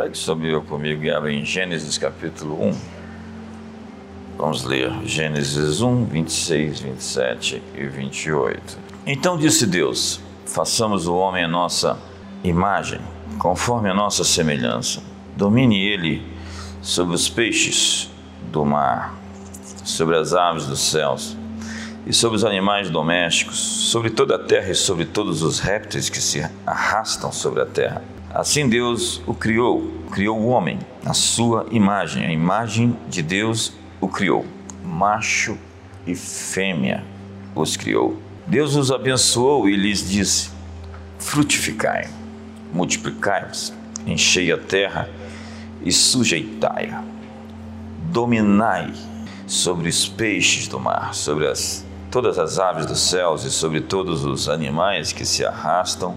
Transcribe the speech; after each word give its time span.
Pegue 0.00 0.16
sua 0.16 0.34
Bíblia 0.34 0.62
comigo 0.62 1.04
e 1.04 1.10
abra 1.10 1.30
em 1.30 1.44
Gênesis 1.44 1.98
capítulo 1.98 2.68
1. 2.68 2.74
Vamos 4.38 4.64
ler 4.64 4.90
Gênesis 5.04 5.82
1, 5.82 6.06
26, 6.06 6.80
27 6.80 7.62
e 7.74 7.84
28. 7.84 8.78
Então 9.06 9.36
disse 9.36 9.66
Deus: 9.66 10.18
Façamos 10.46 11.06
o 11.06 11.14
homem 11.14 11.44
a 11.44 11.48
nossa 11.48 11.98
imagem, 12.42 12.98
conforme 13.38 13.90
a 13.90 13.94
nossa 13.94 14.24
semelhança. 14.24 15.02
Domine 15.36 15.78
ele 15.78 16.26
sobre 16.80 17.14
os 17.14 17.28
peixes 17.28 18.10
do 18.50 18.64
mar, 18.64 19.14
sobre 19.84 20.16
as 20.16 20.32
aves 20.32 20.64
dos 20.64 20.80
céus 20.80 21.36
e 22.06 22.14
sobre 22.14 22.36
os 22.36 22.44
animais 22.46 22.88
domésticos, 22.88 23.58
sobre 23.58 24.08
toda 24.08 24.36
a 24.36 24.38
terra 24.38 24.70
e 24.70 24.74
sobre 24.74 25.04
todos 25.04 25.42
os 25.42 25.60
répteis 25.60 26.08
que 26.08 26.22
se 26.22 26.42
arrastam 26.64 27.30
sobre 27.30 27.60
a 27.60 27.66
terra. 27.66 28.02
Assim 28.32 28.68
Deus 28.68 29.20
o 29.26 29.34
criou, 29.34 29.90
criou 30.12 30.38
o 30.38 30.46
homem, 30.46 30.78
a 31.04 31.12
sua 31.12 31.66
imagem, 31.72 32.24
a 32.24 32.32
imagem 32.32 32.96
de 33.08 33.22
Deus 33.22 33.72
o 34.00 34.06
criou, 34.06 34.46
macho 34.84 35.58
e 36.06 36.14
fêmea 36.14 37.04
os 37.56 37.76
criou. 37.76 38.16
Deus 38.46 38.76
os 38.76 38.92
abençoou 38.92 39.68
e 39.68 39.74
lhes 39.74 40.08
disse: 40.08 40.50
Frutificai, 41.18 42.08
multiplicai-vos, 42.72 43.72
enchei 44.06 44.52
a 44.52 44.56
terra 44.56 45.10
e 45.82 45.90
sujeitai-a, 45.90 47.02
dominai 48.12 48.92
sobre 49.44 49.88
os 49.88 50.08
peixes 50.08 50.68
do 50.68 50.78
mar, 50.78 51.14
sobre 51.16 51.48
as 51.48 51.84
todas 52.12 52.38
as 52.38 52.60
aves 52.60 52.86
dos 52.86 53.00
céus 53.00 53.44
e 53.44 53.50
sobre 53.50 53.80
todos 53.80 54.24
os 54.24 54.48
animais 54.48 55.12
que 55.12 55.24
se 55.24 55.44
arrastam 55.44 56.16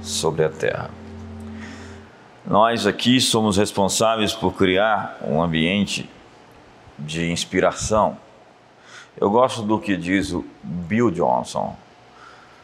sobre 0.00 0.44
a 0.44 0.48
terra. 0.48 0.97
Nós 2.48 2.86
aqui 2.86 3.20
somos 3.20 3.58
responsáveis 3.58 4.32
por 4.32 4.54
criar 4.54 5.18
um 5.22 5.42
ambiente 5.42 6.08
de 6.98 7.30
inspiração. 7.30 8.16
Eu 9.20 9.30
gosto 9.30 9.60
do 9.60 9.78
que 9.78 9.94
diz 9.98 10.32
o 10.32 10.42
Bill 10.62 11.10
Johnson. 11.10 11.76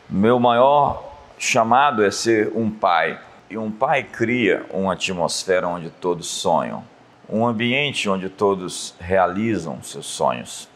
Meu 0.09 0.41
maior 0.41 1.05
chamado 1.37 2.03
é 2.03 2.11
ser 2.11 2.51
um 2.57 2.71
pai. 2.71 3.21
E 3.51 3.59
um 3.59 3.71
pai 3.71 4.05
cria 4.05 4.65
uma 4.71 4.95
atmosfera 4.95 5.69
onde 5.69 5.91
todos 5.91 6.29
sonham, 6.29 6.83
um 7.29 7.47
ambiente 7.47 8.09
onde 8.09 8.31
todos 8.31 8.95
realizam 8.99 9.83
seus 9.83 10.07
sonhos. 10.07 10.67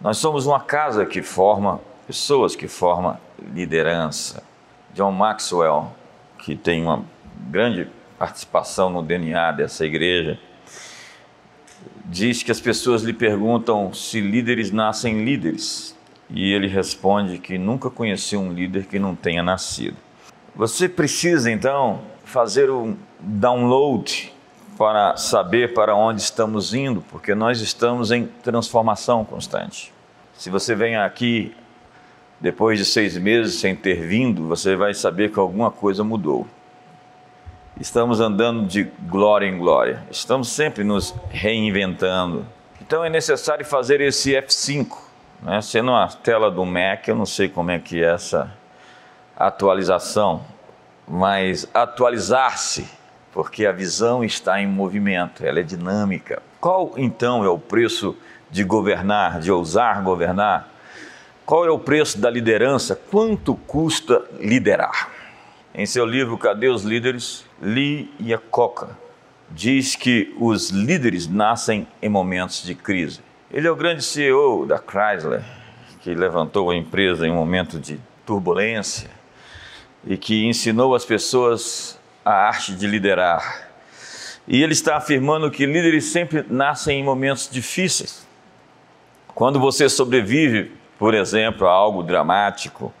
Nós 0.00 0.18
somos 0.18 0.46
uma 0.46 0.58
casa 0.58 1.06
que 1.06 1.22
forma 1.22 1.80
pessoas, 2.08 2.56
que 2.56 2.66
forma 2.66 3.20
liderança. 3.54 4.42
John 4.94 5.12
Maxwell, 5.12 5.92
que 6.40 6.56
tem 6.56 6.82
uma 6.82 7.04
grande 7.48 7.88
participação 8.18 8.90
no 8.90 9.02
DNA 9.02 9.52
dessa 9.52 9.86
igreja, 9.86 10.38
diz 12.04 12.42
que 12.42 12.50
as 12.50 12.60
pessoas 12.60 13.02
lhe 13.02 13.12
perguntam 13.12 13.92
se 13.92 14.20
líderes 14.20 14.70
nascem 14.70 15.24
líderes. 15.24 15.96
E 16.30 16.52
ele 16.52 16.66
responde 16.66 17.38
que 17.38 17.56
nunca 17.56 17.88
conheceu 17.88 18.40
um 18.40 18.52
líder 18.52 18.86
que 18.86 18.98
não 18.98 19.14
tenha 19.14 19.42
nascido. 19.42 19.96
Você 20.54 20.88
precisa 20.88 21.50
então 21.50 22.02
fazer 22.24 22.70
um 22.70 22.96
download 23.18 24.34
para 24.76 25.16
saber 25.16 25.72
para 25.72 25.94
onde 25.94 26.20
estamos 26.20 26.74
indo, 26.74 27.02
porque 27.10 27.34
nós 27.34 27.60
estamos 27.60 28.10
em 28.10 28.26
transformação 28.26 29.24
constante. 29.24 29.92
Se 30.34 30.50
você 30.50 30.74
vem 30.74 30.96
aqui 30.96 31.54
depois 32.40 32.78
de 32.78 32.84
seis 32.84 33.16
meses 33.16 33.54
sem 33.54 33.74
ter 33.74 34.06
vindo, 34.06 34.46
você 34.46 34.76
vai 34.76 34.94
saber 34.94 35.32
que 35.32 35.38
alguma 35.38 35.70
coisa 35.70 36.04
mudou. 36.04 36.46
Estamos 37.80 38.18
andando 38.18 38.66
de 38.66 38.82
glória 39.08 39.46
em 39.46 39.56
glória, 39.56 40.02
estamos 40.10 40.48
sempre 40.48 40.82
nos 40.82 41.14
reinventando. 41.30 42.44
Então 42.82 43.04
é 43.04 43.08
necessário 43.08 43.64
fazer 43.64 44.00
esse 44.00 44.32
F5. 44.32 44.96
Né? 45.40 45.62
Sendo 45.62 45.92
uma 45.92 46.08
tela 46.08 46.50
do 46.50 46.66
Mac, 46.66 47.06
eu 47.06 47.14
não 47.14 47.24
sei 47.24 47.48
como 47.48 47.70
é 47.70 47.78
que 47.78 48.02
é 48.02 48.14
essa 48.14 48.52
atualização, 49.36 50.44
mas 51.06 51.70
atualizar-se 51.72 52.88
porque 53.32 53.64
a 53.64 53.70
visão 53.70 54.24
está 54.24 54.60
em 54.60 54.66
movimento, 54.66 55.46
ela 55.46 55.60
é 55.60 55.62
dinâmica. 55.62 56.42
Qual 56.60 56.94
então 56.96 57.44
é 57.44 57.48
o 57.48 57.60
preço 57.60 58.16
de 58.50 58.64
governar, 58.64 59.38
de 59.38 59.52
ousar 59.52 60.02
governar? 60.02 60.68
Qual 61.46 61.64
é 61.64 61.70
o 61.70 61.78
preço 61.78 62.18
da 62.18 62.28
liderança? 62.28 62.96
Quanto 62.96 63.54
custa 63.54 64.24
liderar? 64.40 65.10
Em 65.72 65.86
seu 65.86 66.04
livro 66.04 66.36
Cadê 66.36 66.66
os 66.66 66.82
Líderes? 66.82 67.47
Lee 67.60 68.10
Iacocca 68.20 68.90
diz 69.50 69.96
que 69.96 70.34
os 70.38 70.70
líderes 70.70 71.26
nascem 71.26 71.88
em 72.00 72.08
momentos 72.08 72.62
de 72.62 72.74
crise. 72.74 73.20
Ele 73.50 73.66
é 73.66 73.70
o 73.70 73.76
grande 73.76 74.02
CEO 74.02 74.64
da 74.64 74.78
Chrysler, 74.78 75.42
que 76.00 76.14
levantou 76.14 76.70
a 76.70 76.76
empresa 76.76 77.26
em 77.26 77.30
um 77.30 77.34
momento 77.34 77.78
de 77.78 77.98
turbulência 78.24 79.10
e 80.06 80.16
que 80.16 80.46
ensinou 80.46 80.94
as 80.94 81.04
pessoas 81.04 81.98
a 82.24 82.32
arte 82.32 82.74
de 82.74 82.86
liderar. 82.86 83.68
E 84.46 84.62
ele 84.62 84.72
está 84.72 84.96
afirmando 84.96 85.50
que 85.50 85.66
líderes 85.66 86.04
sempre 86.04 86.44
nascem 86.48 87.00
em 87.00 87.04
momentos 87.04 87.48
difíceis. 87.50 88.26
Quando 89.34 89.58
você 89.58 89.88
sobrevive, 89.88 90.72
por 90.98 91.12
exemplo, 91.12 91.66
a 91.66 91.72
algo 91.72 92.02
dramático, 92.02 92.92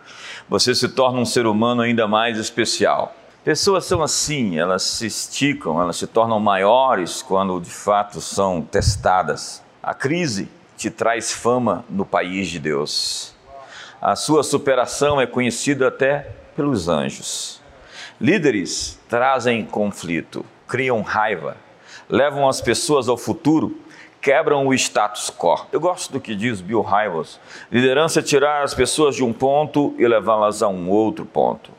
você 0.48 0.74
se 0.74 0.88
torna 0.88 1.20
um 1.20 1.24
ser 1.24 1.46
humano 1.46 1.82
ainda 1.82 2.08
mais 2.08 2.38
especial. 2.38 3.14
Pessoas 3.44 3.84
são 3.84 4.02
assim, 4.02 4.58
elas 4.58 4.82
se 4.82 5.06
esticam, 5.06 5.80
elas 5.80 5.96
se 5.96 6.06
tornam 6.06 6.40
maiores 6.40 7.22
quando 7.22 7.60
de 7.60 7.70
fato 7.70 8.20
são 8.20 8.60
testadas. 8.60 9.62
A 9.82 9.94
crise 9.94 10.50
te 10.76 10.90
traz 10.90 11.32
fama 11.32 11.84
no 11.88 12.04
país 12.04 12.48
de 12.48 12.58
Deus. 12.58 13.34
A 14.02 14.16
sua 14.16 14.42
superação 14.42 15.20
é 15.20 15.26
conhecida 15.26 15.88
até 15.88 16.30
pelos 16.56 16.88
anjos. 16.88 17.60
Líderes 18.20 18.98
trazem 19.08 19.64
conflito, 19.64 20.44
criam 20.66 21.00
raiva, 21.00 21.56
levam 22.08 22.48
as 22.48 22.60
pessoas 22.60 23.08
ao 23.08 23.16
futuro, 23.16 23.80
quebram 24.20 24.66
o 24.66 24.74
status 24.74 25.30
quo. 25.30 25.64
Eu 25.70 25.78
gosto 25.78 26.12
do 26.12 26.20
que 26.20 26.34
diz 26.34 26.60
Bill 26.60 26.82
Hybels. 26.82 27.38
Liderança 27.70 28.18
é 28.18 28.22
tirar 28.22 28.64
as 28.64 28.74
pessoas 28.74 29.14
de 29.14 29.22
um 29.22 29.32
ponto 29.32 29.94
e 29.96 30.06
levá-las 30.06 30.60
a 30.60 30.68
um 30.68 30.90
outro 30.90 31.24
ponto. 31.24 31.77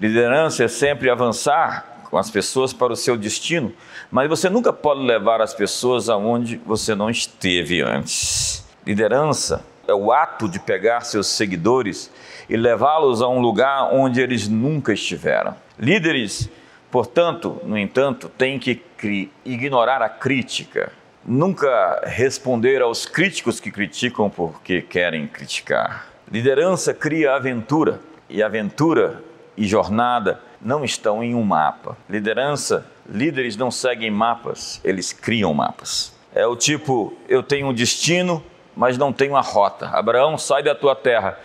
Liderança 0.00 0.64
é 0.64 0.68
sempre 0.68 1.08
avançar 1.08 1.94
com 2.10 2.18
as 2.18 2.30
pessoas 2.30 2.72
para 2.72 2.92
o 2.92 2.96
seu 2.96 3.16
destino, 3.16 3.72
mas 4.10 4.28
você 4.28 4.48
nunca 4.48 4.72
pode 4.72 5.00
levar 5.00 5.40
as 5.40 5.54
pessoas 5.54 6.08
aonde 6.08 6.56
você 6.64 6.94
não 6.94 7.10
esteve 7.10 7.80
antes. 7.80 8.64
Liderança 8.86 9.64
é 9.86 9.94
o 9.94 10.12
ato 10.12 10.48
de 10.48 10.58
pegar 10.58 11.00
seus 11.02 11.26
seguidores 11.26 12.10
e 12.48 12.56
levá-los 12.56 13.22
a 13.22 13.28
um 13.28 13.40
lugar 13.40 13.92
onde 13.92 14.20
eles 14.20 14.48
nunca 14.48 14.92
estiveram. 14.92 15.56
Líderes, 15.78 16.48
portanto, 16.90 17.60
no 17.64 17.78
entanto, 17.78 18.28
têm 18.28 18.58
que 18.58 18.82
ignorar 19.44 20.02
a 20.02 20.08
crítica, 20.08 20.92
nunca 21.24 22.02
responder 22.04 22.82
aos 22.82 23.06
críticos 23.06 23.60
que 23.60 23.70
criticam 23.70 24.30
porque 24.30 24.82
querem 24.82 25.26
criticar. 25.26 26.06
Liderança 26.30 26.94
cria 26.94 27.34
aventura 27.34 28.00
e 28.28 28.42
aventura 28.42 29.22
e 29.56 29.66
jornada 29.66 30.40
não 30.60 30.84
estão 30.84 31.22
em 31.22 31.34
um 31.34 31.42
mapa. 31.42 31.96
Liderança, 32.08 32.86
líderes 33.08 33.56
não 33.56 33.70
seguem 33.70 34.10
mapas, 34.10 34.80
eles 34.82 35.12
criam 35.12 35.52
mapas. 35.52 36.12
É 36.34 36.46
o 36.46 36.56
tipo, 36.56 37.12
eu 37.28 37.42
tenho 37.42 37.68
um 37.68 37.74
destino, 37.74 38.42
mas 38.76 38.98
não 38.98 39.12
tenho 39.12 39.36
a 39.36 39.40
rota. 39.40 39.88
Abraão, 39.88 40.36
sai 40.36 40.62
da 40.62 40.74
tua 40.74 40.96
terra. 40.96 41.38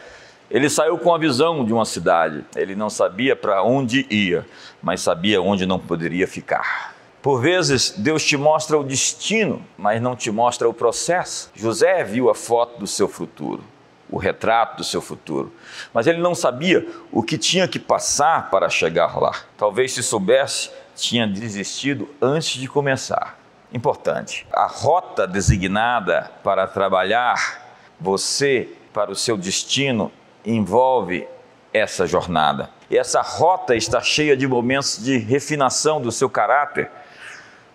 Ele 0.49 0.69
saiu 0.69 0.97
com 0.97 1.13
a 1.13 1.17
visão 1.17 1.63
de 1.63 1.71
uma 1.71 1.85
cidade. 1.85 2.43
Ele 2.55 2.75
não 2.75 2.89
sabia 2.89 3.35
para 3.35 3.61
onde 3.61 4.07
ia, 4.09 4.45
mas 4.81 5.01
sabia 5.01 5.41
onde 5.41 5.65
não 5.65 5.77
poderia 5.77 6.27
ficar. 6.27 6.95
Por 7.21 7.41
vezes, 7.41 7.93
Deus 7.97 8.23
te 8.23 8.37
mostra 8.37 8.79
o 8.79 8.83
destino, 8.83 9.61
mas 9.77 10.01
não 10.01 10.15
te 10.15 10.31
mostra 10.31 10.67
o 10.67 10.73
processo. 10.73 11.51
José 11.53 12.03
viu 12.03 12.29
a 12.29 12.35
foto 12.35 12.79
do 12.79 12.87
seu 12.87 13.07
futuro, 13.07 13.61
o 14.09 14.17
retrato 14.17 14.77
do 14.77 14.83
seu 14.83 15.01
futuro, 15.01 15.53
mas 15.93 16.07
ele 16.07 16.19
não 16.19 16.33
sabia 16.33 16.87
o 17.11 17.21
que 17.21 17.37
tinha 17.37 17.67
que 17.67 17.79
passar 17.79 18.49
para 18.49 18.69
chegar 18.69 19.19
lá. 19.19 19.35
Talvez, 19.57 19.93
se 19.93 20.01
soubesse, 20.01 20.71
tinha 20.95 21.27
desistido 21.27 22.09
antes 22.21 22.59
de 22.59 22.67
começar. 22.67 23.37
Importante. 23.71 24.47
A 24.51 24.65
rota 24.65 25.27
designada 25.27 26.31
para 26.43 26.65
trabalhar 26.65 27.69
você 27.99 28.69
para 28.91 29.11
o 29.11 29.15
seu 29.15 29.37
destino 29.37 30.11
envolve 30.43 31.27
essa 31.71 32.07
jornada. 32.07 32.69
E 32.89 32.97
essa 32.97 33.21
rota 33.21 33.75
está 33.75 34.01
cheia 34.01 34.35
de 34.35 34.47
momentos 34.47 35.03
de 35.03 35.17
refinação 35.17 36.01
do 36.01 36.11
seu 36.11 36.29
caráter, 36.29 36.89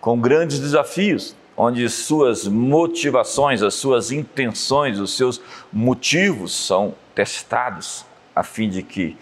com 0.01 0.21
grandes 0.21 0.59
desafios, 0.59 1.37
onde 1.57 1.89
suas 1.89 2.47
motivações, 2.47 3.63
as 3.63 3.75
suas 3.75 4.11
intenções, 4.11 4.99
os 4.99 5.17
seus 5.17 5.41
motivos 5.73 6.55
são 6.55 6.95
testados, 7.15 8.05
a 8.35 8.43
fim 8.43 8.69
de 8.69 8.83
que 8.83 9.17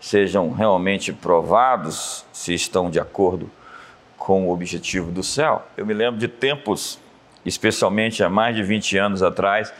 sejam 0.00 0.50
realmente 0.50 1.12
provados 1.12 2.24
se 2.32 2.54
estão 2.54 2.90
de 2.90 2.98
acordo 2.98 3.50
com 4.16 4.46
o 4.46 4.52
objetivo 4.52 5.10
do 5.10 5.22
céu. 5.22 5.66
Eu 5.76 5.84
me 5.84 5.94
lembro 5.94 6.18
de 6.20 6.28
tempos, 6.28 6.98
especialmente 7.44 8.22
há 8.22 8.30
mais 8.30 8.54
de 8.54 8.62
20 8.62 8.98
anos 8.98 9.22
atrás, 9.22 9.72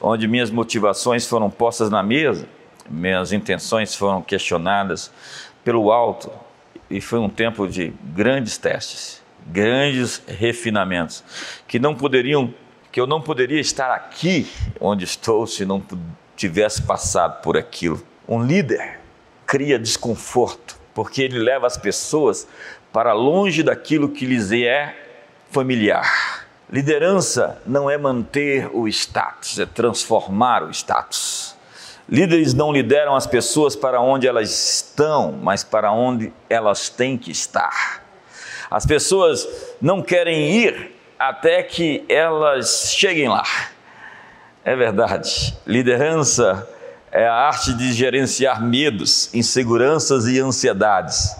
onde 0.00 0.28
minhas 0.28 0.50
motivações 0.50 1.26
foram 1.26 1.50
postas 1.50 1.90
na 1.90 2.02
mesa, 2.02 2.48
minhas 2.88 3.32
intenções 3.32 3.94
foram 3.94 4.22
questionadas 4.22 5.10
pelo 5.64 5.90
alto, 5.90 6.30
e 6.90 7.00
foi 7.00 7.18
um 7.18 7.28
tempo 7.28 7.68
de 7.68 7.92
grandes 8.02 8.56
testes, 8.56 9.22
grandes 9.48 10.22
refinamentos, 10.26 11.24
que 11.66 11.78
não 11.78 11.94
poderiam, 11.94 12.52
que 12.92 13.00
eu 13.00 13.06
não 13.06 13.20
poderia 13.20 13.60
estar 13.60 13.92
aqui 13.92 14.50
onde 14.80 15.04
estou 15.04 15.46
se 15.46 15.64
não 15.64 15.82
tivesse 16.36 16.82
passado 16.82 17.42
por 17.42 17.56
aquilo. 17.56 18.02
Um 18.28 18.42
líder 18.42 19.00
cria 19.46 19.78
desconforto, 19.78 20.78
porque 20.94 21.22
ele 21.22 21.38
leva 21.38 21.66
as 21.66 21.76
pessoas 21.76 22.46
para 22.92 23.12
longe 23.12 23.62
daquilo 23.62 24.08
que 24.08 24.26
lhes 24.26 24.52
é 24.52 24.94
familiar. 25.50 26.46
Liderança 26.70 27.62
não 27.64 27.88
é 27.88 27.96
manter 27.96 28.68
o 28.74 28.86
status, 28.86 29.58
é 29.58 29.64
transformar 29.64 30.62
o 30.62 30.70
status. 30.70 31.56
Líderes 32.06 32.54
não 32.54 32.72
lideram 32.72 33.14
as 33.14 33.26
pessoas 33.26 33.74
para 33.74 34.00
onde 34.00 34.26
elas 34.26 34.50
estão, 34.50 35.32
mas 35.32 35.64
para 35.64 35.92
onde 35.92 36.32
elas 36.48 36.88
têm 36.88 37.16
que 37.16 37.30
estar. 37.30 38.07
As 38.70 38.84
pessoas 38.84 39.48
não 39.80 40.02
querem 40.02 40.50
ir 40.50 40.94
até 41.18 41.62
que 41.62 42.04
elas 42.08 42.92
cheguem 42.94 43.28
lá. 43.28 43.44
É 44.64 44.76
verdade. 44.76 45.56
Liderança 45.66 46.68
é 47.10 47.26
a 47.26 47.34
arte 47.34 47.72
de 47.74 47.92
gerenciar 47.92 48.62
medos, 48.62 49.32
inseguranças 49.34 50.26
e 50.26 50.38
ansiedades. 50.38 51.34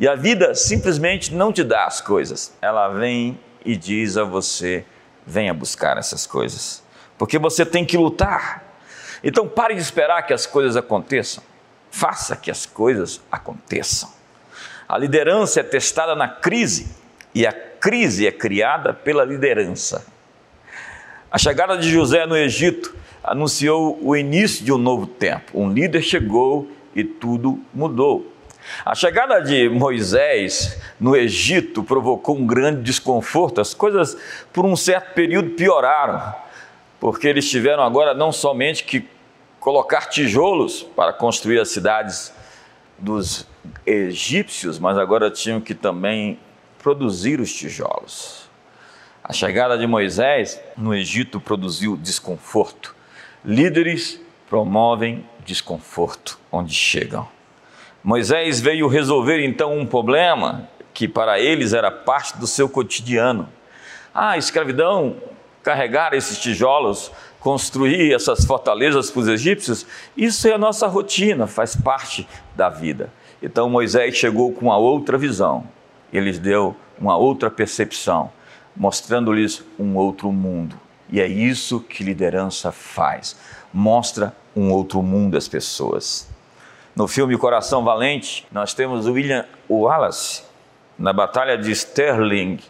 E 0.00 0.08
a 0.08 0.14
vida 0.14 0.54
simplesmente 0.54 1.34
não 1.34 1.52
te 1.52 1.62
dá 1.62 1.84
as 1.84 2.00
coisas, 2.00 2.52
ela 2.60 2.88
vem 2.88 3.38
e 3.64 3.76
diz 3.76 4.16
a 4.16 4.24
você: 4.24 4.84
venha 5.26 5.52
buscar 5.54 5.98
essas 5.98 6.26
coisas, 6.26 6.82
porque 7.18 7.38
você 7.38 7.64
tem 7.64 7.84
que 7.84 7.96
lutar. 7.96 8.64
Então 9.22 9.46
pare 9.46 9.74
de 9.74 9.80
esperar 9.80 10.22
que 10.22 10.32
as 10.32 10.46
coisas 10.46 10.76
aconteçam, 10.76 11.44
faça 11.90 12.34
que 12.34 12.50
as 12.50 12.66
coisas 12.66 13.20
aconteçam. 13.30 14.10
A 14.92 14.98
liderança 14.98 15.60
é 15.60 15.62
testada 15.62 16.14
na 16.14 16.28
crise 16.28 16.94
e 17.34 17.46
a 17.46 17.52
crise 17.52 18.26
é 18.26 18.30
criada 18.30 18.92
pela 18.92 19.24
liderança. 19.24 20.04
A 21.30 21.38
chegada 21.38 21.78
de 21.78 21.88
José 21.90 22.26
no 22.26 22.36
Egito 22.36 22.94
anunciou 23.24 23.98
o 24.02 24.14
início 24.14 24.62
de 24.62 24.70
um 24.70 24.76
novo 24.76 25.06
tempo. 25.06 25.58
Um 25.58 25.72
líder 25.72 26.02
chegou 26.02 26.70
e 26.94 27.02
tudo 27.02 27.58
mudou. 27.72 28.30
A 28.84 28.94
chegada 28.94 29.40
de 29.40 29.66
Moisés 29.70 30.78
no 31.00 31.16
Egito 31.16 31.82
provocou 31.82 32.36
um 32.36 32.46
grande 32.46 32.82
desconforto. 32.82 33.62
As 33.62 33.72
coisas, 33.72 34.14
por 34.52 34.66
um 34.66 34.76
certo 34.76 35.14
período, 35.14 35.52
pioraram, 35.52 36.34
porque 37.00 37.26
eles 37.26 37.48
tiveram 37.48 37.82
agora 37.82 38.12
não 38.12 38.30
somente 38.30 38.84
que 38.84 39.08
colocar 39.58 40.10
tijolos 40.10 40.82
para 40.82 41.14
construir 41.14 41.60
as 41.60 41.70
cidades 41.70 42.30
dos 43.02 43.48
egípcios, 43.84 44.78
mas 44.78 44.96
agora 44.96 45.28
tinham 45.28 45.60
que 45.60 45.74
também 45.74 46.38
produzir 46.78 47.40
os 47.40 47.52
tijolos. 47.52 48.48
A 49.24 49.32
chegada 49.32 49.76
de 49.76 49.86
Moisés 49.86 50.60
no 50.76 50.94
Egito 50.94 51.40
produziu 51.40 51.96
desconforto. 51.96 52.94
Líderes 53.44 54.20
promovem 54.48 55.26
desconforto 55.44 56.38
onde 56.50 56.72
chegam. 56.72 57.28
Moisés 58.04 58.60
veio 58.60 58.86
resolver 58.86 59.44
então 59.44 59.76
um 59.76 59.86
problema 59.86 60.68
que 60.94 61.08
para 61.08 61.40
eles 61.40 61.72
era 61.72 61.90
parte 61.90 62.38
do 62.38 62.46
seu 62.46 62.68
cotidiano. 62.68 63.48
Ah, 64.14 64.38
escravidão, 64.38 65.16
carregar 65.62 66.14
esses 66.14 66.38
tijolos, 66.38 67.10
construir 67.42 68.14
essas 68.14 68.44
fortalezas 68.44 69.10
para 69.10 69.20
os 69.20 69.28
egípcios, 69.28 69.84
isso 70.16 70.46
é 70.46 70.52
a 70.52 70.58
nossa 70.58 70.86
rotina, 70.86 71.48
faz 71.48 71.74
parte 71.74 72.26
da 72.54 72.68
vida. 72.68 73.12
Então 73.42 73.68
Moisés 73.68 74.14
chegou 74.14 74.52
com 74.52 74.66
uma 74.66 74.78
outra 74.78 75.18
visão, 75.18 75.66
ele 76.12 76.32
deu 76.38 76.76
uma 77.00 77.16
outra 77.16 77.50
percepção, 77.50 78.30
mostrando-lhes 78.76 79.64
um 79.76 79.96
outro 79.96 80.30
mundo. 80.30 80.78
E 81.10 81.20
é 81.20 81.26
isso 81.26 81.80
que 81.80 82.04
liderança 82.04 82.70
faz, 82.70 83.36
mostra 83.74 84.32
um 84.54 84.70
outro 84.70 85.02
mundo 85.02 85.36
às 85.36 85.48
pessoas. 85.48 86.30
No 86.94 87.08
filme 87.08 87.36
Coração 87.36 87.82
Valente, 87.82 88.46
nós 88.52 88.72
temos 88.72 89.06
William 89.08 89.46
Wallace 89.68 90.44
na 90.96 91.12
Batalha 91.12 91.58
de 91.58 91.74
Stirling, 91.74 92.60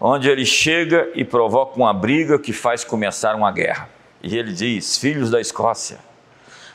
onde 0.00 0.30
ele 0.30 0.46
chega 0.46 1.10
e 1.12 1.24
provoca 1.24 1.76
uma 1.76 1.92
briga 1.92 2.38
que 2.38 2.52
faz 2.52 2.84
começar 2.84 3.34
uma 3.34 3.50
guerra. 3.50 3.88
E 4.22 4.36
ele 4.36 4.52
diz: 4.52 4.96
Filhos 4.96 5.30
da 5.30 5.40
Escócia, 5.40 5.98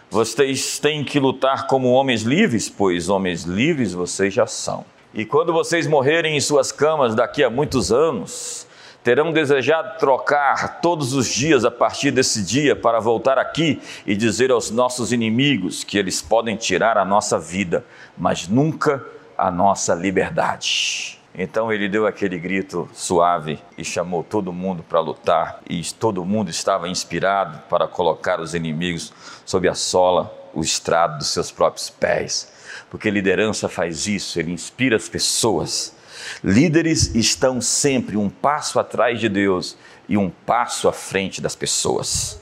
vocês 0.10 0.80
têm 0.80 1.04
que 1.04 1.20
lutar 1.20 1.68
como 1.68 1.92
homens 1.92 2.24
livres, 2.24 2.70
pois 2.70 3.10
homens 3.10 3.44
livres 3.44 3.94
vocês 3.94 4.34
já 4.34 4.46
são. 4.46 4.86
E 5.14 5.26
quando 5.26 5.54
vocês 5.54 5.88
morrerem 5.88 6.36
em 6.36 6.42
suas 6.42 6.72
camas 6.72 7.16
daqui 7.16 7.44
a 7.44 7.50
muitos 7.50 7.92
anos, 7.92 8.68
terão 9.04 9.32
desejado 9.32 9.98
trocar 9.98 10.82
todos 10.82 11.14
os 11.14 11.28
dias 11.28 11.64
a 11.64 11.72
partir 11.72 12.12
desse 12.12 12.44
dia 12.44 12.76
para 12.76 13.00
voltar 13.00 13.38
aqui 13.38 13.82
e 14.06 14.16
dizer 14.16 14.52
aos 14.52 14.70
nossos 14.70 15.14
inimigos 15.14 15.84
que 15.84 15.98
eles 15.98 16.22
podem 16.22 16.58
tirar 16.58 16.98
a 16.98 17.06
nossa 17.06 17.40
vida, 17.40 17.86
mas 18.18 18.48
nunca 18.48 19.04
a 19.38 19.50
nossa 19.50 19.96
liberdade. 19.96 21.17
Então 21.38 21.72
ele 21.72 21.88
deu 21.88 22.08
aquele 22.08 22.40
grito 22.40 22.90
suave 22.94 23.60
e 23.78 23.86
chamou 23.86 24.24
todo 24.24 24.52
mundo 24.52 24.82
para 24.82 25.00
lutar, 25.00 25.62
e 25.70 25.82
todo 25.94 26.26
mundo 26.26 26.50
estava 26.50 26.90
inspirado 26.90 27.60
para 27.70 27.88
colocar 27.88 28.40
os 28.40 28.56
inimigos 28.56 29.14
sob 29.46 29.70
a 29.70 29.76
sola, 29.76 30.34
o 30.54 30.62
estrado 30.62 31.20
dos 31.20 31.28
seus 31.28 31.52
próprios 31.52 31.90
pés. 31.90 32.52
Porque 32.90 33.12
liderança 33.12 33.70
faz 33.70 34.08
isso, 34.08 34.40
ele 34.40 34.52
inspira 34.52 34.96
as 34.96 35.08
pessoas 35.08 35.96
Líderes 36.44 37.16
estão 37.16 37.62
sempre 37.62 38.18
um 38.18 38.30
passo 38.30 38.80
atrás 38.80 39.20
de 39.20 39.30
Deus 39.30 39.78
e 40.08 40.18
um 40.18 40.30
passo 40.30 40.88
à 40.88 40.94
frente 40.94 41.42
das 41.42 41.56
pessoas. 41.56 42.40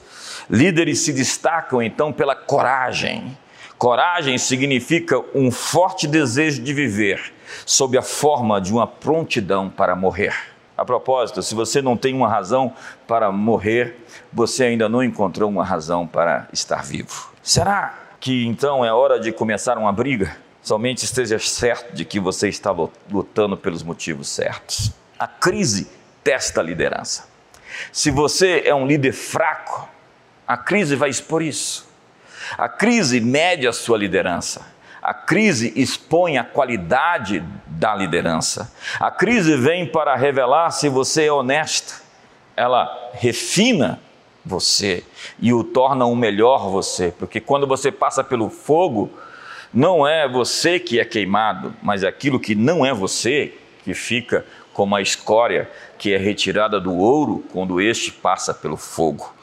Líderes 0.48 1.00
se 1.00 1.12
destacam 1.12 1.82
então 1.82 2.12
pela 2.12 2.34
coragem. 2.34 3.36
Coragem 3.78 4.38
significa 4.38 5.22
um 5.34 5.50
forte 5.50 6.06
desejo 6.06 6.62
de 6.62 6.72
viver, 6.72 7.32
sob 7.66 7.98
a 7.98 8.02
forma 8.02 8.58
de 8.58 8.72
uma 8.72 8.86
prontidão 8.86 9.68
para 9.68 9.94
morrer. 9.94 10.34
A 10.74 10.84
propósito, 10.84 11.42
se 11.42 11.54
você 11.54 11.82
não 11.82 11.96
tem 11.96 12.14
uma 12.14 12.28
razão 12.28 12.72
para 13.06 13.30
morrer, 13.30 13.96
você 14.32 14.64
ainda 14.64 14.88
não 14.88 15.02
encontrou 15.02 15.50
uma 15.50 15.64
razão 15.64 16.06
para 16.06 16.48
estar 16.52 16.82
vivo. 16.82 17.30
Será 17.42 17.94
que 18.18 18.46
então 18.46 18.82
é 18.84 18.92
hora 18.92 19.20
de 19.20 19.30
começar 19.30 19.76
uma 19.76 19.92
briga? 19.92 20.36
Somente 20.62 21.04
esteja 21.04 21.38
certo 21.38 21.94
de 21.94 22.04
que 22.04 22.18
você 22.18 22.48
está 22.48 22.74
lutando 23.10 23.56
pelos 23.56 23.82
motivos 23.82 24.28
certos. 24.28 24.90
A 25.18 25.26
crise 25.26 25.88
testa 26.24 26.60
a 26.60 26.64
liderança. 26.64 27.28
Se 27.92 28.10
você 28.10 28.62
é 28.64 28.74
um 28.74 28.86
líder 28.86 29.12
fraco, 29.12 29.88
a 30.48 30.56
crise 30.56 30.96
vai 30.96 31.10
expor 31.10 31.42
isso. 31.42 31.85
A 32.56 32.68
crise 32.68 33.20
mede 33.20 33.66
a 33.66 33.72
sua 33.72 33.98
liderança. 33.98 34.74
A 35.02 35.14
crise 35.14 35.72
expõe 35.76 36.36
a 36.36 36.44
qualidade 36.44 37.44
da 37.66 37.94
liderança. 37.94 38.72
A 38.98 39.10
crise 39.10 39.56
vem 39.56 39.86
para 39.86 40.16
revelar 40.16 40.70
se 40.70 40.88
você 40.88 41.26
é 41.26 41.32
honesto. 41.32 42.02
Ela 42.56 43.10
refina 43.12 44.00
você 44.44 45.04
e 45.38 45.52
o 45.52 45.62
torna 45.64 46.06
um 46.06 46.16
melhor 46.16 46.70
você, 46.70 47.12
porque 47.18 47.40
quando 47.40 47.66
você 47.66 47.90
passa 47.92 48.22
pelo 48.24 48.48
fogo, 48.48 49.10
não 49.74 50.06
é 50.06 50.28
você 50.28 50.78
que 50.78 50.98
é 50.98 51.04
queimado, 51.04 51.74
mas 51.82 52.04
aquilo 52.04 52.40
que 52.40 52.54
não 52.54 52.86
é 52.86 52.94
você 52.94 53.54
que 53.84 53.92
fica 53.92 54.46
como 54.72 54.94
a 54.94 55.02
escória 55.02 55.70
que 55.98 56.12
é 56.12 56.16
retirada 56.16 56.80
do 56.80 56.96
ouro 56.96 57.44
quando 57.52 57.80
este 57.80 58.12
passa 58.12 58.54
pelo 58.54 58.76
fogo. 58.76 59.34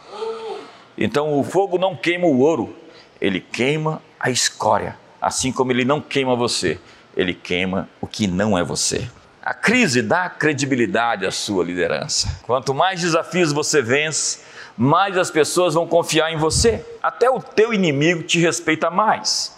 Então 0.98 1.40
o 1.40 1.44
fogo 1.44 1.78
não 1.78 1.96
queima 1.96 2.28
o 2.28 2.40
ouro, 2.40 2.76
ele 3.24 3.39
queima 3.39 4.01
a 4.20 4.30
escória. 4.30 4.98
Assim 5.22 5.53
como 5.53 5.72
ele 5.72 5.86
não 5.86 6.01
queima 6.01 6.36
você, 6.36 6.77
ele 7.15 7.34
queima 7.34 7.88
o 8.01 8.06
que 8.06 8.27
não 8.27 8.58
é 8.58 8.63
você. 8.65 9.10
A 9.42 9.53
crise 9.53 10.01
dá 10.01 10.30
credibilidade 10.30 11.25
à 11.25 11.32
sua 11.32 11.63
liderança. 11.63 12.42
Quanto 12.44 12.74
mais 12.74 13.00
desafios 13.00 13.53
você 13.53 13.82
vence, 13.82 14.39
mais 14.77 15.18
as 15.18 15.32
pessoas 15.32 15.74
vão 15.74 15.88
confiar 15.88 16.34
em 16.34 16.38
você. 16.38 16.86
Até 17.01 17.30
o 17.30 17.42
teu 17.42 17.74
inimigo 17.74 18.24
te 18.24 18.39
respeita 18.39 18.92
mais. 18.92 19.56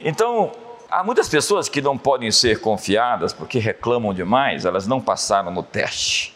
Então, 0.00 0.52
há 0.90 1.04
muitas 1.04 1.28
pessoas 1.28 1.68
que 1.68 1.82
não 1.82 1.98
podem 1.98 2.30
ser 2.30 2.60
confiadas 2.60 3.34
porque 3.34 3.58
reclamam 3.58 4.14
demais, 4.14 4.64
elas 4.64 4.86
não 4.86 4.98
passaram 4.98 5.50
no 5.50 5.62
teste. 5.62 6.34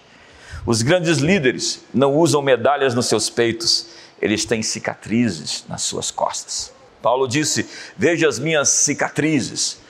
Os 0.66 0.82
grandes 0.82 1.16
líderes 1.16 1.82
não 1.94 2.14
usam 2.14 2.42
medalhas 2.42 2.94
nos 2.94 3.06
seus 3.06 3.30
peitos, 3.30 3.88
eles 4.20 4.44
têm 4.44 4.62
cicatrizes 4.62 5.64
nas 5.68 5.82
suas 5.82 6.10
costas. 6.10 6.72
Paulo 7.02 7.26
disse: 7.28 7.68
Veja 7.96 8.28
as 8.28 8.38
minhas 8.38 8.68
cicatrizes, 8.68 9.80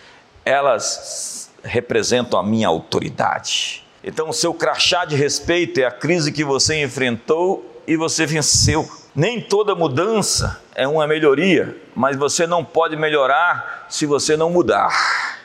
elas 0.44 1.50
representam 1.62 2.38
a 2.38 2.42
minha 2.42 2.68
autoridade. 2.68 3.84
Então, 4.02 4.28
o 4.28 4.32
seu 4.32 4.54
crachá 4.54 5.04
de 5.04 5.16
respeito 5.16 5.80
é 5.80 5.84
a 5.84 5.90
crise 5.90 6.32
que 6.32 6.44
você 6.44 6.82
enfrentou 6.82 7.82
e 7.86 7.96
você 7.96 8.24
venceu. 8.24 8.88
Nem 9.14 9.40
toda 9.40 9.74
mudança 9.74 10.62
é 10.74 10.86
uma 10.86 11.06
melhoria, 11.06 11.76
mas 11.94 12.16
você 12.16 12.46
não 12.46 12.64
pode 12.64 12.96
melhorar 12.96 13.86
se 13.88 14.06
você 14.06 14.36
não 14.36 14.50
mudar. 14.50 15.38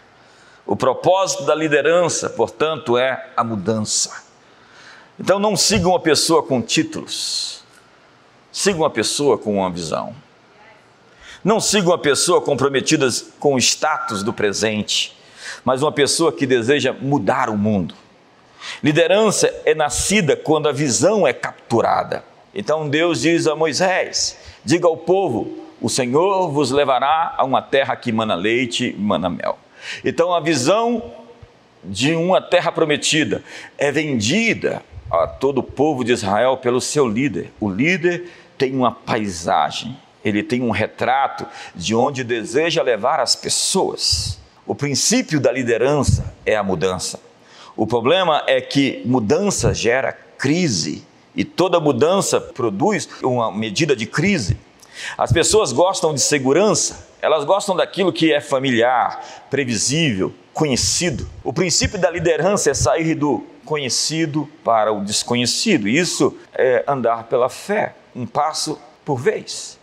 O 0.65 0.75
propósito 0.75 1.43
da 1.43 1.55
liderança, 1.55 2.29
portanto, 2.29 2.97
é 2.97 3.31
a 3.35 3.43
mudança. 3.43 4.23
Então, 5.19 5.39
não 5.39 5.55
siga 5.55 5.87
uma 5.87 5.99
pessoa 5.99 6.43
com 6.43 6.61
títulos, 6.61 7.62
siga 8.53 8.77
uma 8.77 8.89
pessoa 8.89 9.37
com 9.37 9.57
uma 9.57 9.69
visão. 9.69 10.15
Não 11.43 11.59
siga 11.59 11.89
uma 11.89 11.97
pessoa 11.97 12.39
comprometida 12.39 13.09
com 13.39 13.55
o 13.55 13.57
status 13.57 14.23
do 14.23 14.31
presente, 14.31 15.13
mas 15.65 15.81
uma 15.81 15.91
pessoa 15.91 16.31
que 16.31 16.45
deseja 16.45 16.93
mudar 16.93 17.49
o 17.49 17.57
mundo. 17.57 17.95
Liderança 18.81 19.53
é 19.65 19.75
nascida 19.75 20.37
quando 20.37 20.69
a 20.69 20.71
visão 20.71 21.27
é 21.27 21.33
capturada. 21.33 22.23
Então 22.55 22.87
Deus 22.87 23.21
diz 23.21 23.47
a 23.47 23.55
Moisés: 23.55 24.37
diga 24.63 24.87
ao 24.87 24.95
povo, 24.95 25.57
o 25.81 25.89
Senhor 25.89 26.49
vos 26.49 26.71
levará 26.71 27.33
a 27.37 27.43
uma 27.43 27.61
terra 27.61 27.95
que 27.95 28.11
mana 28.11 28.35
leite 28.35 28.95
e 28.97 29.01
mana 29.01 29.29
mel. 29.29 29.57
Então 30.05 30.33
a 30.33 30.39
visão 30.39 31.11
de 31.83 32.15
uma 32.15 32.41
terra 32.41 32.71
prometida 32.71 33.43
é 33.77 33.91
vendida 33.91 34.81
a 35.11 35.27
todo 35.27 35.57
o 35.57 35.63
povo 35.63 36.03
de 36.03 36.13
Israel 36.13 36.57
pelo 36.57 36.79
seu 36.79 37.07
líder. 37.07 37.51
O 37.59 37.69
líder 37.69 38.29
tem 38.63 38.73
uma 38.73 38.93
paisagem, 38.93 39.97
ele 40.23 40.41
tem 40.41 40.61
um 40.61 40.69
retrato 40.69 41.45
de 41.75 41.93
onde 41.93 42.23
deseja 42.23 42.81
levar 42.81 43.19
as 43.19 43.35
pessoas. 43.35 44.39
O 44.65 44.73
princípio 44.73 45.37
da 45.37 45.51
liderança 45.51 46.33
é 46.45 46.55
a 46.55 46.63
mudança. 46.63 47.19
O 47.75 47.85
problema 47.85 48.41
é 48.47 48.61
que 48.61 49.01
mudança 49.03 49.73
gera 49.73 50.13
crise 50.37 51.05
e 51.35 51.43
toda 51.43 51.77
mudança 51.77 52.39
produz 52.39 53.09
uma 53.21 53.51
medida 53.51 53.97
de 53.97 54.05
crise. 54.05 54.57
As 55.17 55.33
pessoas 55.33 55.73
gostam 55.73 56.13
de 56.13 56.21
segurança, 56.21 57.05
elas 57.21 57.43
gostam 57.43 57.75
daquilo 57.75 58.13
que 58.13 58.31
é 58.31 58.39
familiar, 58.39 59.21
previsível, 59.49 60.33
conhecido. 60.53 61.29
O 61.43 61.51
princípio 61.51 61.99
da 61.99 62.09
liderança 62.09 62.71
é 62.71 62.73
sair 62.73 63.13
do 63.13 63.45
conhecido 63.65 64.47
para 64.63 64.93
o 64.93 65.03
desconhecido. 65.03 65.89
Isso 65.89 66.37
é 66.53 66.85
andar 66.87 67.23
pela 67.25 67.49
fé, 67.49 67.95
um 68.15 68.25
passo 68.25 68.79
por 69.03 69.17
vez, 69.17 69.79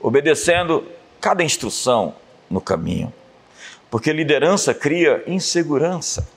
obedecendo 0.00 0.86
cada 1.20 1.42
instrução 1.42 2.14
no 2.48 2.60
caminho. 2.60 3.12
Porque 3.90 4.12
liderança 4.12 4.74
cria 4.74 5.22
insegurança. 5.26 6.28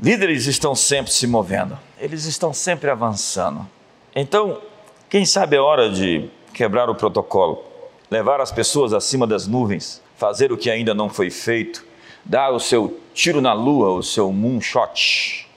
Líderes 0.00 0.46
estão 0.46 0.74
sempre 0.74 1.12
se 1.12 1.26
movendo, 1.26 1.78
eles 1.98 2.24
estão 2.24 2.52
sempre 2.52 2.88
avançando. 2.88 3.66
Então, 4.14 4.60
quem 5.08 5.24
sabe 5.24 5.56
é 5.56 5.60
hora 5.60 5.90
de 5.90 6.30
quebrar 6.52 6.88
o 6.88 6.94
protocolo, 6.94 7.64
levar 8.10 8.40
as 8.40 8.52
pessoas 8.52 8.92
acima 8.92 9.26
das 9.26 9.46
nuvens, 9.46 10.02
fazer 10.16 10.52
o 10.52 10.56
que 10.56 10.70
ainda 10.70 10.94
não 10.94 11.08
foi 11.08 11.30
feito, 11.30 11.84
dar 12.24 12.50
o 12.50 12.60
seu 12.60 13.00
tiro 13.14 13.40
na 13.40 13.52
lua, 13.52 13.90
o 13.90 14.02
seu 14.02 14.30
moonshot. 14.32 15.47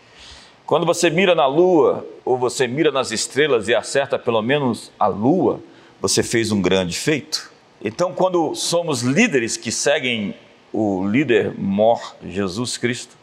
Quando 0.71 0.85
você 0.85 1.09
mira 1.09 1.35
na 1.35 1.45
lua 1.45 2.07
ou 2.23 2.37
você 2.37 2.65
mira 2.65 2.93
nas 2.93 3.11
estrelas 3.11 3.67
e 3.67 3.75
acerta 3.75 4.17
pelo 4.17 4.41
menos 4.41 4.89
a 4.97 5.05
lua, 5.05 5.59
você 5.99 6.23
fez 6.23 6.49
um 6.49 6.61
grande 6.61 6.97
feito. 6.97 7.51
Então, 7.83 8.13
quando 8.13 8.55
somos 8.55 9.01
líderes 9.01 9.57
que 9.57 9.69
seguem 9.69 10.33
o 10.71 11.05
líder 11.05 11.53
mor, 11.59 12.15
Jesus 12.25 12.77
Cristo, 12.77 13.17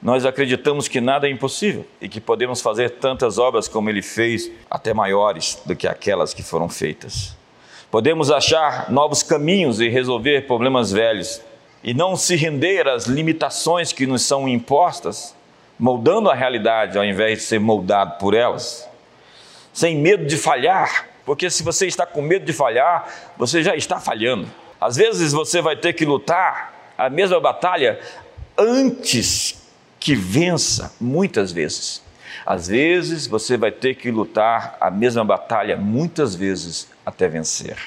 nós 0.00 0.24
acreditamos 0.24 0.88
que 0.88 1.02
nada 1.02 1.28
é 1.28 1.30
impossível 1.30 1.84
e 2.00 2.08
que 2.08 2.18
podemos 2.18 2.62
fazer 2.62 2.92
tantas 2.92 3.36
obras 3.36 3.68
como 3.68 3.90
ele 3.90 4.00
fez, 4.00 4.50
até 4.70 4.94
maiores 4.94 5.60
do 5.66 5.76
que 5.76 5.86
aquelas 5.86 6.32
que 6.32 6.42
foram 6.42 6.70
feitas. 6.70 7.36
Podemos 7.90 8.30
achar 8.30 8.90
novos 8.90 9.22
caminhos 9.22 9.82
e 9.82 9.88
resolver 9.90 10.46
problemas 10.46 10.90
velhos 10.90 11.42
e 11.84 11.92
não 11.92 12.16
se 12.16 12.36
render 12.36 12.88
às 12.88 13.04
limitações 13.04 13.92
que 13.92 14.06
nos 14.06 14.22
são 14.22 14.48
impostas, 14.48 15.38
moldando 15.80 16.30
a 16.30 16.34
realidade 16.34 16.98
ao 16.98 17.04
invés 17.04 17.38
de 17.38 17.44
ser 17.44 17.58
moldado 17.58 18.18
por 18.18 18.34
elas, 18.34 18.86
sem 19.72 19.96
medo 19.96 20.26
de 20.26 20.36
falhar, 20.36 21.08
porque 21.24 21.48
se 21.48 21.62
você 21.62 21.86
está 21.86 22.04
com 22.04 22.20
medo 22.20 22.44
de 22.44 22.52
falhar, 22.52 23.08
você 23.38 23.62
já 23.62 23.74
está 23.74 23.98
falhando. 23.98 24.46
Às 24.78 24.96
vezes 24.96 25.32
você 25.32 25.62
vai 25.62 25.76
ter 25.76 25.94
que 25.94 26.04
lutar 26.04 26.92
a 26.98 27.08
mesma 27.08 27.40
batalha 27.40 27.98
antes 28.58 29.66
que 29.98 30.14
vença 30.14 30.92
muitas 31.00 31.50
vezes. 31.50 32.02
Às 32.44 32.68
vezes 32.68 33.26
você 33.26 33.56
vai 33.56 33.72
ter 33.72 33.94
que 33.94 34.10
lutar 34.10 34.76
a 34.78 34.90
mesma 34.90 35.24
batalha 35.24 35.78
muitas 35.78 36.34
vezes 36.34 36.88
até 37.06 37.26
vencer. 37.26 37.78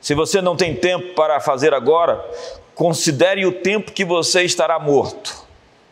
Se 0.00 0.14
você 0.14 0.40
não 0.40 0.56
tem 0.56 0.74
tempo 0.74 1.14
para 1.14 1.38
fazer 1.38 1.74
agora, 1.74 2.24
considere 2.74 3.44
o 3.44 3.52
tempo 3.52 3.92
que 3.92 4.04
você 4.06 4.42
estará 4.42 4.78
morto. 4.78 5.43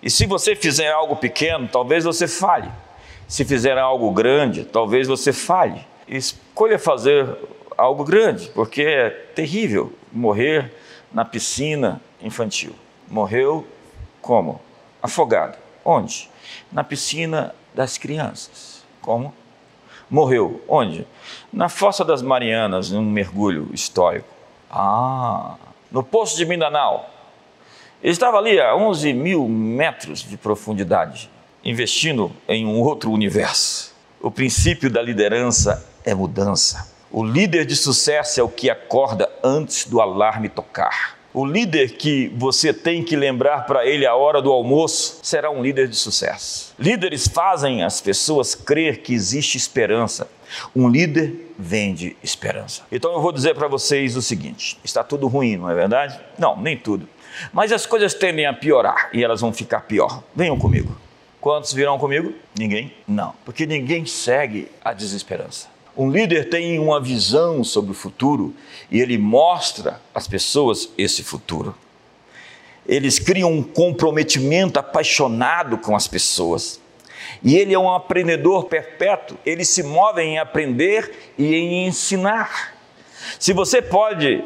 E 0.02 0.10
se 0.10 0.26
você 0.26 0.56
fizer 0.56 0.90
algo 0.90 1.16
pequeno, 1.16 1.68
talvez 1.68 2.04
você 2.04 2.26
falhe. 2.26 2.70
Se 3.28 3.44
fizer 3.44 3.78
algo 3.78 4.10
grande, 4.10 4.64
talvez 4.64 5.06
você 5.06 5.32
falhe. 5.32 5.84
Escolha 6.08 6.78
fazer 6.78 7.26
algo 7.78 8.04
grande, 8.04 8.48
porque 8.50 8.82
é 8.82 9.10
terrível 9.10 9.92
morrer 10.12 10.72
na 11.12 11.24
piscina 11.24 12.00
infantil. 12.20 12.74
Morreu 13.08 13.66
como? 14.20 14.60
afogado. 15.02 15.58
Onde? 15.84 16.30
Na 16.70 16.84
piscina 16.84 17.54
das 17.74 17.98
crianças. 17.98 18.84
Como? 19.00 19.34
Morreu. 20.08 20.62
Onde? 20.68 21.06
Na 21.52 21.68
Fossa 21.68 22.04
das 22.04 22.22
Marianas, 22.22 22.90
num 22.90 23.02
mergulho 23.02 23.68
histórico. 23.72 24.28
Ah, 24.70 25.56
no 25.90 26.02
Poço 26.02 26.36
de 26.36 26.46
Mindanao. 26.46 27.10
Estava 28.02 28.36
ali 28.36 28.58
a 28.58 28.74
11 28.74 29.12
mil 29.12 29.48
metros 29.48 30.28
de 30.28 30.36
profundidade, 30.36 31.30
investindo 31.64 32.32
em 32.48 32.66
um 32.66 32.80
outro 32.80 33.12
universo. 33.12 33.94
O 34.20 34.28
princípio 34.28 34.90
da 34.90 35.00
liderança 35.00 35.86
é 36.04 36.12
mudança. 36.12 36.92
O 37.12 37.24
líder 37.24 37.64
de 37.64 37.76
sucesso 37.76 38.40
é 38.40 38.42
o 38.42 38.48
que 38.48 38.68
acorda 38.68 39.30
antes 39.44 39.86
do 39.86 40.00
alarme 40.00 40.48
tocar. 40.48 41.16
O 41.32 41.46
líder 41.46 41.92
que 41.92 42.26
você 42.36 42.74
tem 42.74 43.04
que 43.04 43.14
lembrar 43.14 43.66
para 43.66 43.86
ele 43.86 44.04
a 44.04 44.16
hora 44.16 44.42
do 44.42 44.50
almoço 44.50 45.20
será 45.22 45.48
um 45.48 45.62
líder 45.62 45.86
de 45.86 45.94
sucesso. 45.94 46.74
Líderes 46.76 47.28
fazem 47.28 47.84
as 47.84 48.00
pessoas 48.00 48.56
crer 48.56 48.98
que 49.02 49.14
existe 49.14 49.56
esperança. 49.56 50.28
Um 50.74 50.88
líder 50.88 51.54
vende 51.56 52.16
esperança. 52.20 52.82
Então 52.90 53.12
eu 53.12 53.22
vou 53.22 53.30
dizer 53.30 53.54
para 53.54 53.68
vocês 53.68 54.16
o 54.16 54.22
seguinte: 54.22 54.76
está 54.82 55.04
tudo 55.04 55.28
ruim, 55.28 55.56
não 55.56 55.70
é 55.70 55.74
verdade? 55.74 56.20
Não, 56.36 56.60
nem 56.60 56.76
tudo. 56.76 57.08
Mas 57.52 57.72
as 57.72 57.86
coisas 57.86 58.14
tendem 58.14 58.46
a 58.46 58.52
piorar 58.52 59.10
e 59.12 59.22
elas 59.22 59.40
vão 59.40 59.52
ficar 59.52 59.80
pior. 59.80 60.22
Venham 60.34 60.58
comigo. 60.58 60.96
Quantos 61.40 61.72
virão 61.72 61.98
comigo? 61.98 62.32
Ninguém? 62.56 62.94
Não, 63.06 63.34
porque 63.44 63.66
ninguém 63.66 64.06
segue 64.06 64.68
a 64.84 64.92
desesperança. 64.92 65.68
Um 65.96 66.10
líder 66.10 66.48
tem 66.48 66.78
uma 66.78 67.00
visão 67.00 67.62
sobre 67.64 67.90
o 67.90 67.94
futuro 67.94 68.54
e 68.90 69.00
ele 69.00 69.18
mostra 69.18 70.00
às 70.14 70.26
pessoas 70.28 70.88
esse 70.96 71.22
futuro. 71.22 71.74
Eles 72.86 73.18
criam 73.18 73.52
um 73.52 73.62
comprometimento 73.62 74.78
apaixonado 74.78 75.76
com 75.78 75.94
as 75.94 76.08
pessoas. 76.08 76.80
E 77.42 77.56
ele 77.56 77.74
é 77.74 77.78
um 77.78 77.92
aprendedor 77.92 78.64
perpétuo, 78.64 79.36
ele 79.44 79.64
se 79.64 79.82
move 79.82 80.22
em 80.22 80.38
aprender 80.38 81.32
e 81.36 81.54
em 81.54 81.86
ensinar. 81.86 82.74
Se 83.38 83.52
você 83.52 83.82
pode 83.82 84.42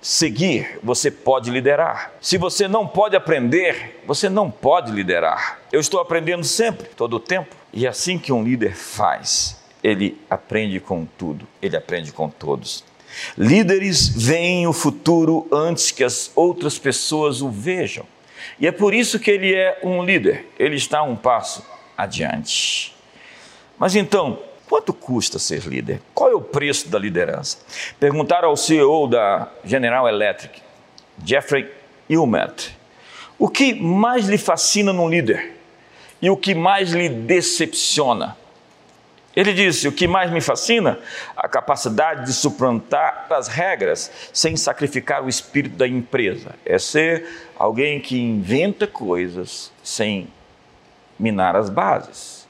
seguir, 0.00 0.78
você 0.82 1.10
pode 1.10 1.50
liderar. 1.50 2.12
Se 2.20 2.38
você 2.38 2.66
não 2.66 2.86
pode 2.86 3.16
aprender, 3.16 4.00
você 4.06 4.28
não 4.28 4.50
pode 4.50 4.90
liderar. 4.92 5.60
Eu 5.72 5.80
estou 5.80 6.00
aprendendo 6.00 6.44
sempre, 6.44 6.88
todo 6.88 7.14
o 7.14 7.20
tempo, 7.20 7.54
e 7.72 7.86
é 7.86 7.88
assim 7.88 8.18
que 8.18 8.32
um 8.32 8.42
líder 8.42 8.74
faz 8.74 9.60
ele 9.82 10.20
aprende 10.28 10.78
com 10.78 11.04
tudo, 11.04 11.46
ele 11.60 11.76
aprende 11.76 12.12
com 12.12 12.28
todos. 12.28 12.84
Líderes 13.36 14.08
veem 14.08 14.66
o 14.66 14.72
futuro 14.72 15.48
antes 15.52 15.90
que 15.90 16.04
as 16.04 16.30
outras 16.34 16.78
pessoas 16.78 17.42
o 17.42 17.48
vejam. 17.48 18.06
E 18.58 18.66
é 18.66 18.72
por 18.72 18.94
isso 18.94 19.18
que 19.18 19.30
ele 19.30 19.54
é 19.54 19.80
um 19.82 20.04
líder, 20.04 20.46
ele 20.58 20.76
está 20.76 21.02
um 21.02 21.16
passo 21.16 21.66
adiante. 21.96 22.94
Mas 23.78 23.96
então, 23.96 24.38
quanto 24.70 24.94
custa 24.94 25.36
ser 25.36 25.66
líder? 25.66 26.00
Qual 26.14 26.30
é 26.30 26.34
o 26.34 26.40
preço 26.40 26.88
da 26.88 26.96
liderança? 26.96 27.58
Perguntaram 27.98 28.50
ao 28.50 28.56
CEO 28.56 29.08
da 29.08 29.48
General 29.64 30.08
Electric, 30.08 30.62
Jeffrey 31.24 31.68
Ilmet, 32.08 32.78
o 33.36 33.48
que 33.48 33.74
mais 33.74 34.28
lhe 34.28 34.38
fascina 34.38 34.92
num 34.92 35.08
líder 35.08 35.56
e 36.22 36.30
o 36.30 36.36
que 36.36 36.54
mais 36.54 36.92
lhe 36.92 37.08
decepciona? 37.08 38.36
Ele 39.34 39.52
disse: 39.52 39.88
O 39.88 39.92
que 39.92 40.06
mais 40.06 40.30
me 40.30 40.40
fascina? 40.40 41.00
A 41.36 41.48
capacidade 41.48 42.26
de 42.26 42.32
suplantar 42.32 43.26
as 43.30 43.48
regras 43.48 44.30
sem 44.32 44.56
sacrificar 44.56 45.24
o 45.24 45.28
espírito 45.28 45.76
da 45.76 45.88
empresa. 45.88 46.54
É 46.64 46.78
ser 46.78 47.26
alguém 47.58 48.00
que 48.00 48.20
inventa 48.20 48.86
coisas 48.86 49.72
sem 49.82 50.28
minar 51.18 51.56
as 51.56 51.68
bases, 51.68 52.46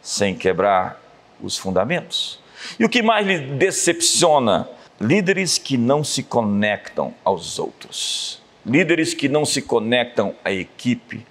sem 0.00 0.34
quebrar 0.34 1.01
os 1.42 1.58
fundamentos. 1.58 2.40
E 2.78 2.84
o 2.84 2.88
que 2.88 3.02
mais 3.02 3.26
lhe 3.26 3.38
decepciona? 3.38 4.68
Líderes 5.00 5.58
que 5.58 5.76
não 5.76 6.04
se 6.04 6.22
conectam 6.22 7.12
aos 7.24 7.58
outros, 7.58 8.40
líderes 8.64 9.14
que 9.14 9.28
não 9.28 9.44
se 9.44 9.60
conectam 9.60 10.34
à 10.44 10.52
equipe. 10.52 11.26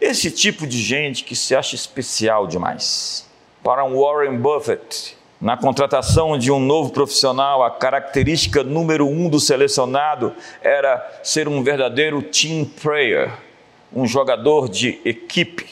Esse 0.00 0.30
tipo 0.30 0.66
de 0.66 0.82
gente 0.82 1.24
que 1.24 1.34
se 1.34 1.56
acha 1.56 1.74
especial 1.74 2.46
demais 2.46 3.26
para 3.62 3.82
um 3.82 3.98
Warren 3.98 4.36
Buffett. 4.36 5.16
Na 5.40 5.56
contratação 5.56 6.38
de 6.38 6.52
um 6.52 6.60
novo 6.60 6.90
profissional, 6.90 7.62
a 7.62 7.70
característica 7.70 8.62
número 8.62 9.06
um 9.08 9.28
do 9.28 9.40
selecionado 9.40 10.34
era 10.62 11.20
ser 11.22 11.48
um 11.48 11.62
verdadeiro 11.62 12.22
team 12.22 12.64
player, 12.64 13.32
um 13.92 14.06
jogador 14.06 14.68
de 14.68 15.00
equipe. 15.04 15.66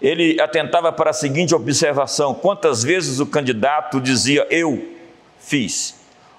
Ele 0.00 0.40
atentava 0.40 0.92
para 0.92 1.10
a 1.10 1.14
seguinte 1.14 1.54
observação: 1.54 2.34
quantas 2.34 2.82
vezes 2.82 3.20
o 3.20 3.26
candidato 3.26 4.00
dizia 4.00 4.46
eu 4.50 4.84
fiz 5.38 5.94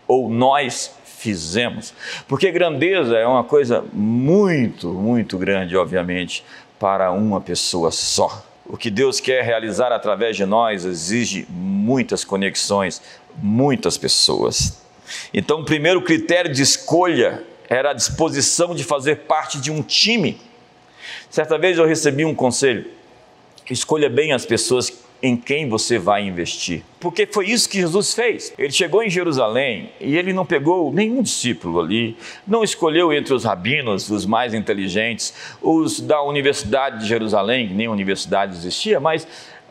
ou 0.07 0.29
nós 0.29 0.91
fizemos? 1.03 1.93
Porque 2.27 2.51
grandeza 2.51 3.17
é 3.17 3.25
uma 3.25 3.43
coisa 3.43 3.83
muito, 3.93 4.93
muito 4.93 5.37
grande, 5.37 5.75
obviamente, 5.75 6.43
para 6.79 7.11
uma 7.11 7.41
pessoa 7.41 7.91
só. 7.91 8.43
O 8.65 8.75
que 8.75 8.89
Deus 8.89 9.19
quer 9.19 9.43
realizar 9.43 9.91
através 9.91 10.35
de 10.35 10.45
nós 10.45 10.83
exige 10.83 11.47
muitas 11.49 12.25
conexões, 12.25 13.01
muitas 13.37 13.97
pessoas. 13.97 14.81
Então, 15.33 15.61
o 15.61 15.65
primeiro 15.65 16.01
critério 16.01 16.51
de 16.51 16.61
escolha 16.61 17.43
era 17.69 17.91
a 17.91 17.93
disposição 17.93 18.75
de 18.75 18.83
fazer 18.83 19.19
parte 19.19 19.59
de 19.59 19.71
um 19.71 19.81
time. 19.81 20.39
Certa 21.29 21.57
vez 21.57 21.77
eu 21.77 21.85
recebi 21.85 22.25
um 22.25 22.35
conselho: 22.35 22.85
escolha 23.74 24.09
bem 24.09 24.31
as 24.31 24.45
pessoas 24.45 25.05
em 25.21 25.36
quem 25.36 25.67
você 25.67 25.97
vai 25.97 26.24
investir. 26.24 26.83
Porque 27.00 27.25
foi 27.25 27.50
isso 27.50 27.67
que 27.67 27.79
Jesus 27.79 28.13
fez. 28.13 28.53
Ele 28.57 28.71
chegou 28.71 29.01
em 29.01 29.09
Jerusalém 29.09 29.89
e 30.00 30.15
ele 30.15 30.31
não 30.31 30.45
pegou 30.45 30.93
nenhum 30.93 31.21
discípulo 31.21 31.79
ali, 31.79 32.15
não 32.45 32.63
escolheu 32.63 33.12
entre 33.12 33.33
os 33.33 33.43
rabinos, 33.43 34.09
os 34.09 34.25
mais 34.25 34.53
inteligentes, 34.53 35.33
os 35.62 36.00
da 36.00 36.21
Universidade 36.21 37.00
de 37.00 37.07
Jerusalém, 37.07 37.74
nem 37.74 37.88
universidade 37.88 38.55
existia, 38.55 39.00
mas 39.00 39.27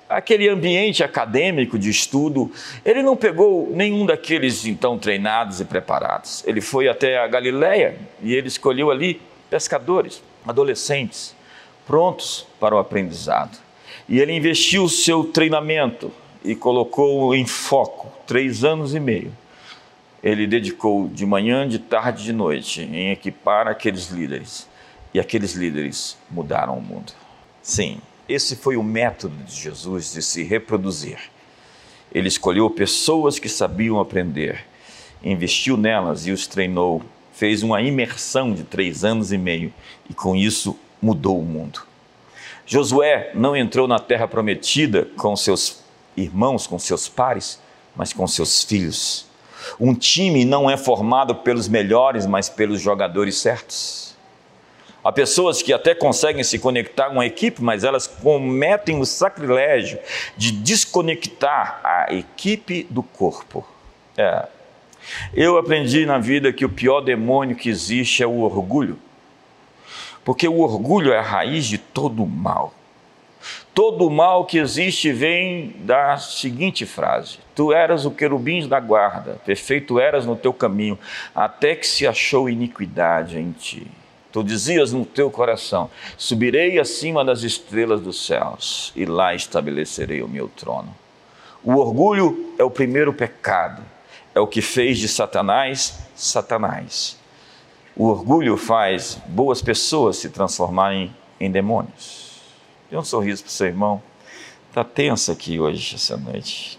aquele 0.09 0.49
ambiente 0.49 1.03
acadêmico 1.03 1.79
de 1.79 1.91
estudo, 1.91 2.51
ele 2.85 3.03
não 3.03 3.17
pegou 3.17 3.71
nenhum 3.73 4.07
daqueles 4.07 4.65
então 4.65 4.99
treinados 4.99 5.61
e 5.61 5.65
preparados. 5.65 6.45
Ele 6.47 6.61
foi 6.61 6.89
até 6.89 7.19
a 7.19 7.27
Galileia 7.27 7.97
e 8.23 8.35
ele 8.35 8.49
escolheu 8.49 8.91
ali 8.91 9.21
pescadores, 9.51 10.23
adolescentes, 10.47 11.35
prontos 11.87 12.47
para 12.59 12.75
o 12.75 12.79
aprendizado. 12.79 13.66
E 14.09 14.21
ele 14.21 14.33
investiu 14.33 14.85
o 14.85 14.89
seu 14.89 15.25
treinamento 15.25 16.13
e 16.45 16.55
colocou 16.55 17.35
em 17.35 17.45
foco 17.45 18.13
três 18.27 18.63
anos 18.63 18.95
e 18.95 19.01
meio. 19.01 19.33
Ele 20.23 20.47
dedicou 20.47 21.09
de 21.09 21.27
manhã, 21.27 21.69
de 21.69 21.79
tarde, 21.79 22.25
de 22.25 22.33
noite 22.33 22.83
em 22.83 23.11
equipar 23.11 23.67
aqueles 23.67 24.11
líderes. 24.11 24.69
E 25.13 25.21
aqueles 25.21 25.55
líderes 25.55 26.17
mudaram 26.31 26.79
o 26.79 26.83
mundo. 26.83 27.13
Sim, 27.63 28.01
esse 28.29 28.55
foi 28.57 28.77
o 28.77 28.83
método 28.83 29.37
de 29.45 29.55
Jesus 29.55 30.13
de 30.13 30.23
se 30.23 30.43
reproduzir. 30.43 31.19
Ele 32.13 32.29
escolheu 32.29 32.69
pessoas 32.71 33.39
que 33.39 33.49
sabiam 33.49 34.01
aprender, 34.01 34.65
investiu 35.23 35.77
nelas 35.77 36.27
e 36.27 36.33
os 36.33 36.47
treinou, 36.47 37.03
fez 37.33 37.63
uma 37.63 37.83
imersão 37.83 38.53
de 38.55 38.63
três 38.63 39.05
anos 39.05 39.33
e 39.33 39.39
meio 39.39 39.73
e 40.09 40.15
com 40.15 40.35
isso 40.35 40.79
mudou 41.03 41.39
o 41.39 41.45
mundo. 41.45 41.83
Josué 42.67 43.31
não 43.33 43.57
entrou 43.57 43.87
na 43.87 44.01
terra 44.01 44.27
prometida 44.27 45.09
com 45.17 45.37
seus 45.37 45.85
irmãos, 46.17 46.67
com 46.67 46.79
seus 46.79 47.09
pares, 47.09 47.61
mas 47.95 48.13
com 48.13 48.27
seus 48.27 48.65
filhos. 48.65 49.25
Um 49.79 49.95
time 49.95 50.45
não 50.45 50.69
é 50.69 50.77
formado 50.77 51.37
pelos 51.37 51.69
melhores, 51.69 52.27
mas 52.27 52.49
pelos 52.49 52.81
jogadores 52.81 53.37
certos. 53.37 54.17
Há 55.03 55.13
pessoas 55.13 55.63
que 55.63 55.73
até 55.73 55.95
conseguem 55.95 56.43
se 56.43 56.59
conectar 56.59 57.11
com 57.11 57.21
a 57.21 57.27
equipe, 57.27 57.63
mas 57.63 57.85
elas 57.85 58.09
cometem 58.09 58.99
o 58.99 59.07
sacrilégio 59.07 60.01
de 60.37 60.51
desconectar 60.51 61.81
a 61.85 62.13
equipe 62.13 62.85
do 62.91 63.05
corpo. 63.05 63.65
É. 64.19 64.49
Eu 65.33 65.57
aprendi 65.59 66.05
na 66.05 66.19
vida 66.19 66.53
que 66.53 66.65
o 66.65 66.69
pior 66.69 67.01
demônio 67.01 67.55
que 67.55 67.69
existe 67.69 68.25
é 68.25 68.27
o 68.27 68.41
orgulho. 68.41 68.99
Porque 70.27 70.49
o 70.49 70.59
orgulho 70.59 71.13
é 71.13 71.19
a 71.19 71.23
raiz 71.23 71.67
de 71.67 71.79
todo 71.79 72.25
o 72.25 72.27
mal. 72.27 72.75
Todo 73.73 74.09
o 74.09 74.11
mal 74.11 74.45
que 74.45 74.59
existe 74.59 75.13
vem 75.13 75.77
da 75.85 76.19
seguinte 76.19 76.85
frase: 76.85 77.39
Tu 77.55 77.73
eras 77.73 78.05
o 78.05 78.11
querubim 78.11 78.67
da 78.67 78.81
guarda, 78.81 79.41
perfeito 79.47 80.01
eras 80.01 80.27
no 80.27 80.35
teu 80.35 80.53
caminho, 80.53 80.99
até 81.33 81.77
que 81.77 81.87
se 81.87 82.09
achou 82.09 82.51
iniquidade 82.51 83.39
em 83.39 83.53
ti. 83.53 83.87
Tu 84.33 84.43
dizias 84.43 84.93
no 84.93 85.05
teu 85.05 85.31
coração: 85.31 85.89
Subirei 86.19 86.81
acima 86.81 87.25
das 87.25 87.45
estrelas 87.45 88.01
dos 88.01 88.27
céus, 88.27 88.93
e 88.97 89.05
lá 89.05 89.33
estabelecerei 89.33 90.23
o 90.23 90.29
meu 90.29 90.49
trono. 90.49 90.93
O 91.63 91.77
orgulho 91.77 92.53
é 92.59 92.65
o 92.65 92.71
primeiro 92.71 93.13
pecado, 93.13 93.81
é 94.35 94.41
o 94.41 94.47
que 94.49 94.61
fez 94.61 94.99
de 94.99 95.07
Satanás 95.07 96.01
Satanás. 96.17 97.17
O 97.97 98.09
orgulho 98.09 98.59
faz 98.59 99.19
boas 99.27 99.63
pessoas 99.63 100.19
se 100.19 100.29
transformarem 100.29 101.15
em 101.41 101.51
demônios. 101.51 102.43
Dê 102.91 102.97
um 102.97 103.03
sorriso 103.03 103.43
para 103.43 103.49
o 103.49 103.53
seu 103.53 103.67
irmão. 103.69 104.03
Está 104.69 104.85
tenso 104.85 105.33
aqui 105.33 105.59
hoje, 105.59 105.95
essa 105.95 106.15
noite. 106.15 106.79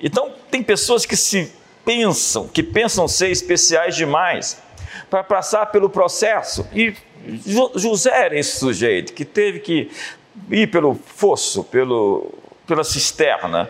Então, 0.00 0.32
tem 0.50 0.62
pessoas 0.62 1.04
que 1.04 1.14
se 1.14 1.52
pensam, 1.84 2.48
que 2.48 2.62
pensam 2.62 3.06
ser 3.06 3.30
especiais 3.30 3.94
demais 3.94 4.62
para 5.10 5.22
passar 5.22 5.66
pelo 5.66 5.90
processo. 5.90 6.66
E 6.72 6.94
José 7.76 8.10
era 8.10 8.38
esse 8.38 8.58
sujeito 8.58 9.12
que 9.12 9.26
teve 9.26 9.60
que 9.60 9.90
ir 10.50 10.70
pelo 10.70 10.94
fosso, 10.94 11.64
pelo, 11.64 12.32
pela 12.66 12.82
cisterna, 12.82 13.68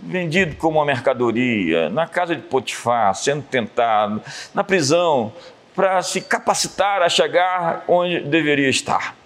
vendido 0.00 0.56
como 0.56 0.78
uma 0.78 0.84
mercadoria, 0.86 1.90
na 1.90 2.06
casa 2.06 2.34
de 2.34 2.42
Potifar, 2.42 3.14
sendo 3.14 3.42
tentado, 3.42 4.22
na 4.54 4.64
prisão, 4.64 5.32
para 5.80 6.02
se 6.02 6.20
capacitar 6.20 7.00
a 7.00 7.08
chegar 7.08 7.84
onde 7.88 8.20
deveria 8.20 8.68
estar. 8.68 9.16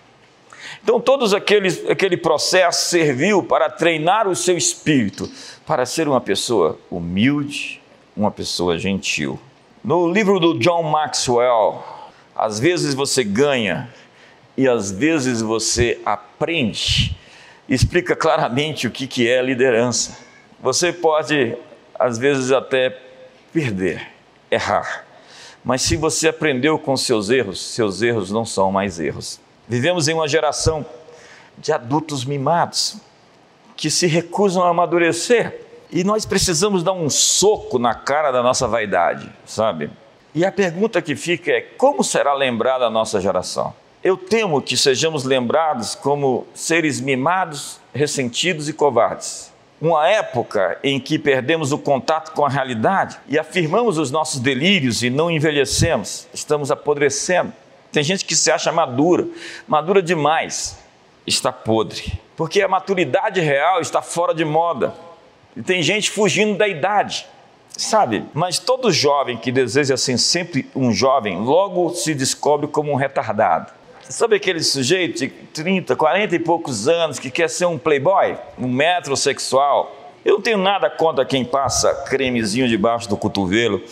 Então, 0.80 1.02
aqueles, 1.36 1.84
aquele 1.90 2.16
processo 2.16 2.90
serviu 2.90 3.42
para 3.42 3.68
treinar 3.68 4.28
o 4.28 4.36
seu 4.36 4.56
espírito 4.56 5.28
para 5.66 5.84
ser 5.84 6.06
uma 6.06 6.20
pessoa 6.20 6.78
humilde, 6.88 7.82
uma 8.16 8.30
pessoa 8.30 8.78
gentil. 8.78 9.36
No 9.82 10.08
livro 10.08 10.38
do 10.38 10.56
John 10.60 10.84
Maxwell, 10.84 11.82
às 12.36 12.60
vezes 12.60 12.94
você 12.94 13.24
ganha 13.24 13.92
e 14.56 14.68
às 14.68 14.92
vezes 14.92 15.42
você 15.42 16.00
aprende, 16.06 17.16
explica 17.68 18.14
claramente 18.14 18.86
o 18.86 18.92
que, 18.92 19.08
que 19.08 19.28
é 19.28 19.42
liderança. 19.42 20.16
Você 20.62 20.92
pode, 20.92 21.56
às 21.98 22.16
vezes, 22.16 22.52
até 22.52 22.96
perder, 23.52 24.06
errar 24.48 25.04
mas 25.64 25.80
se 25.80 25.96
você 25.96 26.28
aprendeu 26.28 26.78
com 26.78 26.96
seus 26.96 27.30
erros, 27.30 27.60
seus 27.60 28.02
erros 28.02 28.30
não 28.30 28.44
são 28.44 28.70
mais 28.70 29.00
erros. 29.00 29.40
Vivemos 29.66 30.08
em 30.08 30.14
uma 30.14 30.28
geração 30.28 30.84
de 31.56 31.72
adultos 31.72 32.24
mimados 32.24 32.98
que 33.74 33.90
se 33.90 34.06
recusam 34.06 34.62
a 34.62 34.68
amadurecer. 34.68 35.62
E 35.90 36.04
nós 36.04 36.26
precisamos 36.26 36.82
dar 36.82 36.92
um 36.92 37.08
soco 37.08 37.78
na 37.78 37.94
cara 37.94 38.30
da 38.30 38.42
nossa 38.42 38.68
vaidade, 38.68 39.32
sabe? 39.46 39.90
E 40.34 40.44
a 40.44 40.52
pergunta 40.52 41.00
que 41.00 41.16
fica 41.16 41.50
é: 41.52 41.60
como 41.62 42.04
será 42.04 42.34
lembrada 42.34 42.84
a 42.84 42.90
nossa 42.90 43.20
geração? 43.20 43.72
Eu 44.02 44.18
temo 44.18 44.60
que 44.60 44.76
sejamos 44.76 45.24
lembrados 45.24 45.94
como 45.94 46.46
seres 46.52 47.00
mimados, 47.00 47.80
ressentidos 47.94 48.68
e 48.68 48.72
covardes 48.74 49.53
uma 49.88 50.08
época 50.08 50.78
em 50.82 50.98
que 50.98 51.18
perdemos 51.18 51.72
o 51.72 51.78
contato 51.78 52.32
com 52.32 52.44
a 52.44 52.48
realidade 52.48 53.18
e 53.28 53.38
afirmamos 53.38 53.98
os 53.98 54.10
nossos 54.10 54.40
delírios 54.40 55.02
e 55.02 55.10
não 55.10 55.30
envelhecemos, 55.30 56.26
estamos 56.32 56.70
apodrecendo. 56.70 57.52
Tem 57.92 58.02
gente 58.02 58.24
que 58.24 58.34
se 58.34 58.50
acha 58.50 58.72
madura, 58.72 59.26
madura 59.68 60.02
demais, 60.02 60.78
está 61.26 61.52
podre, 61.52 62.18
porque 62.36 62.62
a 62.62 62.68
maturidade 62.68 63.40
real 63.40 63.80
está 63.80 64.02
fora 64.02 64.34
de 64.34 64.44
moda. 64.44 64.94
E 65.56 65.62
tem 65.62 65.82
gente 65.82 66.10
fugindo 66.10 66.56
da 66.56 66.66
idade, 66.66 67.26
sabe? 67.76 68.24
Mas 68.32 68.58
todo 68.58 68.90
jovem 68.90 69.36
que 69.36 69.52
deseja 69.52 69.96
ser 69.96 70.18
sempre 70.18 70.68
um 70.74 70.92
jovem, 70.92 71.38
logo 71.38 71.90
se 71.90 72.14
descobre 72.14 72.66
como 72.66 72.90
um 72.90 72.96
retardado. 72.96 73.70
Sabe 74.08 74.36
aquele 74.36 74.62
sujeito 74.62 75.18
de 75.20 75.28
30, 75.28 75.96
40 75.96 76.34
e 76.34 76.38
poucos 76.38 76.88
anos 76.88 77.18
que 77.18 77.30
quer 77.30 77.48
ser 77.48 77.66
um 77.66 77.78
playboy, 77.78 78.36
um 78.58 78.68
metrosexual? 78.68 80.12
Eu 80.24 80.34
não 80.34 80.42
tenho 80.42 80.58
nada 80.58 80.90
contra 80.90 81.24
quem 81.24 81.44
passa 81.44 81.94
cremezinho 82.06 82.68
debaixo 82.68 83.08
do 83.08 83.16
cotovelo. 83.16 83.82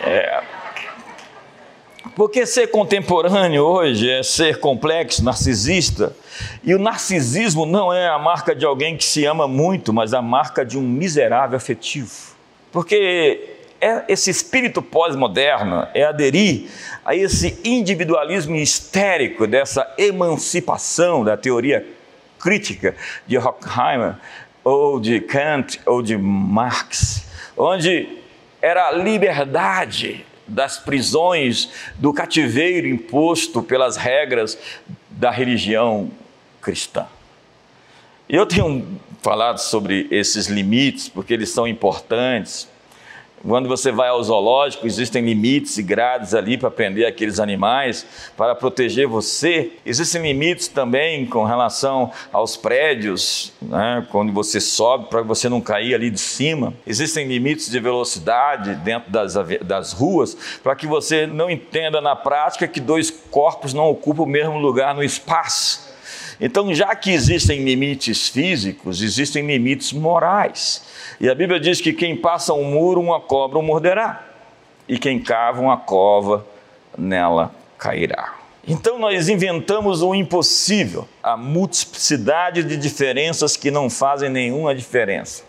É, 0.00 0.42
porque 2.16 2.46
ser 2.46 2.68
contemporâneo 2.68 3.62
hoje 3.62 4.10
é 4.10 4.22
ser 4.22 4.58
complexo, 4.58 5.22
narcisista. 5.22 6.16
E 6.64 6.74
o 6.74 6.78
narcisismo 6.78 7.66
não 7.66 7.92
é 7.92 8.08
a 8.08 8.18
marca 8.18 8.54
de 8.54 8.64
alguém 8.64 8.96
que 8.96 9.04
se 9.04 9.26
ama 9.26 9.46
muito, 9.46 9.92
mas 9.92 10.14
a 10.14 10.22
marca 10.22 10.64
de 10.64 10.78
um 10.78 10.82
miserável 10.82 11.58
afetivo. 11.58 12.34
Porque 12.72 13.55
é 13.86 14.04
esse 14.08 14.30
espírito 14.30 14.82
pós-moderno 14.82 15.86
é 15.94 16.02
aderir 16.02 16.68
a 17.04 17.14
esse 17.14 17.60
individualismo 17.64 18.56
histérico 18.56 19.46
dessa 19.46 19.94
emancipação 19.96 21.22
da 21.22 21.36
teoria 21.36 21.86
crítica 22.40 22.96
de 23.26 23.38
Horkheimer 23.38 24.16
ou 24.64 24.98
de 24.98 25.20
Kant 25.20 25.80
ou 25.86 26.02
de 26.02 26.16
Marx, 26.16 27.28
onde 27.56 28.08
era 28.60 28.88
a 28.88 28.92
liberdade 28.92 30.26
das 30.48 30.78
prisões, 30.78 31.70
do 31.96 32.12
cativeiro 32.12 32.88
imposto 32.88 33.62
pelas 33.62 33.96
regras 33.96 34.58
da 35.10 35.30
religião 35.30 36.10
cristã. 36.60 37.06
Eu 38.28 38.46
tenho 38.46 38.84
falado 39.22 39.58
sobre 39.58 40.08
esses 40.10 40.46
limites 40.46 41.08
porque 41.08 41.32
eles 41.32 41.50
são 41.50 41.66
importantes 41.66 42.68
quando 43.46 43.68
você 43.68 43.92
vai 43.92 44.08
ao 44.08 44.22
zoológico, 44.22 44.86
existem 44.86 45.24
limites 45.24 45.78
e 45.78 45.82
grades 45.82 46.34
ali 46.34 46.58
para 46.58 46.70
prender 46.70 47.06
aqueles 47.06 47.38
animais, 47.38 48.04
para 48.36 48.54
proteger 48.54 49.06
você. 49.06 49.72
Existem 49.84 50.22
limites 50.22 50.68
também 50.68 51.24
com 51.26 51.44
relação 51.44 52.10
aos 52.32 52.56
prédios, 52.56 53.52
né? 53.62 54.06
quando 54.10 54.32
você 54.32 54.60
sobe, 54.60 55.08
para 55.08 55.22
você 55.22 55.48
não 55.48 55.60
cair 55.60 55.94
ali 55.94 56.10
de 56.10 56.20
cima. 56.20 56.74
Existem 56.86 57.26
limites 57.26 57.70
de 57.70 57.78
velocidade 57.78 58.74
dentro 58.76 59.10
das, 59.12 59.34
das 59.62 59.92
ruas, 59.92 60.36
para 60.62 60.74
que 60.74 60.86
você 60.86 61.26
não 61.26 61.48
entenda 61.48 62.00
na 62.00 62.16
prática 62.16 62.66
que 62.66 62.80
dois 62.80 63.10
corpos 63.10 63.72
não 63.72 63.88
ocupam 63.88 64.24
o 64.24 64.26
mesmo 64.26 64.58
lugar 64.58 64.94
no 64.94 65.04
espaço. 65.04 65.85
Então, 66.40 66.74
já 66.74 66.94
que 66.94 67.10
existem 67.10 67.64
limites 67.64 68.28
físicos, 68.28 69.02
existem 69.02 69.46
limites 69.46 69.92
morais. 69.92 70.84
E 71.20 71.28
a 71.28 71.34
Bíblia 71.34 71.58
diz 71.58 71.80
que 71.80 71.92
quem 71.92 72.16
passa 72.16 72.52
um 72.52 72.64
muro, 72.64 73.00
uma 73.00 73.20
cobra 73.20 73.58
o 73.58 73.62
morderá, 73.62 74.22
e 74.88 74.98
quem 74.98 75.18
cava 75.18 75.60
uma 75.60 75.76
cova, 75.76 76.46
nela 76.96 77.54
cairá. 77.78 78.34
Então 78.68 78.98
nós 78.98 79.28
inventamos 79.28 80.02
o 80.02 80.14
impossível, 80.14 81.08
a 81.22 81.36
multiplicidade 81.36 82.64
de 82.64 82.76
diferenças 82.76 83.56
que 83.56 83.70
não 83.70 83.88
fazem 83.88 84.28
nenhuma 84.28 84.74
diferença. 84.74 85.44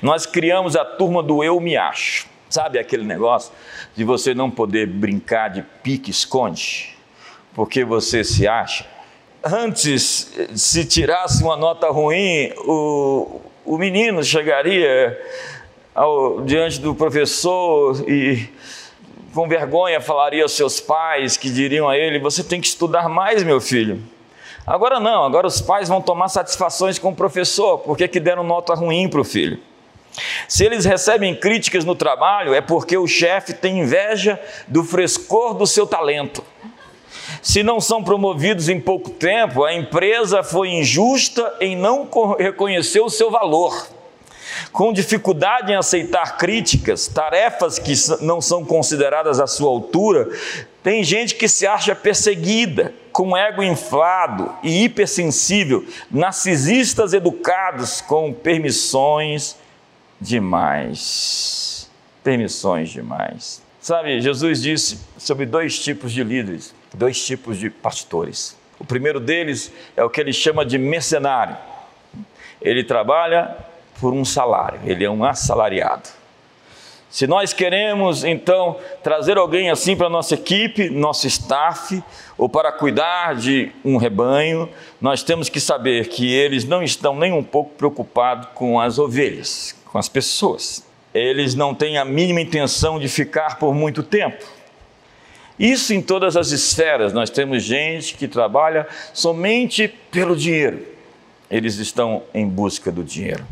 Nós 0.00 0.24
criamos 0.24 0.76
a 0.76 0.84
turma 0.84 1.22
do 1.22 1.42
eu 1.42 1.58
me 1.60 1.76
acho. 1.76 2.26
Sabe 2.48 2.78
aquele 2.78 3.04
negócio 3.04 3.52
de 3.96 4.04
você 4.04 4.32
não 4.32 4.48
poder 4.48 4.86
brincar 4.86 5.48
de 5.48 5.62
pique-esconde, 5.82 6.96
porque 7.52 7.84
você 7.84 8.22
se 8.22 8.46
acha? 8.46 8.93
Antes, 9.44 10.32
se 10.54 10.86
tirasse 10.86 11.42
uma 11.42 11.54
nota 11.54 11.90
ruim, 11.90 12.50
o, 12.60 13.42
o 13.62 13.76
menino 13.76 14.24
chegaria 14.24 15.20
ao, 15.94 16.40
diante 16.40 16.80
do 16.80 16.94
professor 16.94 18.08
e 18.08 18.48
com 19.34 19.46
vergonha 19.46 20.00
falaria 20.00 20.42
aos 20.42 20.52
seus 20.52 20.80
pais 20.80 21.36
que 21.36 21.50
diriam 21.50 21.86
a 21.86 21.94
ele: 21.94 22.18
Você 22.20 22.42
tem 22.42 22.58
que 22.58 22.68
estudar 22.68 23.06
mais, 23.06 23.42
meu 23.42 23.60
filho. 23.60 24.02
Agora 24.66 24.98
não, 24.98 25.24
agora 25.24 25.46
os 25.46 25.60
pais 25.60 25.90
vão 25.90 26.00
tomar 26.00 26.28
satisfações 26.28 26.98
com 26.98 27.10
o 27.10 27.14
professor, 27.14 27.78
porque 27.80 28.08
que 28.08 28.18
deram 28.18 28.42
nota 28.42 28.72
ruim 28.72 29.10
para 29.10 29.20
o 29.20 29.24
filho. 29.24 29.58
Se 30.48 30.64
eles 30.64 30.86
recebem 30.86 31.34
críticas 31.34 31.84
no 31.84 31.94
trabalho, 31.94 32.54
é 32.54 32.62
porque 32.62 32.96
o 32.96 33.06
chefe 33.06 33.52
tem 33.52 33.80
inveja 33.80 34.40
do 34.66 34.82
frescor 34.82 35.52
do 35.52 35.66
seu 35.66 35.86
talento. 35.86 36.42
Se 37.44 37.62
não 37.62 37.78
são 37.78 38.02
promovidos 38.02 38.70
em 38.70 38.80
pouco 38.80 39.10
tempo, 39.10 39.64
a 39.64 39.74
empresa 39.74 40.42
foi 40.42 40.70
injusta 40.70 41.54
em 41.60 41.76
não 41.76 42.08
reconhecer 42.38 43.00
o 43.00 43.10
seu 43.10 43.30
valor. 43.30 43.86
Com 44.72 44.94
dificuldade 44.94 45.70
em 45.70 45.74
aceitar 45.74 46.38
críticas, 46.38 47.06
tarefas 47.06 47.78
que 47.78 47.92
não 48.22 48.40
são 48.40 48.64
consideradas 48.64 49.38
à 49.40 49.46
sua 49.46 49.68
altura, 49.68 50.26
tem 50.82 51.04
gente 51.04 51.34
que 51.34 51.46
se 51.46 51.66
acha 51.66 51.94
perseguida, 51.94 52.94
com 53.12 53.36
ego 53.36 53.62
inflado 53.62 54.50
e 54.62 54.84
hipersensível, 54.84 55.84
narcisistas 56.10 57.12
educados 57.12 58.00
com 58.00 58.32
permissões 58.32 59.54
demais. 60.18 61.90
Permissões 62.22 62.88
demais. 62.88 63.62
Sabe, 63.82 64.18
Jesus 64.22 64.62
disse 64.62 64.98
sobre 65.18 65.44
dois 65.44 65.78
tipos 65.78 66.10
de 66.10 66.24
líderes 66.24 66.74
dois 66.94 67.24
tipos 67.24 67.58
de 67.58 67.68
pastores. 67.68 68.56
O 68.78 68.84
primeiro 68.84 69.20
deles 69.20 69.72
é 69.96 70.02
o 70.02 70.10
que 70.10 70.20
ele 70.20 70.32
chama 70.32 70.64
de 70.64 70.78
mercenário. 70.78 71.56
Ele 72.60 72.82
trabalha 72.82 73.56
por 74.00 74.12
um 74.12 74.24
salário, 74.24 74.80
ele 74.84 75.04
é 75.04 75.10
um 75.10 75.24
assalariado. 75.24 76.08
Se 77.14 77.28
nós 77.28 77.52
queremos 77.52 78.24
então 78.24 78.76
trazer 79.00 79.38
alguém 79.38 79.70
assim 79.70 79.94
para 79.94 80.08
a 80.08 80.10
nossa 80.10 80.34
equipe, 80.34 80.90
nosso 80.90 81.28
staff, 81.28 82.02
ou 82.36 82.48
para 82.48 82.72
cuidar 82.72 83.36
de 83.36 83.70
um 83.84 83.96
rebanho, 83.96 84.68
nós 85.00 85.22
temos 85.22 85.48
que 85.48 85.60
saber 85.60 86.08
que 86.08 86.32
eles 86.32 86.64
não 86.64 86.82
estão 86.82 87.14
nem 87.14 87.32
um 87.32 87.44
pouco 87.44 87.70
preocupados 87.76 88.48
com 88.54 88.80
as 88.80 88.98
ovelhas, 88.98 89.76
com 89.92 89.96
as 89.96 90.08
pessoas. 90.08 90.84
Eles 91.14 91.54
não 91.54 91.72
têm 91.72 91.98
a 91.98 92.04
mínima 92.04 92.40
intenção 92.40 92.98
de 92.98 93.06
ficar 93.08 93.60
por 93.60 93.72
muito 93.72 94.02
tempo. 94.02 94.44
Isso 95.58 95.94
em 95.94 96.02
todas 96.02 96.36
as 96.36 96.50
esferas. 96.50 97.12
Nós 97.12 97.30
temos 97.30 97.62
gente 97.62 98.14
que 98.14 98.26
trabalha 98.26 98.86
somente 99.12 99.88
pelo 100.10 100.34
dinheiro. 100.36 100.84
Eles 101.50 101.76
estão 101.76 102.22
em 102.32 102.46
busca 102.48 102.90
do 102.90 103.04
dinheiro. 103.04 103.44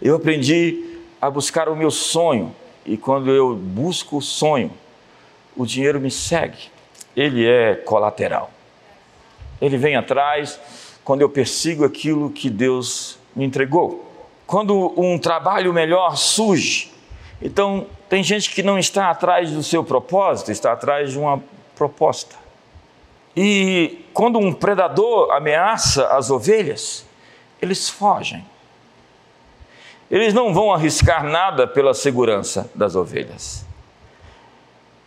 Eu 0.00 0.16
aprendi 0.16 0.98
a 1.20 1.30
buscar 1.30 1.68
o 1.68 1.76
meu 1.76 1.90
sonho, 1.90 2.54
e 2.84 2.96
quando 2.96 3.30
eu 3.30 3.54
busco 3.54 4.18
o 4.18 4.22
sonho, 4.22 4.72
o 5.56 5.64
dinheiro 5.64 6.00
me 6.00 6.10
segue. 6.10 6.70
Ele 7.16 7.46
é 7.46 7.74
colateral. 7.74 8.50
Ele 9.60 9.76
vem 9.76 9.96
atrás 9.96 10.58
quando 11.04 11.20
eu 11.20 11.28
persigo 11.28 11.84
aquilo 11.84 12.30
que 12.30 12.50
Deus 12.50 13.18
me 13.34 13.44
entregou. 13.44 14.10
Quando 14.46 14.92
um 15.00 15.18
trabalho 15.18 15.72
melhor 15.72 16.16
surge, 16.16 16.91
então, 17.42 17.86
tem 18.08 18.22
gente 18.22 18.50
que 18.50 18.62
não 18.62 18.78
está 18.78 19.10
atrás 19.10 19.50
do 19.50 19.62
seu 19.62 19.82
propósito, 19.82 20.52
está 20.52 20.72
atrás 20.72 21.10
de 21.10 21.18
uma 21.18 21.42
proposta. 21.74 22.36
E 23.36 24.04
quando 24.14 24.38
um 24.38 24.52
predador 24.52 25.32
ameaça 25.32 26.06
as 26.08 26.30
ovelhas, 26.30 27.04
eles 27.60 27.88
fogem. 27.88 28.44
Eles 30.10 30.32
não 30.34 30.52
vão 30.52 30.72
arriscar 30.72 31.24
nada 31.24 31.66
pela 31.66 31.94
segurança 31.94 32.70
das 32.74 32.94
ovelhas. 32.94 33.64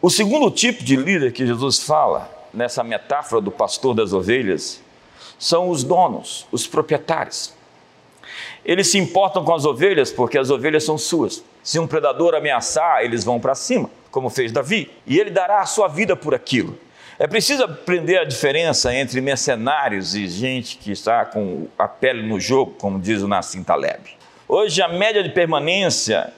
O 0.02 0.10
segundo 0.10 0.52
tipo 0.52 0.84
de 0.84 0.96
líder 0.96 1.32
que 1.32 1.46
Jesus 1.46 1.80
fala 1.80 2.30
nessa 2.54 2.84
metáfora 2.84 3.42
do 3.42 3.52
pastor 3.52 3.94
das 3.94 4.14
ovelhas 4.14 4.82
são 5.38 5.70
os 5.70 5.84
donos, 5.84 6.48
os 6.52 6.68
proprietários. 6.68 7.54
Eles 8.64 8.88
se 8.88 8.98
importam 8.98 9.46
com 9.46 9.54
as 9.54 9.64
ovelhas 9.64 10.12
porque 10.12 10.38
as 10.38 10.50
ovelhas 10.50 10.84
são 10.84 10.98
suas. 10.98 11.44
Se 11.66 11.80
um 11.80 11.88
predador 11.88 12.36
ameaçar, 12.36 13.04
eles 13.04 13.24
vão 13.24 13.40
para 13.40 13.56
cima, 13.56 13.90
como 14.12 14.30
fez 14.30 14.52
Davi, 14.52 14.92
e 15.04 15.20
ele 15.20 15.32
dará 15.32 15.62
a 15.62 15.66
sua 15.66 15.88
vida 15.88 16.16
por 16.16 16.36
aquilo. 16.36 16.78
É 17.18 17.26
preciso 17.26 17.64
aprender 17.64 18.20
a 18.20 18.24
diferença 18.24 18.94
entre 18.94 19.20
mercenários 19.20 20.14
e 20.14 20.28
gente 20.28 20.78
que 20.78 20.92
está 20.92 21.26
com 21.26 21.68
a 21.76 21.88
pele 21.88 22.22
no 22.22 22.40
jogo, 22.40 22.76
como 22.78 23.00
diz 23.00 23.24
o 23.24 23.28
Nassim 23.28 23.64
Taleb. 23.64 24.12
Hoje, 24.48 24.80
a 24.80 24.88
média 24.88 25.24
de 25.24 25.30
permanência 25.30 26.32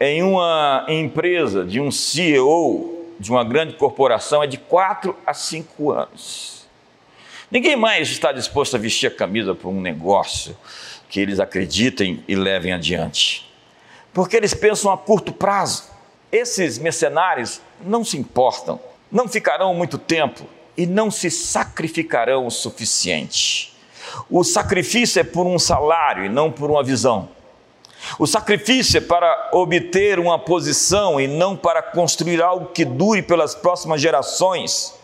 em 0.00 0.20
uma 0.24 0.84
empresa, 0.88 1.64
de 1.64 1.80
um 1.80 1.92
CEO, 1.92 3.06
de 3.20 3.30
uma 3.30 3.44
grande 3.44 3.74
corporação, 3.74 4.42
é 4.42 4.48
de 4.48 4.56
4 4.56 5.16
a 5.24 5.32
5 5.32 5.92
anos. 5.92 6.66
Ninguém 7.48 7.76
mais 7.76 8.08
está 8.08 8.32
disposto 8.32 8.74
a 8.74 8.80
vestir 8.80 9.06
a 9.06 9.14
camisa 9.14 9.54
para 9.54 9.68
um 9.68 9.80
negócio 9.80 10.56
que 11.08 11.20
eles 11.20 11.38
acreditem 11.38 12.24
e 12.26 12.34
levem 12.34 12.72
adiante. 12.72 13.51
Porque 14.12 14.36
eles 14.36 14.54
pensam 14.54 14.90
a 14.92 14.98
curto 14.98 15.32
prazo. 15.32 15.84
Esses 16.30 16.78
mercenários 16.78 17.60
não 17.84 18.04
se 18.04 18.16
importam, 18.16 18.80
não 19.10 19.28
ficarão 19.28 19.74
muito 19.74 19.98
tempo 19.98 20.46
e 20.76 20.86
não 20.86 21.10
se 21.10 21.30
sacrificarão 21.30 22.46
o 22.46 22.50
suficiente. 22.50 23.76
O 24.30 24.42
sacrifício 24.42 25.20
é 25.20 25.24
por 25.24 25.46
um 25.46 25.58
salário 25.58 26.24
e 26.24 26.28
não 26.28 26.50
por 26.50 26.70
uma 26.70 26.82
visão. 26.82 27.28
O 28.18 28.26
sacrifício 28.26 28.98
é 28.98 29.00
para 29.00 29.50
obter 29.52 30.18
uma 30.18 30.38
posição 30.38 31.20
e 31.20 31.28
não 31.28 31.56
para 31.56 31.82
construir 31.82 32.42
algo 32.42 32.66
que 32.66 32.84
dure 32.84 33.22
pelas 33.22 33.54
próximas 33.54 34.00
gerações. 34.00 34.94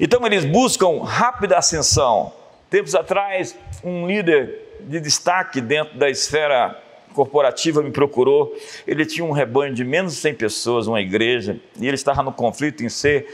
Então 0.00 0.24
eles 0.26 0.44
buscam 0.44 1.02
rápida 1.02 1.58
ascensão. 1.58 2.32
Tempos 2.68 2.94
atrás, 2.94 3.54
um 3.84 4.06
líder 4.06 4.78
de 4.80 4.98
destaque 5.00 5.60
dentro 5.60 5.96
da 5.96 6.10
esfera 6.10 6.82
corporativa 7.14 7.82
me 7.82 7.90
procurou. 7.90 8.54
Ele 8.86 9.06
tinha 9.06 9.24
um 9.24 9.30
rebanho 9.30 9.72
de 9.72 9.84
menos 9.84 10.14
de 10.14 10.18
100 10.20 10.34
pessoas, 10.34 10.86
uma 10.86 11.00
igreja, 11.00 11.58
e 11.80 11.86
ele 11.86 11.94
estava 11.94 12.22
no 12.22 12.32
conflito 12.32 12.84
em 12.84 12.88
ser 12.88 13.26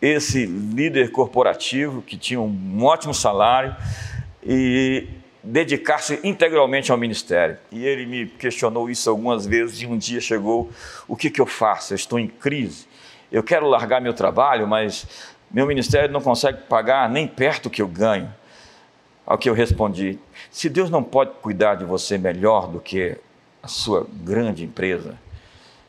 esse 0.00 0.46
líder 0.46 1.10
corporativo 1.10 2.02
que 2.02 2.16
tinha 2.16 2.40
um 2.40 2.84
ótimo 2.84 3.12
salário 3.12 3.76
e 4.44 5.06
dedicar-se 5.42 6.20
integralmente 6.24 6.90
ao 6.90 6.98
ministério. 6.98 7.58
E 7.70 7.84
ele 7.84 8.06
me 8.06 8.26
questionou 8.26 8.88
isso 8.90 9.08
algumas 9.08 9.46
vezes 9.46 9.82
e 9.82 9.86
um 9.86 9.98
dia 9.98 10.20
chegou: 10.20 10.70
o 11.06 11.16
que, 11.16 11.30
que 11.30 11.40
eu 11.40 11.46
faço? 11.46 11.92
Eu 11.92 11.96
estou 11.96 12.18
em 12.18 12.28
crise. 12.28 12.86
Eu 13.30 13.42
quero 13.42 13.68
largar 13.68 14.00
meu 14.00 14.14
trabalho, 14.14 14.66
mas 14.66 15.06
meu 15.50 15.66
ministério 15.66 16.10
não 16.10 16.20
consegue 16.20 16.62
pagar 16.62 17.08
nem 17.10 17.26
perto 17.26 17.66
o 17.66 17.70
que 17.70 17.82
eu 17.82 17.88
ganho. 17.88 18.32
Ao 19.28 19.36
que 19.36 19.50
eu 19.50 19.52
respondi: 19.52 20.18
se 20.50 20.70
Deus 20.70 20.88
não 20.88 21.04
pode 21.04 21.32
cuidar 21.42 21.74
de 21.74 21.84
você 21.84 22.16
melhor 22.16 22.66
do 22.66 22.80
que 22.80 23.14
a 23.62 23.68
sua 23.68 24.06
grande 24.10 24.64
empresa, 24.64 25.18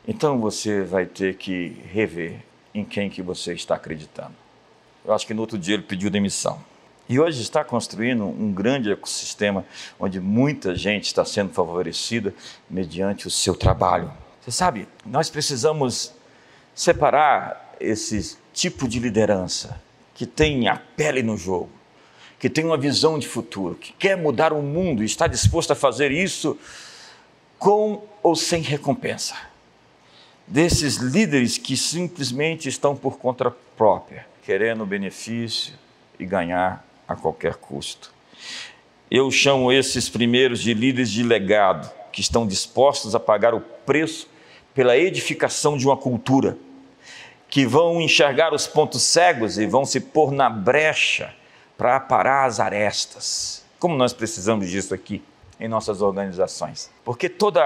então 0.06 0.38
você 0.38 0.82
vai 0.82 1.06
ter 1.06 1.36
que 1.36 1.74
rever 1.90 2.42
em 2.74 2.84
quem 2.84 3.08
que 3.08 3.22
você 3.22 3.54
está 3.54 3.76
acreditando. 3.76 4.34
Eu 5.02 5.14
acho 5.14 5.26
que 5.26 5.32
no 5.32 5.40
outro 5.40 5.56
dia 5.56 5.74
ele 5.74 5.84
pediu 5.84 6.10
demissão. 6.10 6.62
E 7.08 7.18
hoje 7.18 7.40
está 7.40 7.64
construindo 7.64 8.24
um 8.24 8.52
grande 8.52 8.92
ecossistema 8.92 9.64
onde 9.98 10.20
muita 10.20 10.76
gente 10.76 11.06
está 11.06 11.24
sendo 11.24 11.50
favorecida 11.50 12.34
mediante 12.68 13.26
o 13.26 13.30
seu 13.30 13.54
trabalho. 13.54 14.12
Você 14.42 14.50
sabe, 14.50 14.86
nós 15.06 15.30
precisamos 15.30 16.12
separar 16.74 17.74
esse 17.80 18.36
tipo 18.52 18.86
de 18.86 18.98
liderança 18.98 19.80
que 20.14 20.26
tem 20.26 20.68
a 20.68 20.76
pele 20.76 21.22
no 21.22 21.38
jogo, 21.38 21.79
que 22.40 22.48
tem 22.48 22.64
uma 22.64 22.78
visão 22.78 23.18
de 23.18 23.28
futuro, 23.28 23.74
que 23.74 23.92
quer 23.92 24.16
mudar 24.16 24.50
o 24.50 24.62
mundo 24.62 25.02
e 25.02 25.06
está 25.06 25.26
disposto 25.26 25.72
a 25.72 25.76
fazer 25.76 26.10
isso 26.10 26.58
com 27.58 28.02
ou 28.22 28.34
sem 28.34 28.62
recompensa. 28.62 29.36
Desses 30.46 30.96
líderes 30.96 31.58
que 31.58 31.76
simplesmente 31.76 32.66
estão 32.66 32.96
por 32.96 33.18
conta 33.18 33.54
própria, 33.76 34.26
querendo 34.42 34.86
benefício 34.86 35.74
e 36.18 36.24
ganhar 36.24 36.82
a 37.06 37.14
qualquer 37.14 37.56
custo. 37.56 38.10
Eu 39.10 39.30
chamo 39.30 39.70
esses 39.70 40.08
primeiros 40.08 40.60
de 40.60 40.72
líderes 40.72 41.10
de 41.10 41.22
legado, 41.22 41.90
que 42.10 42.22
estão 42.22 42.46
dispostos 42.46 43.14
a 43.14 43.20
pagar 43.20 43.54
o 43.54 43.60
preço 43.60 44.26
pela 44.74 44.96
edificação 44.96 45.76
de 45.76 45.86
uma 45.86 45.96
cultura, 45.96 46.56
que 47.50 47.66
vão 47.66 48.00
enxergar 48.00 48.54
os 48.54 48.66
pontos 48.66 49.02
cegos 49.02 49.58
e 49.58 49.66
vão 49.66 49.84
se 49.84 50.00
pôr 50.00 50.32
na 50.32 50.48
brecha 50.48 51.34
para 51.80 51.96
aparar 51.96 52.44
as 52.44 52.60
arestas. 52.60 53.64
Como 53.78 53.96
nós 53.96 54.12
precisamos 54.12 54.68
disso 54.68 54.92
aqui 54.92 55.22
em 55.58 55.66
nossas 55.66 56.02
organizações? 56.02 56.90
Porque 57.02 57.26
toda 57.26 57.62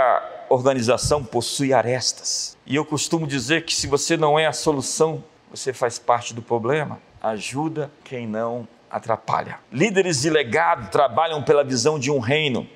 organização 0.49 1.25
possui 1.25 1.73
arestas. 1.73 2.57
E 2.65 2.77
eu 2.77 2.85
costumo 2.85 3.27
dizer 3.27 3.65
que 3.65 3.75
se 3.75 3.89
você 3.89 4.17
não 4.17 4.39
é 4.39 4.47
a 4.47 4.53
solução, 4.53 5.25
você 5.51 5.73
faz 5.73 5.99
parte 5.99 6.33
do 6.33 6.41
problema. 6.41 7.01
Ajuda 7.21 7.91
quem 8.05 8.25
não 8.25 8.69
atrapalha. 8.89 9.59
Líderes 9.73 10.23
de 10.23 10.31
legado 10.31 10.93
trabalham 10.93 11.43
pela 11.43 11.65
visão 11.65 11.99
de 11.99 12.13
um 12.13 12.21
reino. 12.21 12.69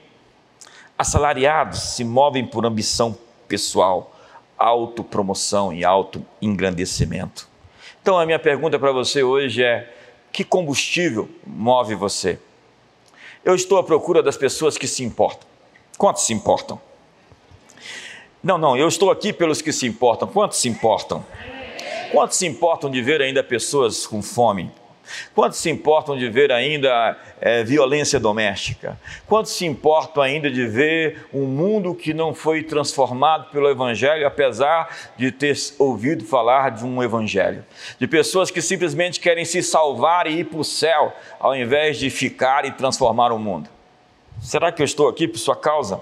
Assalariados 0.99 1.95
se 1.95 2.03
movem 2.03 2.45
por 2.45 2.67
ambição 2.67 3.17
pessoal, 3.47 4.13
autopromoção 4.59 5.73
e 5.73 5.85
autoengrandecimento. 5.85 7.49
Então 8.03 8.19
a 8.19 8.27
minha 8.27 8.41
pergunta 8.41 8.77
para 8.77 8.91
você 8.91 9.23
hoje 9.23 9.63
é: 9.63 9.95
que 10.39 10.45
combustível 10.45 11.29
move 11.45 11.97
você? 11.97 12.39
Eu 13.45 13.57
estou 13.57 13.77
à 13.77 13.83
procura 13.83 14.23
das 14.23 14.37
pessoas 14.37 14.79
que 14.79 14.87
se 14.87 15.03
importam. 15.03 15.49
Quantos 15.97 16.27
se 16.27 16.33
importam? 16.33 16.81
Não, 18.41 18.57
não, 18.57 18.77
eu 18.77 18.87
estou 18.87 19.11
aqui 19.11 19.33
pelos 19.33 19.61
que 19.61 19.73
se 19.73 19.85
importam. 19.85 20.29
Quantos 20.29 20.59
se 20.59 20.69
importam? 20.69 21.27
Quantos 22.13 22.37
se 22.37 22.47
importam 22.47 22.89
de 22.89 23.03
ver 23.03 23.21
ainda 23.21 23.43
pessoas 23.43 24.07
com 24.07 24.23
fome, 24.23 24.71
Quantos 25.35 25.59
se 25.59 25.71
importam 25.71 26.17
de 26.17 26.29
ver 26.29 26.53
ainda 26.53 27.17
é, 27.41 27.63
violência 27.65 28.19
doméstica? 28.19 28.99
Quantos 29.27 29.53
se 29.53 29.65
importam 29.67 30.23
ainda 30.23 30.51
de 30.51 30.67
ver 30.67 31.27
um 31.33 31.45
mundo 31.45 31.95
que 31.95 32.13
não 32.13 32.35
foi 32.35 32.63
transformado 32.63 33.51
pelo 33.51 33.69
Evangelho, 33.69 34.27
apesar 34.27 35.13
de 35.17 35.31
ter 35.31 35.57
ouvido 35.79 36.25
falar 36.25 36.71
de 36.71 36.85
um 36.85 37.03
Evangelho? 37.03 37.65
De 37.99 38.07
pessoas 38.07 38.51
que 38.51 38.61
simplesmente 38.61 39.21
querem 39.21 39.45
se 39.45 39.63
salvar 39.63 40.27
e 40.27 40.41
ir 40.41 40.45
para 40.45 40.59
o 40.59 40.65
céu, 40.65 41.13
ao 41.39 41.55
invés 41.55 41.99
de 41.99 42.11
ficar 42.11 42.65
e 42.65 42.71
transformar 42.73 43.33
o 43.33 43.39
mundo? 43.39 43.69
Será 44.41 44.71
que 44.71 44.83
eu 44.83 44.87
estou 44.87 45.09
aqui 45.09 45.27
por 45.27 45.39
sua 45.39 45.57
causa? 45.57 46.01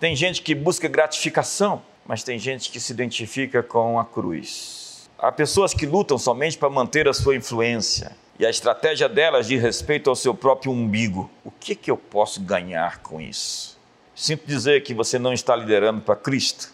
Tem 0.00 0.16
gente 0.16 0.42
que 0.42 0.54
busca 0.54 0.88
gratificação, 0.88 1.82
mas 2.06 2.22
tem 2.22 2.38
gente 2.38 2.70
que 2.70 2.80
se 2.80 2.92
identifica 2.92 3.62
com 3.62 3.98
a 3.98 4.04
cruz. 4.04 5.08
Há 5.18 5.30
pessoas 5.30 5.72
que 5.72 5.86
lutam 5.86 6.18
somente 6.18 6.58
para 6.58 6.68
manter 6.68 7.08
a 7.08 7.14
sua 7.14 7.36
influência 7.36 8.23
e 8.38 8.44
a 8.44 8.50
estratégia 8.50 9.08
delas 9.08 9.46
diz 9.46 9.62
respeito 9.62 10.10
ao 10.10 10.16
seu 10.16 10.34
próprio 10.34 10.72
umbigo. 10.72 11.30
O 11.44 11.50
que, 11.50 11.74
que 11.74 11.90
eu 11.90 11.96
posso 11.96 12.40
ganhar 12.40 12.98
com 12.98 13.20
isso? 13.20 13.78
Sinto 14.14 14.46
dizer 14.46 14.82
que 14.82 14.94
você 14.94 15.18
não 15.18 15.32
está 15.32 15.54
liderando 15.54 16.00
para 16.00 16.16
Cristo, 16.16 16.72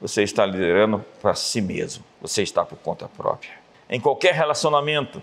você 0.00 0.22
está 0.22 0.44
liderando 0.46 1.04
para 1.20 1.34
si 1.34 1.60
mesmo, 1.60 2.04
você 2.20 2.42
está 2.42 2.64
por 2.64 2.78
conta 2.78 3.08
própria. 3.08 3.52
Em 3.88 4.00
qualquer 4.00 4.34
relacionamento, 4.34 5.22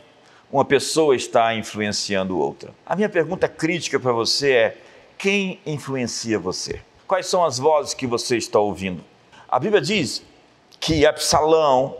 uma 0.51 0.65
pessoa 0.65 1.15
está 1.15 1.53
influenciando 1.55 2.37
outra. 2.37 2.73
A 2.85 2.95
minha 2.95 3.09
pergunta 3.09 3.47
crítica 3.47 3.99
para 3.99 4.11
você 4.11 4.51
é: 4.51 4.77
quem 5.17 5.59
influencia 5.65 6.37
você? 6.37 6.81
Quais 7.07 7.25
são 7.27 7.43
as 7.43 7.57
vozes 7.57 7.93
que 7.93 8.07
você 8.07 8.37
está 8.37 8.59
ouvindo? 8.59 9.03
A 9.47 9.59
Bíblia 9.59 9.81
diz 9.81 10.23
que 10.79 11.05
Absalão 11.05 11.95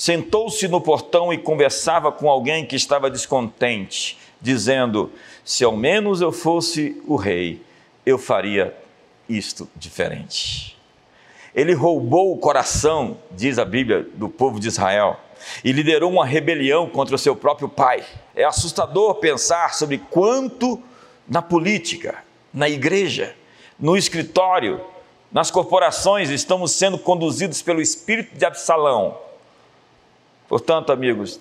sentou-se 0.00 0.66
no 0.66 0.80
portão 0.80 1.30
e 1.30 1.36
conversava 1.36 2.10
com 2.10 2.30
alguém 2.30 2.64
que 2.64 2.74
estava 2.74 3.10
descontente, 3.10 4.16
dizendo: 4.40 5.12
Se 5.44 5.62
ao 5.62 5.76
menos 5.76 6.22
eu 6.22 6.32
fosse 6.32 6.98
o 7.06 7.16
rei, 7.16 7.60
eu 8.06 8.16
faria 8.16 8.74
isto 9.28 9.68
diferente. 9.76 10.74
Ele 11.54 11.74
roubou 11.74 12.32
o 12.32 12.38
coração, 12.38 13.18
diz 13.30 13.58
a 13.58 13.64
Bíblia, 13.66 14.08
do 14.14 14.30
povo 14.30 14.58
de 14.58 14.68
Israel 14.68 15.20
e 15.62 15.70
liderou 15.70 16.10
uma 16.10 16.24
rebelião 16.24 16.88
contra 16.88 17.14
o 17.14 17.18
seu 17.18 17.36
próprio 17.36 17.68
pai. 17.68 18.02
É 18.34 18.44
assustador 18.44 19.16
pensar 19.16 19.74
sobre 19.74 19.98
quanto 19.98 20.82
na 21.28 21.42
política, 21.42 22.24
na 22.54 22.70
igreja, 22.70 23.36
no 23.78 23.98
escritório, 23.98 24.80
nas 25.30 25.50
corporações 25.50 26.30
estamos 26.30 26.72
sendo 26.72 26.98
conduzidos 26.98 27.60
pelo 27.60 27.82
espírito 27.82 28.34
de 28.34 28.46
Absalão 28.46 29.28
Portanto, 30.50 30.90
amigos, 30.90 31.40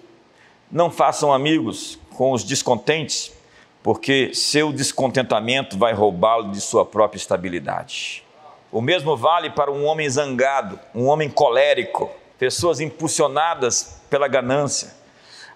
não 0.72 0.92
façam 0.92 1.34
amigos 1.34 1.98
com 2.12 2.32
os 2.32 2.44
descontentes, 2.44 3.34
porque 3.82 4.36
seu 4.36 4.72
descontentamento 4.72 5.80
vai 5.80 5.94
roubá-lo 5.94 6.52
de 6.52 6.62
sua 6.62 6.86
própria 6.86 7.18
estabilidade. 7.18 8.24
O 8.72 8.82
mesmo 8.82 9.18
vale 9.18 9.50
para 9.50 9.72
um 9.72 9.84
homem 9.84 10.08
zangado, 10.08 10.80
um 10.94 11.08
homem 11.08 11.28
colérico, 11.28 12.12
pessoas 12.38 12.80
impulsionadas 12.80 14.00
pela 14.12 14.28
ganância. 14.28 14.94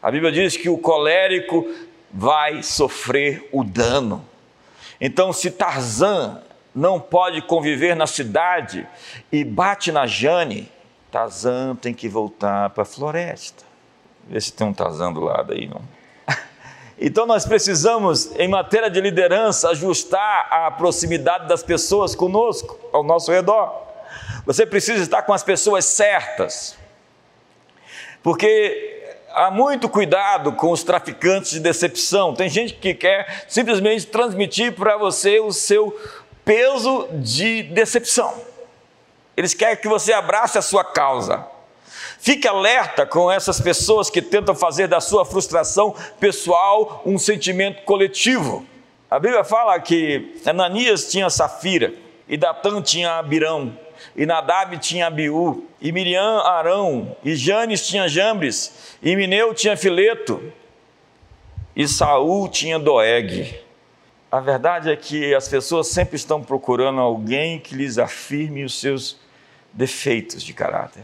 A 0.01 0.09
Bíblia 0.09 0.31
diz 0.31 0.57
que 0.57 0.67
o 0.67 0.79
colérico 0.79 1.71
vai 2.11 2.63
sofrer 2.63 3.47
o 3.51 3.63
dano. 3.63 4.25
Então, 4.99 5.31
se 5.31 5.51
Tarzan 5.51 6.41
não 6.73 6.99
pode 6.99 7.39
conviver 7.43 7.95
na 7.95 8.07
cidade 8.07 8.87
e 9.31 9.43
bate 9.43 9.91
na 9.91 10.07
Jane, 10.07 10.71
Tazan 11.13 11.75
tem 11.75 11.93
que 11.93 12.09
voltar 12.09 12.71
para 12.71 12.81
a 12.81 12.85
floresta. 12.85 13.63
Vê 14.27 14.41
se 14.41 14.51
tem 14.51 14.65
um 14.65 14.73
Tazan 14.73 15.13
do 15.13 15.19
lado 15.19 15.53
aí, 15.53 15.67
não. 15.67 15.81
Então 16.97 17.27
nós 17.27 17.45
precisamos, 17.45 18.31
em 18.35 18.47
matéria 18.47 18.89
de 18.89 18.99
liderança, 18.99 19.69
ajustar 19.69 20.47
a 20.51 20.71
proximidade 20.71 21.47
das 21.47 21.61
pessoas 21.61 22.15
conosco, 22.15 22.79
ao 22.91 23.03
nosso 23.03 23.31
redor. 23.31 23.83
Você 24.45 24.65
precisa 24.65 25.03
estar 25.03 25.21
com 25.21 25.33
as 25.33 25.43
pessoas 25.43 25.85
certas. 25.85 26.75
Porque 28.23 29.15
há 29.31 29.51
muito 29.51 29.87
cuidado 29.89 30.53
com 30.53 30.71
os 30.71 30.83
traficantes 30.83 31.51
de 31.51 31.59
decepção. 31.59 32.33
Tem 32.33 32.49
gente 32.49 32.73
que 32.73 32.93
quer 32.95 33.45
simplesmente 33.47 34.07
transmitir 34.07 34.73
para 34.73 34.97
você 34.97 35.39
o 35.39 35.51
seu 35.51 35.95
peso 36.43 37.07
de 37.11 37.61
decepção. 37.63 38.52
Eles 39.35 39.53
querem 39.53 39.77
que 39.77 39.87
você 39.87 40.13
abrace 40.13 40.57
a 40.57 40.61
sua 40.61 40.83
causa. 40.83 41.45
Fique 42.19 42.47
alerta 42.47 43.05
com 43.05 43.29
essas 43.29 43.59
pessoas 43.59 44.09
que 44.09 44.21
tentam 44.21 44.55
fazer 44.55 44.87
da 44.87 45.01
sua 45.01 45.25
frustração 45.25 45.95
pessoal 46.19 47.01
um 47.05 47.17
sentimento 47.17 47.83
coletivo. 47.83 48.65
A 49.09 49.19
Bíblia 49.19 49.43
fala 49.43 49.79
que 49.79 50.39
Ananias 50.45 51.11
tinha 51.11 51.29
Safira, 51.29 51.93
e 52.27 52.37
Datã 52.37 52.81
tinha 52.81 53.19
Abirão, 53.19 53.77
e 54.15 54.25
Nadab 54.25 54.77
tinha 54.77 55.07
Abiú, 55.07 55.65
e 55.81 55.91
Miriam 55.91 56.39
Arão, 56.39 57.15
e 57.23 57.35
Janes 57.35 57.85
tinha 57.85 58.07
Jambres, 58.07 58.95
e 59.01 59.15
Mineu 59.15 59.53
tinha 59.53 59.75
Fileto, 59.75 60.41
e 61.75 61.87
Saul 61.87 62.47
tinha 62.47 62.79
Doeg. 62.79 63.59
A 64.31 64.39
verdade 64.39 64.91
é 64.91 64.95
que 64.95 65.35
as 65.35 65.47
pessoas 65.47 65.87
sempre 65.87 66.15
estão 66.15 66.41
procurando 66.41 66.99
alguém 66.99 67.59
que 67.59 67.75
lhes 67.75 67.97
afirme 67.97 68.63
os 68.63 68.79
seus 68.79 69.19
defeitos 69.73 70.43
de 70.43 70.53
caráter. 70.53 71.03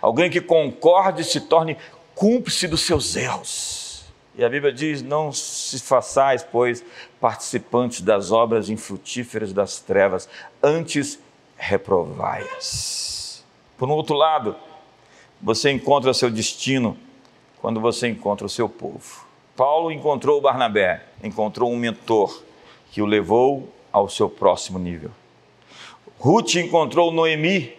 Alguém 0.00 0.30
que 0.30 0.40
concorde 0.40 1.24
se 1.24 1.40
torne 1.40 1.76
cúmplice 2.14 2.68
dos 2.68 2.82
seus 2.82 3.16
erros. 3.16 4.04
E 4.34 4.44
a 4.44 4.48
Bíblia 4.48 4.72
diz: 4.72 5.02
Não 5.02 5.32
se 5.32 5.80
façais, 5.80 6.42
pois, 6.42 6.84
participantes 7.20 8.00
das 8.00 8.30
obras 8.30 8.68
infrutíferas 8.68 9.52
das 9.52 9.80
trevas, 9.80 10.28
antes 10.62 11.18
reprovai-as. 11.56 13.44
Por 13.76 13.88
um 13.88 13.92
outro 13.92 14.14
lado, 14.14 14.56
você 15.40 15.70
encontra 15.70 16.14
seu 16.14 16.30
destino 16.30 16.96
quando 17.60 17.80
você 17.80 18.08
encontra 18.08 18.46
o 18.46 18.50
seu 18.50 18.68
povo. 18.68 19.26
Paulo 19.56 19.92
encontrou 19.92 20.40
Barnabé, 20.40 21.04
encontrou 21.22 21.70
um 21.70 21.76
mentor 21.76 22.42
que 22.90 23.02
o 23.02 23.06
levou 23.06 23.68
ao 23.92 24.08
seu 24.08 24.28
próximo 24.28 24.78
nível. 24.78 25.10
Ruth 26.18 26.54
encontrou 26.54 27.12
Noemi 27.12 27.74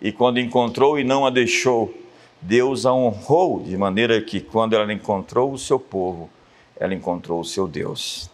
e 0.00 0.12
quando 0.12 0.38
encontrou 0.38 0.98
e 0.98 1.04
não 1.04 1.26
a 1.26 1.30
deixou, 1.30 1.92
Deus 2.40 2.86
a 2.86 2.92
honrou 2.92 3.60
de 3.62 3.76
maneira 3.76 4.20
que 4.22 4.40
quando 4.40 4.74
ela 4.74 4.92
encontrou 4.92 5.52
o 5.52 5.58
seu 5.58 5.78
povo, 5.78 6.30
ela 6.78 6.94
encontrou 6.94 7.40
o 7.40 7.44
seu 7.44 7.66
Deus. 7.66 8.30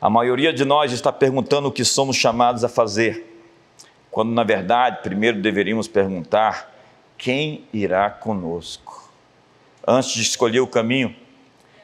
A 0.00 0.10
maioria 0.10 0.52
de 0.52 0.64
nós 0.64 0.92
está 0.92 1.10
perguntando 1.12 1.68
o 1.68 1.72
que 1.72 1.84
somos 1.84 2.16
chamados 2.16 2.64
a 2.64 2.68
fazer, 2.68 3.26
quando 4.10 4.30
na 4.30 4.44
verdade 4.44 5.02
primeiro 5.02 5.40
deveríamos 5.40 5.88
perguntar 5.88 6.70
quem 7.16 7.64
irá 7.72 8.10
conosco. 8.10 9.10
Antes 9.86 10.12
de 10.12 10.22
escolher 10.22 10.60
o 10.60 10.66
caminho, 10.66 11.14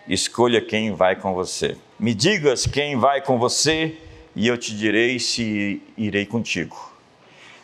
escolha 0.07 0.61
quem 0.61 0.93
vai 0.93 1.17
com 1.17 1.33
você. 1.33 1.77
Me 1.99 2.15
digas 2.15 2.67
quem 2.67 2.97
vai 2.97 3.23
com 3.23 3.39
você 3.39 3.97
e 4.35 4.47
eu 4.47 4.59
te 4.59 4.77
direi 4.77 5.19
se 5.19 5.83
irei 5.97 6.27
contigo. 6.27 6.96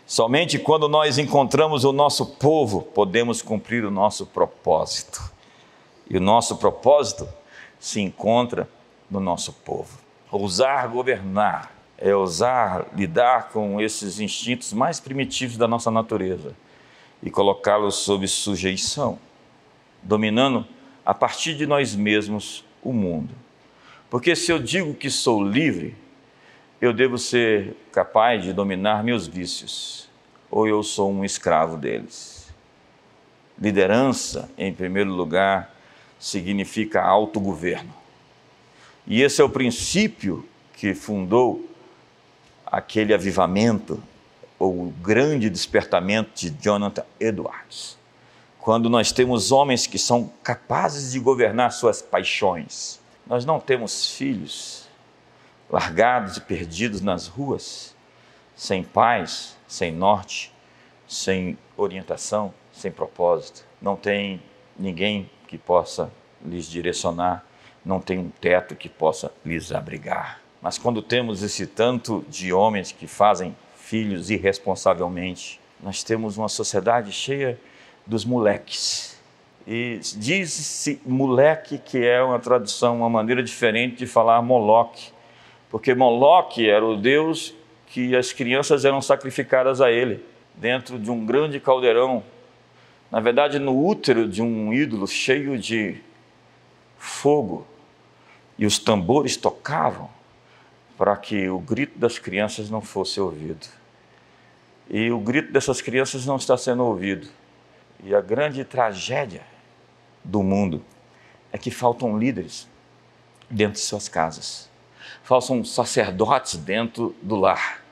Somente 0.07 0.59
quando 0.59 0.88
nós 0.88 1.19
encontramos 1.19 1.85
o 1.85 1.93
nosso 1.93 2.27
povo, 2.27 2.83
podemos 2.83 3.41
cumprir 3.41 3.85
o 3.85 3.91
nosso 3.91 4.27
propósito. 4.27 5.23
E 6.09 6.17
o 6.17 6.21
nosso 6.21 6.57
propósito 6.57 7.29
se 7.79 8.01
encontra 8.01 8.69
no 9.11 9.21
nosso 9.21 9.53
povo. 9.53 9.99
Ousar 10.31 10.88
governar 10.88 11.73
é 11.97 12.15
ousar 12.15 12.87
lidar 12.95 13.51
com 13.51 13.81
esses 13.81 14.19
instintos 14.19 14.73
mais 14.73 14.99
primitivos 14.99 15.57
da 15.57 15.69
nossa 15.69 15.91
natureza 15.91 16.55
e 17.23 17.31
colocá-los 17.31 17.95
sob 17.97 18.27
sujeição, 18.27 19.19
dominando 20.03 20.67
a 21.07 21.15
partir 21.15 21.55
de 21.55 21.67
nós 21.67 21.95
mesmos 21.95 22.65
o 22.83 22.93
mundo. 22.93 23.35
Porque 24.11 24.35
se 24.35 24.51
eu 24.51 24.59
digo 24.59 24.95
que 24.95 25.09
sou 25.09 25.43
livre, 25.43 25.97
eu 26.83 26.92
devo 26.92 27.16
ser 27.16 27.77
capaz 27.92 28.42
de 28.42 28.53
dominar 28.53 29.05
meus 29.05 29.29
vícios, 29.29 30.09
ou 30.51 30.66
eu 30.66 30.83
sou 30.83 31.12
um 31.12 31.25
escravo 31.25 31.77
deles. 31.77 32.49
Liderança, 33.57 34.51
em 34.59 34.75
primeiro 34.75 35.11
lugar, 35.12 35.73
significa 36.18 37.01
autogoverno. 37.01 37.95
E 39.07 39.23
esse 39.23 39.40
é 39.40 39.45
o 39.45 39.49
princípio 39.49 40.45
que 40.75 40.92
fundou 40.92 41.71
aquele 42.66 43.14
avivamento, 43.14 44.03
ou 44.59 44.92
grande 45.01 45.49
despertamento 45.49 46.33
de 46.35 46.51
Jonathan 46.61 47.05
Edwards 47.21 47.97
quando 48.61 48.88
nós 48.88 49.11
temos 49.11 49.51
homens 49.51 49.88
que 49.88 49.99
são 49.99 50.31
capazes 50.40 51.11
de 51.11 51.18
governar 51.18 51.73
suas 51.73 52.01
paixões. 52.01 53.01
Nós 53.27 53.45
não 53.45 53.59
temos 53.59 54.14
filhos 54.14 54.82
largados 55.73 56.37
e 56.37 56.41
perdidos 56.43 57.01
nas 57.01 57.27
ruas, 57.27 57.97
sem 58.55 58.85
paz, 58.85 59.57
sem 59.67 59.91
norte, 59.91 60.53
sem 61.09 61.57
orientação, 61.77 62.53
sem 62.71 62.91
propósito. 62.93 63.65
Não 63.81 63.97
tem 63.97 64.43
ninguém 64.79 65.31
que 65.49 65.57
possa 65.57 66.13
lhes 66.45 66.67
direcionar, 66.67 67.45
não 67.83 68.01
tem 68.01 68.19
um 68.19 68.29
teto 68.29 68.77
que 68.77 68.89
possa 68.89 69.33
lhes 69.45 69.73
abrigar. 69.73 70.41
Mas 70.61 70.77
quando 70.77 71.01
temos 71.01 71.43
esse 71.43 71.67
tanto 71.67 72.25
de 72.29 72.53
homens 72.53 72.93
que 72.93 73.07
fazem 73.07 73.57
filhos 73.75 74.31
irresponsavelmente, 74.31 75.59
nós 75.83 76.03
temos 76.05 76.37
uma 76.37 76.49
sociedade 76.49 77.11
cheia 77.11 77.59
dos 78.07 78.25
moleques. 78.25 79.21
E 79.67 80.01
diz-se 80.17 81.01
moleque 81.05 81.79
que 81.79 82.05
é 82.05 82.23
uma 82.23 82.39
tradução, 82.39 82.99
uma 82.99 83.11
maneira 83.11 83.43
diferente 83.43 83.97
de 83.97 84.07
falar 84.07 84.41
Moloque, 84.43 85.13
porque 85.73 85.95
Moloque 85.95 86.69
era 86.69 86.85
o 86.85 86.99
deus 86.99 87.55
que 87.87 88.15
as 88.15 88.31
crianças 88.31 88.85
eram 88.85 89.01
sacrificadas 89.01 89.81
a 89.81 89.91
ele, 89.91 90.23
dentro 90.55 90.99
de 90.99 91.11
um 91.11 91.25
grande 91.25 91.59
caldeirão, 91.59 92.23
na 93.11 93.21
verdade 93.21 93.59
no 93.59 93.87
útero 93.87 94.29
de 94.29 94.43
um 94.43 94.71
ídolo 94.71 95.09
cheio 95.09 95.59
de 95.59 95.97
fogo, 96.99 97.67
e 98.59 98.67
os 98.67 98.79
tambores 98.79 99.35
tocavam 99.35 100.11
para 100.99 101.17
que 101.17 101.49
o 101.49 101.59
grito 101.59 101.99
das 101.99 102.19
crianças 102.19 102.69
não 102.69 102.83
fosse 102.83 103.19
ouvido. 103.19 103.67
E 104.91 105.11
o 105.11 105.19
grito 105.19 105.53
dessas 105.53 105.81
crianças 105.81 106.27
não 106.27 106.37
está 106.37 106.55
sendo 106.59 106.85
ouvido. 106.85 107.29
E 108.05 108.15
a 108.15 108.21
grande 108.21 108.63
tragédia 108.63 109.43
do 110.23 110.43
mundo 110.43 110.85
é 111.51 111.57
que 111.57 111.71
faltam 111.71 112.19
líderes 112.19 112.69
dentro 113.49 113.75
de 113.75 113.81
suas 113.81 114.07
casas, 114.07 114.71
faltam 115.23 115.65
sacerdotes 115.65 116.57
dentro 116.57 117.15
do 117.23 117.37
lar, 117.37 117.83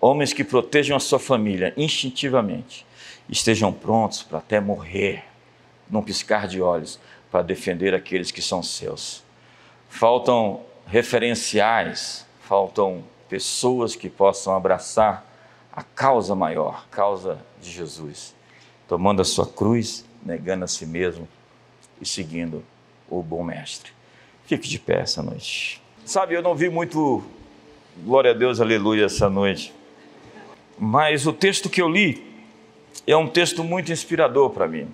homens 0.00 0.32
que 0.32 0.44
protejam 0.44 0.96
a 0.96 1.00
sua 1.00 1.18
família 1.18 1.72
instintivamente, 1.76 2.86
estejam 3.28 3.72
prontos 3.72 4.22
para 4.22 4.38
até 4.38 4.60
morrer, 4.60 5.24
num 5.88 6.02
piscar 6.02 6.46
de 6.46 6.60
olhos, 6.60 6.98
para 7.30 7.42
defender 7.42 7.94
aqueles 7.94 8.30
que 8.30 8.42
são 8.42 8.62
seus. 8.62 9.22
Faltam 9.88 10.62
referenciais, 10.86 12.26
faltam 12.42 13.04
pessoas 13.28 13.94
que 13.94 14.08
possam 14.08 14.54
abraçar 14.54 15.24
a 15.72 15.82
causa 15.82 16.34
maior, 16.34 16.84
a 16.86 16.94
causa 16.94 17.38
de 17.60 17.70
Jesus 17.70 18.34
tomando 18.90 19.22
a 19.22 19.24
sua 19.24 19.46
cruz, 19.46 20.04
negando 20.20 20.64
a 20.64 20.66
si 20.66 20.84
mesmo 20.84 21.28
e 22.00 22.04
seguindo 22.04 22.64
o 23.08 23.22
bom 23.22 23.44
mestre. 23.44 23.92
Fique 24.46 24.68
de 24.68 24.80
pé 24.80 25.02
essa 25.02 25.22
noite. 25.22 25.80
Sabe, 26.10 26.34
eu 26.34 26.42
não 26.42 26.56
vi 26.56 26.68
muito 26.68 27.22
glória 27.98 28.32
a 28.32 28.34
Deus, 28.34 28.60
aleluia, 28.60 29.04
essa 29.04 29.30
noite. 29.30 29.72
Mas 30.76 31.24
o 31.24 31.32
texto 31.32 31.70
que 31.70 31.80
eu 31.80 31.88
li 31.88 32.26
é 33.06 33.16
um 33.16 33.28
texto 33.28 33.62
muito 33.62 33.92
inspirador 33.92 34.50
para 34.50 34.66
mim. 34.66 34.88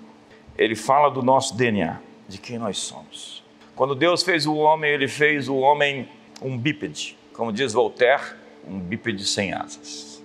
Ele 0.59 0.77
fala 0.77 1.09
do 1.09 1.23
nosso 1.23 1.57
DNA, 1.57 2.03
de 2.29 2.37
quem 2.37 2.59
nós 2.59 2.77
somos. 2.77 3.43
Quando 3.75 3.95
Deus 3.95 4.23
fez 4.23 4.45
o 4.45 4.57
homem, 4.57 4.91
ele 4.91 5.09
fez 5.09 5.49
o 5.49 5.57
homem 5.57 6.07
um 6.43 6.59
bípede, 6.59 7.17
como 7.33 7.51
diz 7.51 7.73
Voltaire, 7.73 8.35
um 8.69 8.79
bípede 8.79 9.25
sem 9.25 9.55
asas. 9.55 10.23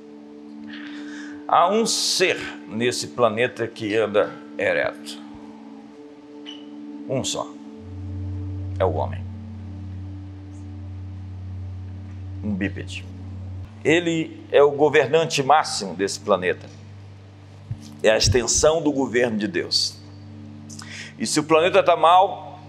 Há 1.48 1.70
um 1.70 1.86
ser 1.86 2.36
nesse 2.68 3.08
planeta 3.08 3.66
que 3.66 3.96
anda 3.96 4.30
ereto. 4.58 5.22
Um 7.08 7.24
só. 7.24 7.48
É 8.78 8.84
o 8.84 8.92
homem. 8.92 9.31
Um 12.44 12.54
bípede. 12.54 13.06
Ele 13.84 14.44
é 14.52 14.62
o 14.62 14.72
governante 14.72 15.42
máximo 15.42 15.96
desse 15.96 16.20
planeta. 16.20 16.68
É 18.04 18.10
a 18.10 18.18
extensão 18.18 18.82
do 18.82 18.92
governo 18.92 19.38
de 19.38 19.48
Deus. 19.48 20.00
E 21.18 21.26
se 21.26 21.40
o 21.40 21.44
planeta 21.44 21.80
está 21.80 21.96
mal, 21.96 22.60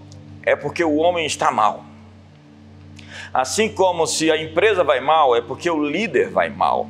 é 0.43 0.55
porque 0.55 0.83
o 0.83 0.95
homem 0.95 1.25
está 1.25 1.51
mal. 1.51 1.83
Assim 3.33 3.67
como 3.67 4.05
se 4.05 4.29
a 4.29 4.39
empresa 4.39 4.83
vai 4.83 4.99
mal, 4.99 5.35
é 5.35 5.41
porque 5.41 5.69
o 5.69 5.83
líder 5.83 6.29
vai 6.29 6.49
mal. 6.49 6.87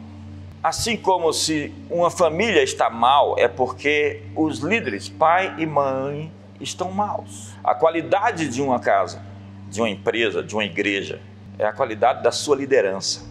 Assim 0.61 0.97
como 0.97 1.31
se 1.31 1.73
uma 1.89 2.09
família 2.09 2.61
está 2.63 2.89
mal, 2.89 3.37
é 3.37 3.47
porque 3.47 4.23
os 4.35 4.59
líderes, 4.59 5.07
pai 5.07 5.55
e 5.57 5.65
mãe, 5.65 6.31
estão 6.59 6.91
maus. 6.91 7.53
A 7.63 7.75
qualidade 7.75 8.47
de 8.47 8.61
uma 8.61 8.79
casa, 8.79 9.21
de 9.69 9.79
uma 9.81 9.89
empresa, 9.89 10.43
de 10.43 10.53
uma 10.53 10.65
igreja, 10.65 11.21
é 11.57 11.65
a 11.65 11.71
qualidade 11.71 12.23
da 12.23 12.31
sua 12.31 12.55
liderança. 12.55 13.21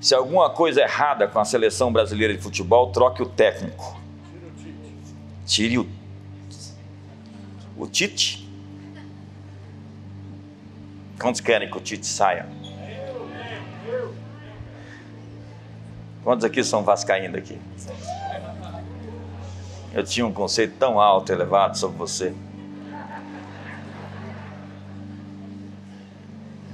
Se 0.00 0.14
alguma 0.14 0.50
coisa 0.50 0.80
errada 0.80 1.26
com 1.26 1.38
a 1.38 1.44
seleção 1.44 1.92
brasileira 1.92 2.34
de 2.34 2.40
futebol, 2.40 2.92
troque 2.92 3.22
o 3.22 3.26
técnico. 3.26 3.98
Tire 5.46 5.78
o, 5.78 5.88
o 7.76 7.86
Tite. 7.86 8.46
Quantos 11.18 11.40
querem 11.40 11.70
que 11.70 11.76
o 11.76 11.80
Tite 11.80 12.06
saia? 12.06 12.46
Quantos 16.22 16.44
aqui 16.44 16.62
são 16.64 16.82
vascaínos 16.82 17.38
aqui? 17.38 17.58
Eu 19.94 20.04
tinha 20.04 20.26
um 20.26 20.32
conceito 20.32 20.76
tão 20.76 21.00
alto, 21.00 21.32
elevado 21.32 21.78
sobre 21.78 21.96
você. 21.96 22.34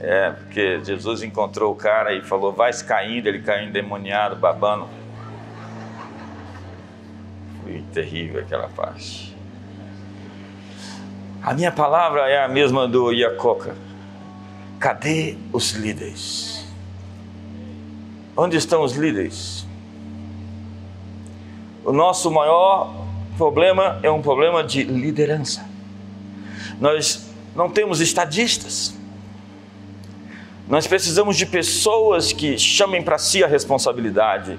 É, 0.05 0.33
porque 0.33 0.85
Jesus 0.85 1.23
encontrou 1.23 1.73
o 1.73 1.77
cara 1.77 2.13
e 2.13 2.23
falou: 2.23 2.53
vai 2.53 2.73
caindo, 2.83 3.29
ele 3.29 3.41
caiu 3.41 3.69
endemoniado, 3.69 4.35
babando. 4.35 4.89
Foi 7.63 7.85
terrível 7.95 8.41
aquela 8.41 8.69
parte. 8.69 9.37
A 11.41 11.55
minha 11.55 11.71
palavra 11.71 12.29
é 12.29 12.43
a 12.45 12.49
mesma 12.49 12.89
do 12.89 13.13
Iacoca. 13.13 13.77
Cadê 14.81 15.37
os 15.53 15.71
líderes? 15.71 16.67
Onde 18.37 18.57
estão 18.57 18.83
os 18.83 18.95
líderes? 18.95 19.65
O 21.85 21.93
nosso 21.93 22.29
maior 22.29 22.93
problema 23.37 24.01
é 24.03 24.11
um 24.11 24.21
problema 24.21 24.65
de 24.65 24.83
liderança. 24.83 25.65
Nós 26.81 27.33
não 27.55 27.71
temos 27.71 28.01
estadistas. 28.01 29.01
Nós 30.73 30.87
precisamos 30.87 31.37
de 31.37 31.45
pessoas 31.45 32.33
que 32.33 32.57
chamem 32.57 33.03
para 33.03 33.19
si 33.19 33.45
a 33.45 33.47
responsabilidade 33.47 34.59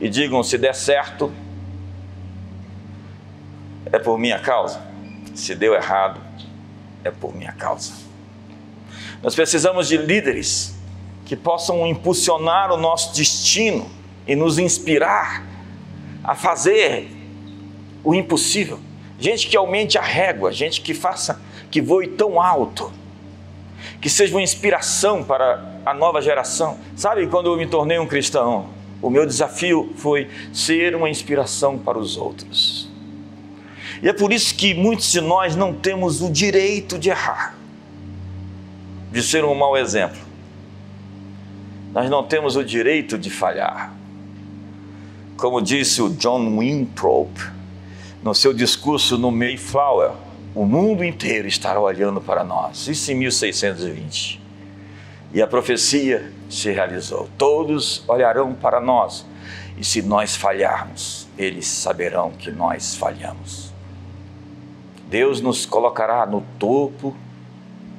e 0.00 0.08
digam: 0.08 0.42
se 0.42 0.58
der 0.58 0.74
certo, 0.74 1.32
é 3.86 3.96
por 4.00 4.18
minha 4.18 4.40
causa. 4.40 4.82
Se 5.32 5.54
deu 5.54 5.72
errado, 5.72 6.20
é 7.04 7.10
por 7.12 7.36
minha 7.36 7.52
causa. 7.52 7.92
Nós 9.22 9.36
precisamos 9.36 9.86
de 9.86 9.96
líderes 9.96 10.74
que 11.24 11.36
possam 11.36 11.86
impulsionar 11.86 12.72
o 12.72 12.76
nosso 12.76 13.14
destino 13.14 13.88
e 14.26 14.34
nos 14.34 14.58
inspirar 14.58 15.46
a 16.24 16.34
fazer 16.34 17.08
o 18.02 18.12
impossível. 18.12 18.80
Gente 19.20 19.46
que 19.46 19.56
aumente 19.56 19.96
a 19.98 20.02
régua, 20.02 20.50
gente 20.50 20.80
que 20.80 20.92
faça, 20.92 21.40
que 21.70 21.80
voe 21.80 22.08
tão 22.08 22.42
alto, 22.42 22.92
que 24.00 24.08
seja 24.08 24.34
uma 24.34 24.42
inspiração 24.42 25.22
para 25.22 25.62
a 25.84 25.94
nova 25.94 26.20
geração. 26.20 26.78
Sabe, 26.96 27.26
quando 27.26 27.50
eu 27.50 27.56
me 27.56 27.66
tornei 27.66 27.98
um 27.98 28.06
cristão, 28.06 28.66
o 29.00 29.10
meu 29.10 29.26
desafio 29.26 29.92
foi 29.96 30.30
ser 30.52 30.94
uma 30.94 31.10
inspiração 31.10 31.78
para 31.78 31.98
os 31.98 32.16
outros. 32.16 32.88
E 34.02 34.08
é 34.08 34.12
por 34.12 34.32
isso 34.32 34.54
que 34.54 34.74
muitos 34.74 35.10
de 35.10 35.20
nós 35.20 35.54
não 35.54 35.72
temos 35.72 36.20
o 36.20 36.30
direito 36.30 36.98
de 36.98 37.10
errar, 37.10 37.54
de 39.12 39.22
ser 39.22 39.44
um 39.44 39.54
mau 39.54 39.76
exemplo. 39.76 40.20
Nós 41.92 42.10
não 42.10 42.24
temos 42.24 42.56
o 42.56 42.64
direito 42.64 43.16
de 43.16 43.30
falhar. 43.30 43.94
Como 45.36 45.60
disse 45.62 46.02
o 46.02 46.10
John 46.10 46.58
Winthrop 46.58 47.30
no 48.22 48.34
seu 48.34 48.52
discurso 48.52 49.18
no 49.18 49.30
Mayflower, 49.30 50.12
o 50.54 50.64
mundo 50.64 51.04
inteiro 51.04 51.48
estará 51.48 51.80
olhando 51.80 52.20
para 52.20 52.44
nós. 52.44 52.86
Isso 52.86 53.10
em 53.10 53.14
1620. 53.16 54.40
E 55.32 55.42
a 55.42 55.46
profecia 55.46 56.32
se 56.48 56.70
realizou. 56.70 57.28
Todos 57.36 58.08
olharão 58.08 58.54
para 58.54 58.80
nós. 58.80 59.26
E 59.76 59.84
se 59.84 60.00
nós 60.02 60.36
falharmos, 60.36 61.26
eles 61.36 61.66
saberão 61.66 62.30
que 62.30 62.50
nós 62.50 62.94
falhamos. 62.94 63.72
Deus 65.08 65.40
nos 65.40 65.66
colocará 65.66 66.24
no 66.24 66.42
topo 66.58 67.16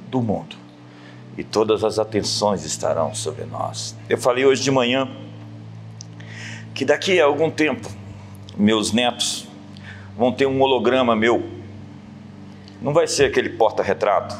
do 0.08 0.22
mundo 0.22 0.56
e 1.36 1.44
todas 1.44 1.84
as 1.84 1.98
atenções 1.98 2.64
estarão 2.64 3.14
sobre 3.14 3.44
nós. 3.44 3.94
Eu 4.08 4.16
falei 4.16 4.44
hoje 4.44 4.62
de 4.62 4.70
manhã 4.70 5.08
que 6.74 6.84
daqui 6.84 7.20
a 7.20 7.24
algum 7.24 7.50
tempo 7.50 7.88
meus 8.56 8.92
netos 8.92 9.46
vão 10.16 10.32
ter 10.32 10.46
um 10.46 10.60
holograma 10.60 11.14
meu. 11.14 11.55
Não 12.80 12.92
vai 12.92 13.06
ser 13.06 13.24
aquele 13.24 13.50
porta-retrato, 13.50 14.36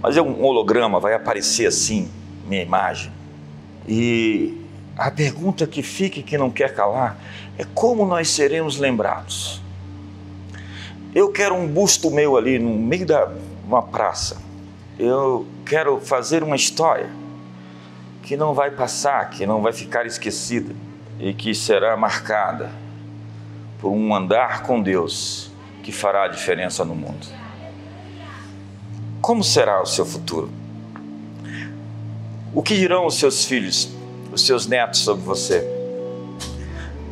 mas 0.00 0.16
é 0.16 0.22
um 0.22 0.42
holograma, 0.42 1.00
vai 1.00 1.14
aparecer 1.14 1.66
assim, 1.66 2.10
minha 2.46 2.62
imagem. 2.62 3.12
E 3.86 4.54
a 4.96 5.10
pergunta 5.10 5.66
que 5.66 5.82
fica 5.82 6.20
e 6.20 6.22
que 6.22 6.36
não 6.36 6.50
quer 6.50 6.74
calar 6.74 7.18
é 7.56 7.64
como 7.74 8.06
nós 8.06 8.30
seremos 8.30 8.78
lembrados. 8.78 9.60
Eu 11.14 11.32
quero 11.32 11.54
um 11.54 11.66
busto 11.66 12.10
meu 12.10 12.36
ali 12.36 12.58
no 12.58 12.70
meio 12.70 13.06
da 13.06 13.32
uma 13.66 13.82
praça 13.82 14.48
eu 14.98 15.46
quero 15.64 16.00
fazer 16.00 16.42
uma 16.42 16.56
história 16.56 17.08
que 18.22 18.36
não 18.36 18.52
vai 18.52 18.72
passar, 18.72 19.30
que 19.30 19.46
não 19.46 19.62
vai 19.62 19.72
ficar 19.72 20.04
esquecida 20.06 20.74
e 21.20 21.32
que 21.32 21.54
será 21.54 21.96
marcada 21.96 22.70
por 23.80 23.90
um 23.90 24.12
andar 24.12 24.64
com 24.64 24.82
Deus 24.82 25.52
que 25.84 25.92
fará 25.92 26.24
a 26.24 26.28
diferença 26.28 26.84
no 26.84 26.96
mundo. 26.96 27.37
Como 29.28 29.44
será 29.44 29.82
o 29.82 29.84
seu 29.84 30.06
futuro? 30.06 30.50
O 32.54 32.62
que 32.62 32.74
dirão 32.74 33.04
os 33.04 33.16
seus 33.18 33.44
filhos, 33.44 33.90
os 34.32 34.40
seus 34.40 34.66
netos 34.66 35.00
sobre 35.00 35.22
você? 35.22 35.62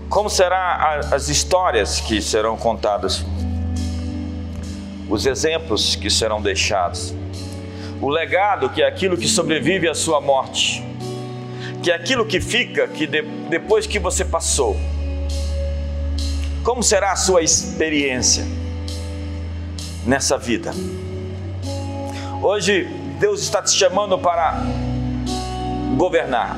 Como 0.08 0.30
serão 0.30 0.56
as 1.12 1.28
histórias 1.28 2.00
que 2.00 2.22
serão 2.22 2.56
contadas? 2.56 3.22
Os 5.10 5.26
exemplos 5.26 5.94
que 5.94 6.08
serão 6.08 6.40
deixados? 6.40 7.14
o 8.00 8.08
legado, 8.08 8.70
que 8.70 8.80
é 8.80 8.88
aquilo 8.88 9.18
que 9.18 9.28
sobrevive 9.28 9.86
à 9.86 9.94
sua 9.94 10.18
morte, 10.18 10.82
que 11.82 11.90
é 11.90 11.94
aquilo 11.94 12.24
que 12.24 12.40
fica 12.40 12.88
que 12.88 13.06
de, 13.06 13.20
depois 13.50 13.86
que 13.86 13.98
você 13.98 14.24
passou. 14.24 14.74
Como 16.64 16.82
será 16.82 17.12
a 17.12 17.16
sua 17.16 17.42
experiência 17.42 18.46
nessa 20.06 20.38
vida? 20.38 20.72
Hoje 22.48 22.84
Deus 23.18 23.40
está 23.40 23.60
te 23.60 23.72
chamando 23.72 24.16
para 24.16 24.62
governar. 25.96 26.56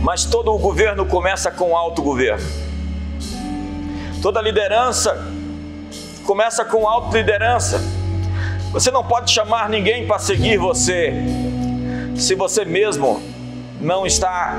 Mas 0.00 0.24
todo 0.24 0.50
o 0.50 0.58
governo 0.58 1.04
começa 1.04 1.50
com 1.50 1.76
autogoverno. 1.76 2.42
Toda 4.22 4.40
liderança 4.40 5.30
começa 6.24 6.64
com 6.64 6.88
autoliderança. 6.88 7.78
Você 8.72 8.90
não 8.90 9.04
pode 9.04 9.30
chamar 9.30 9.68
ninguém 9.68 10.06
para 10.06 10.18
seguir 10.18 10.56
você 10.56 11.12
se 12.16 12.34
você 12.34 12.64
mesmo 12.64 13.20
não 13.78 14.06
está 14.06 14.54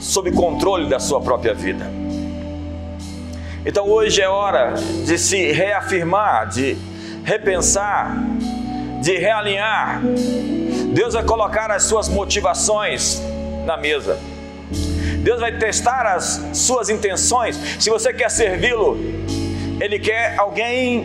sob 0.00 0.32
controle 0.32 0.88
da 0.88 0.98
sua 0.98 1.20
própria 1.20 1.52
vida. 1.52 1.90
Então 3.66 3.86
hoje 3.86 4.22
é 4.22 4.28
hora 4.30 4.72
de 5.04 5.18
se 5.18 5.52
reafirmar, 5.52 6.48
de 6.48 6.90
repensar, 7.24 8.16
de 9.00 9.16
realinhar. 9.18 10.00
Deus 10.92 11.14
vai 11.14 11.24
colocar 11.24 11.70
as 11.70 11.84
suas 11.84 12.08
motivações 12.08 13.20
na 13.64 13.76
mesa. 13.76 14.18
Deus 15.18 15.40
vai 15.40 15.56
testar 15.56 16.04
as 16.06 16.40
suas 16.52 16.88
intenções. 16.88 17.56
Se 17.78 17.88
você 17.90 18.12
quer 18.12 18.30
servi-lo, 18.30 18.96
Ele 19.80 19.98
quer 19.98 20.38
alguém 20.38 21.04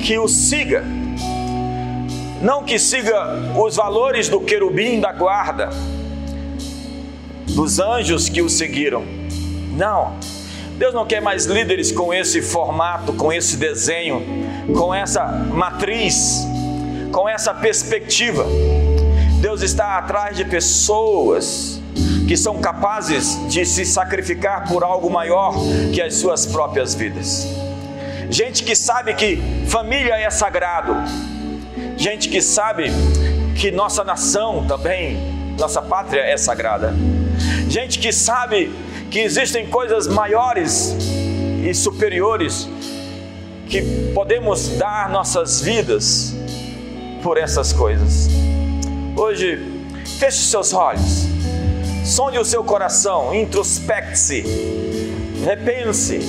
que 0.00 0.18
o 0.18 0.28
siga. 0.28 0.84
Não 2.40 2.64
que 2.64 2.78
siga 2.78 3.36
os 3.58 3.76
valores 3.76 4.28
do 4.28 4.40
querubim 4.40 4.98
da 4.98 5.12
guarda, 5.12 5.68
dos 7.48 7.78
anjos 7.78 8.28
que 8.28 8.40
o 8.40 8.48
seguiram. 8.48 9.04
Não. 9.76 10.14
Deus 10.80 10.94
não 10.94 11.04
quer 11.04 11.20
mais 11.20 11.44
líderes 11.44 11.92
com 11.92 12.14
esse 12.14 12.40
formato, 12.40 13.12
com 13.12 13.30
esse 13.30 13.58
desenho, 13.58 14.24
com 14.74 14.94
essa 14.94 15.26
matriz, 15.26 16.40
com 17.12 17.28
essa 17.28 17.52
perspectiva. 17.52 18.46
Deus 19.42 19.60
está 19.60 19.98
atrás 19.98 20.34
de 20.34 20.46
pessoas 20.46 21.78
que 22.26 22.34
são 22.34 22.62
capazes 22.62 23.38
de 23.46 23.66
se 23.66 23.84
sacrificar 23.84 24.66
por 24.68 24.82
algo 24.82 25.10
maior 25.10 25.52
que 25.92 26.00
as 26.00 26.14
suas 26.14 26.46
próprias 26.46 26.94
vidas. 26.94 27.46
Gente 28.30 28.64
que 28.64 28.74
sabe 28.74 29.12
que 29.12 29.36
família 29.66 30.14
é 30.14 30.30
sagrado, 30.30 30.96
gente 31.98 32.30
que 32.30 32.40
sabe 32.40 32.90
que 33.54 33.70
nossa 33.70 34.02
nação 34.02 34.64
também, 34.66 35.18
nossa 35.58 35.82
pátria 35.82 36.22
é 36.22 36.38
sagrada, 36.38 36.94
gente 37.68 37.98
que 37.98 38.10
sabe 38.10 38.72
que 39.10 39.18
existem 39.18 39.66
coisas 39.66 40.06
maiores 40.06 40.94
e 41.68 41.74
superiores 41.74 42.68
que 43.68 43.82
podemos 44.14 44.68
dar 44.78 45.10
nossas 45.10 45.60
vidas 45.60 46.34
por 47.22 47.36
essas 47.36 47.72
coisas. 47.72 48.28
Hoje, 49.16 49.58
feche 50.18 50.38
seus 50.38 50.72
olhos, 50.72 51.26
sonde 52.04 52.38
o 52.38 52.44
seu 52.44 52.62
coração, 52.62 53.34
introspecte-se, 53.34 54.44
repense, 55.44 56.20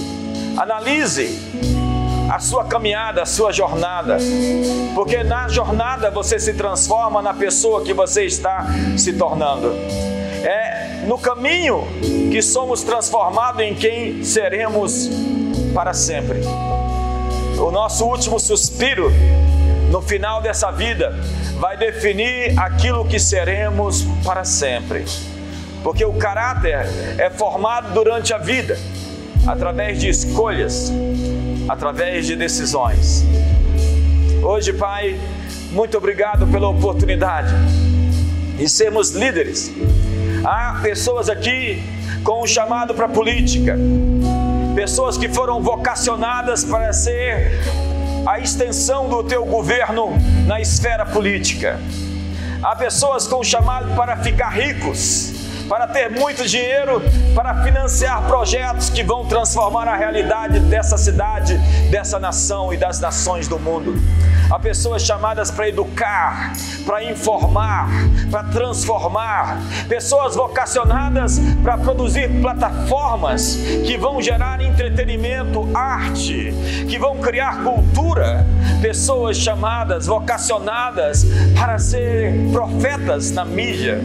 analise 0.58 1.40
a 2.32 2.40
sua 2.40 2.66
caminhada, 2.66 3.22
a 3.22 3.26
sua 3.26 3.52
jornada, 3.52 4.18
porque 4.96 5.24
na 5.24 5.48
jornada 5.48 6.10
você 6.10 6.40
se 6.40 6.54
transforma 6.54 7.22
na 7.22 7.34
pessoa 7.34 7.84
que 7.84 7.94
você 7.94 8.26
está 8.26 8.66
se 8.98 9.14
tornando. 9.14 9.72
É 10.44 10.81
no 11.12 11.20
caminho 11.20 11.86
que 12.32 12.42
somos 12.42 12.84
transformados 12.84 13.62
em 13.62 13.76
quem 13.76 14.24
seremos 14.24 15.10
para 15.74 15.94
sempre. 15.94 16.40
O 17.60 17.70
nosso 17.70 18.06
último 18.06 18.40
suspiro 18.40 19.12
no 19.90 20.02
final 20.02 20.42
dessa 20.42 20.72
vida, 20.72 21.14
vai 21.60 21.76
definir 21.76 22.58
aquilo 22.58 23.04
que 23.04 23.20
seremos 23.20 24.06
para 24.24 24.46
sempre. 24.46 25.04
Porque 25.84 26.06
o 26.06 26.14
caráter 26.14 26.88
é 27.18 27.30
formado 27.30 27.94
durante 27.94 28.34
a 28.34 28.38
vida, 28.38 28.80
através 29.46 30.00
de 30.00 30.08
escolhas, 30.08 30.94
através 31.68 32.26
de 32.26 32.38
decisões. 32.38 33.26
Hoje, 34.42 34.72
Pai, 34.72 35.20
muito 35.74 35.98
obrigado 35.98 36.48
pela 36.48 36.70
oportunidade 36.70 37.54
de 38.58 38.70
sermos 38.70 39.12
líderes. 39.12 39.74
Há 40.44 40.80
pessoas 40.82 41.30
aqui 41.30 41.84
com 42.24 42.44
um 42.44 42.48
chamado 42.48 42.96
para 42.96 43.08
política, 43.08 43.78
pessoas 44.74 45.16
que 45.16 45.30
foram 45.30 45.62
vocacionadas 45.62 46.64
para 46.64 46.92
ser 46.94 47.60
a 48.26 48.40
extensão 48.40 49.08
do 49.08 49.24
teu 49.24 49.46
governo 49.46 50.14
na 50.48 50.60
esfera 50.60 51.06
política. 51.06 51.80
Há 52.64 52.76
pessoas 52.76 53.28
com 53.28 53.44
chamado 53.44 53.96
para 53.96 54.18
ficar 54.18 54.50
ricos, 54.50 55.32
para 55.72 55.88
ter 55.88 56.12
muito 56.12 56.46
dinheiro, 56.46 57.02
para 57.34 57.64
financiar 57.64 58.24
projetos 58.24 58.90
que 58.90 59.02
vão 59.02 59.26
transformar 59.26 59.88
a 59.88 59.96
realidade 59.96 60.60
dessa 60.60 60.98
cidade, 60.98 61.58
dessa 61.90 62.20
nação 62.20 62.74
e 62.74 62.78
das 62.78 63.00
nações 63.00 63.48
do 63.48 63.58
mundo. 63.58 63.96
Há 64.50 64.60
pessoas 64.60 65.02
chamadas 65.02 65.50
para 65.50 65.70
educar, 65.70 66.52
para 66.86 67.06
informar, 67.06 67.88
para 68.30 68.44
transformar, 68.44 69.62
pessoas 69.88 70.36
vocacionadas 70.36 71.40
para 71.64 71.78
produzir 71.78 72.28
plataformas 72.42 73.56
que 73.86 73.96
vão 73.96 74.22
gerar 74.22 74.60
entretenimento, 74.60 75.70
arte, 75.74 76.54
que 76.90 77.00
vão 77.00 77.20
criar 77.20 77.64
cultura, 77.64 78.46
pessoas 78.82 79.38
chamadas, 79.38 80.06
vocacionadas 80.06 81.26
para 81.58 81.80
ser 81.80 82.34
profetas 82.52 83.32
na 83.32 83.46
mídia 83.46 84.02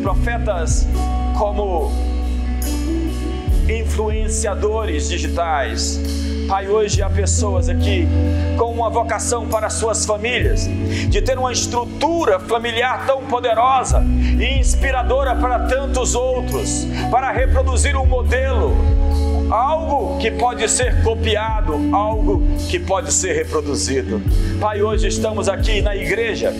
profetas 0.00 0.86
como 1.38 1.92
influenciadores 3.68 5.08
digitais. 5.08 6.00
Pai, 6.48 6.68
hoje 6.68 7.00
há 7.00 7.08
pessoas 7.08 7.68
aqui 7.68 8.08
com 8.58 8.72
uma 8.72 8.90
vocação 8.90 9.46
para 9.46 9.70
suas 9.70 10.04
famílias, 10.04 10.68
de 11.08 11.22
ter 11.22 11.38
uma 11.38 11.52
estrutura 11.52 12.40
familiar 12.40 13.06
tão 13.06 13.24
poderosa 13.24 14.02
e 14.38 14.58
inspiradora 14.58 15.36
para 15.36 15.60
tantos 15.60 16.14
outros, 16.14 16.86
para 17.10 17.30
reproduzir 17.30 17.96
um 17.96 18.04
modelo 18.04 18.99
algo 19.50 20.18
que 20.18 20.30
pode 20.30 20.68
ser 20.68 21.02
copiado, 21.02 21.74
algo 21.92 22.42
que 22.68 22.78
pode 22.78 23.12
ser 23.12 23.34
reproduzido. 23.34 24.22
Pai, 24.60 24.82
hoje 24.82 25.08
estamos 25.08 25.48
aqui 25.48 25.82
na 25.82 25.96
igreja, 25.96 26.54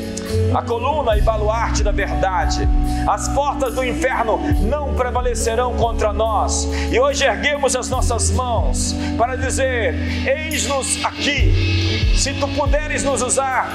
a 0.55 0.63
coluna 0.63 1.17
e 1.17 1.21
baluarte 1.21 1.83
da 1.83 1.93
verdade. 1.93 2.69
As 3.09 3.29
portas 3.29 3.75
do 3.75 3.85
inferno 3.85 4.39
não 4.63 4.95
prevalecerão 4.95 5.75
contra 5.77 6.13
nós. 6.13 6.69
E 6.91 6.99
hoje 6.99 7.25
erguemos 7.25 7.77
as 7.77 7.89
nossas 7.89 8.31
mãos 8.31 8.95
para 9.17 9.37
dizer: 9.37 9.95
Eis-nos 10.27 11.05
aqui. 11.05 12.17
Se 12.17 12.35
tu 12.35 12.49
puderes 12.49 13.03
nos 13.05 13.23
usar, 13.23 13.73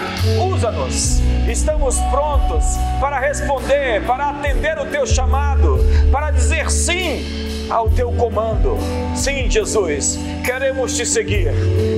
usa-nos. 0.52 1.20
Estamos 1.48 2.00
prontos 2.12 2.64
para 3.00 3.20
responder, 3.20 4.06
para 4.06 4.30
atender 4.30 4.78
o 4.78 4.86
teu 4.86 5.06
chamado, 5.08 5.80
para 6.12 6.32
dizer 6.32 6.70
sim 6.70 7.55
ao 7.70 7.90
teu 7.90 8.12
comando. 8.12 8.78
Sim, 9.16 9.50
Jesus, 9.50 10.20
queremos 10.44 10.96
te 10.96 11.06
seguir, 11.06 11.52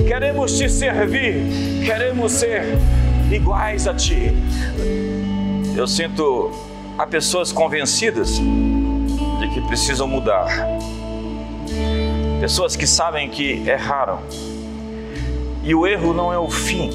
queremos 0.06 0.56
te 0.56 0.68
servir, 0.68 1.84
queremos 1.84 2.32
ser 2.32 2.78
iguais 3.30 3.86
a 3.86 3.94
ti. 3.94 4.32
Eu 5.76 5.86
sinto 5.86 6.50
há 6.98 7.06
pessoas 7.06 7.52
convencidas 7.52 8.38
de 8.38 9.48
que 9.52 9.60
precisam 9.66 10.08
mudar. 10.08 10.48
Pessoas 12.40 12.76
que 12.76 12.86
sabem 12.86 13.28
que 13.28 13.68
erraram. 13.68 14.20
E 15.62 15.74
o 15.74 15.86
erro 15.86 16.14
não 16.14 16.32
é 16.32 16.38
o 16.38 16.50
fim. 16.50 16.90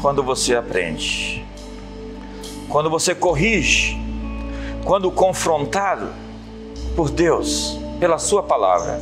Quando 0.00 0.22
você 0.22 0.54
aprende, 0.54 1.42
quando 2.68 2.90
você 2.90 3.14
corrige, 3.14 3.98
quando 4.84 5.10
confrontado, 5.10 6.23
por 6.94 7.10
Deus, 7.10 7.78
pela 7.98 8.18
Sua 8.18 8.42
palavra, 8.42 9.00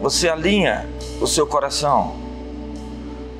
você 0.00 0.28
alinha 0.28 0.88
o 1.20 1.26
seu 1.26 1.46
coração. 1.46 2.16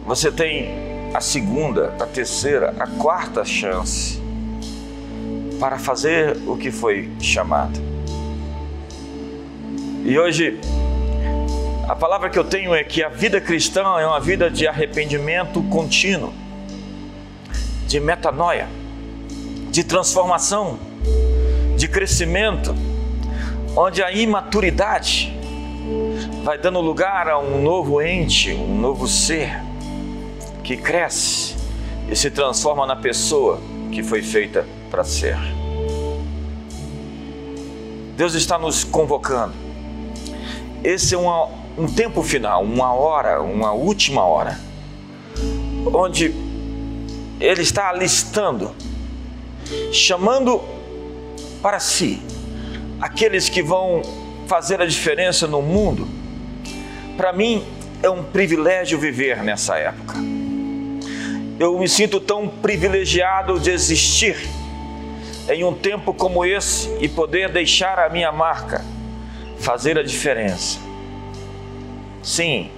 Você 0.06 0.30
tem 0.30 0.70
a 1.12 1.20
segunda, 1.20 1.94
a 2.00 2.06
terceira, 2.06 2.74
a 2.78 2.86
quarta 2.86 3.44
chance 3.44 4.20
para 5.58 5.78
fazer 5.78 6.36
o 6.46 6.56
que 6.56 6.70
foi 6.70 7.10
chamado. 7.20 7.80
E 10.04 10.18
hoje, 10.18 10.60
a 11.88 11.94
palavra 11.96 12.30
que 12.30 12.38
eu 12.38 12.44
tenho 12.44 12.74
é 12.74 12.82
que 12.82 13.02
a 13.02 13.08
vida 13.08 13.40
cristã 13.40 13.82
é 13.98 14.06
uma 14.06 14.20
vida 14.20 14.50
de 14.50 14.66
arrependimento 14.66 15.62
contínuo, 15.64 16.32
de 17.86 18.00
metanoia, 18.00 18.68
de 19.70 19.84
transformação, 19.84 20.78
de 21.76 21.88
crescimento 21.88 22.74
onde 23.76 24.02
a 24.02 24.12
imaturidade 24.12 25.32
vai 26.44 26.58
dando 26.58 26.80
lugar 26.80 27.28
a 27.28 27.38
um 27.38 27.62
novo 27.62 28.02
ente, 28.02 28.52
um 28.52 28.78
novo 28.78 29.08
ser 29.08 29.62
que 30.62 30.76
cresce 30.76 31.56
e 32.08 32.14
se 32.14 32.30
transforma 32.30 32.86
na 32.86 32.96
pessoa 32.96 33.60
que 33.90 34.02
foi 34.02 34.22
feita 34.22 34.66
para 34.90 35.04
ser. 35.04 35.36
Deus 38.16 38.34
está 38.34 38.58
nos 38.58 38.84
convocando. 38.84 39.54
Esse 40.84 41.14
é 41.14 41.18
uma, 41.18 41.48
um 41.78 41.86
tempo 41.86 42.22
final, 42.22 42.62
uma 42.62 42.92
hora, 42.92 43.40
uma 43.40 43.72
última 43.72 44.24
hora, 44.24 44.60
onde 45.92 46.34
Ele 47.40 47.62
está 47.62 47.88
alistando, 47.88 48.72
chamando 49.92 50.60
para 51.62 51.80
si 51.80 52.20
aqueles 53.02 53.48
que 53.48 53.60
vão 53.60 54.00
fazer 54.46 54.80
a 54.80 54.86
diferença 54.86 55.48
no 55.48 55.60
mundo, 55.60 56.06
para 57.16 57.32
mim 57.32 57.64
é 58.00 58.08
um 58.08 58.22
privilégio 58.22 58.96
viver 58.96 59.42
nessa 59.42 59.76
época. 59.76 60.14
Eu 61.58 61.76
me 61.80 61.88
sinto 61.88 62.20
tão 62.20 62.48
privilegiado 62.48 63.58
de 63.58 63.70
existir 63.70 64.36
em 65.48 65.64
um 65.64 65.74
tempo 65.74 66.14
como 66.14 66.44
esse 66.44 66.96
e 67.00 67.08
poder 67.08 67.50
deixar 67.50 67.98
a 67.98 68.08
minha 68.08 68.30
marca, 68.30 68.84
fazer 69.58 69.98
a 69.98 70.02
diferença. 70.04 70.78
Sim, 72.22 72.70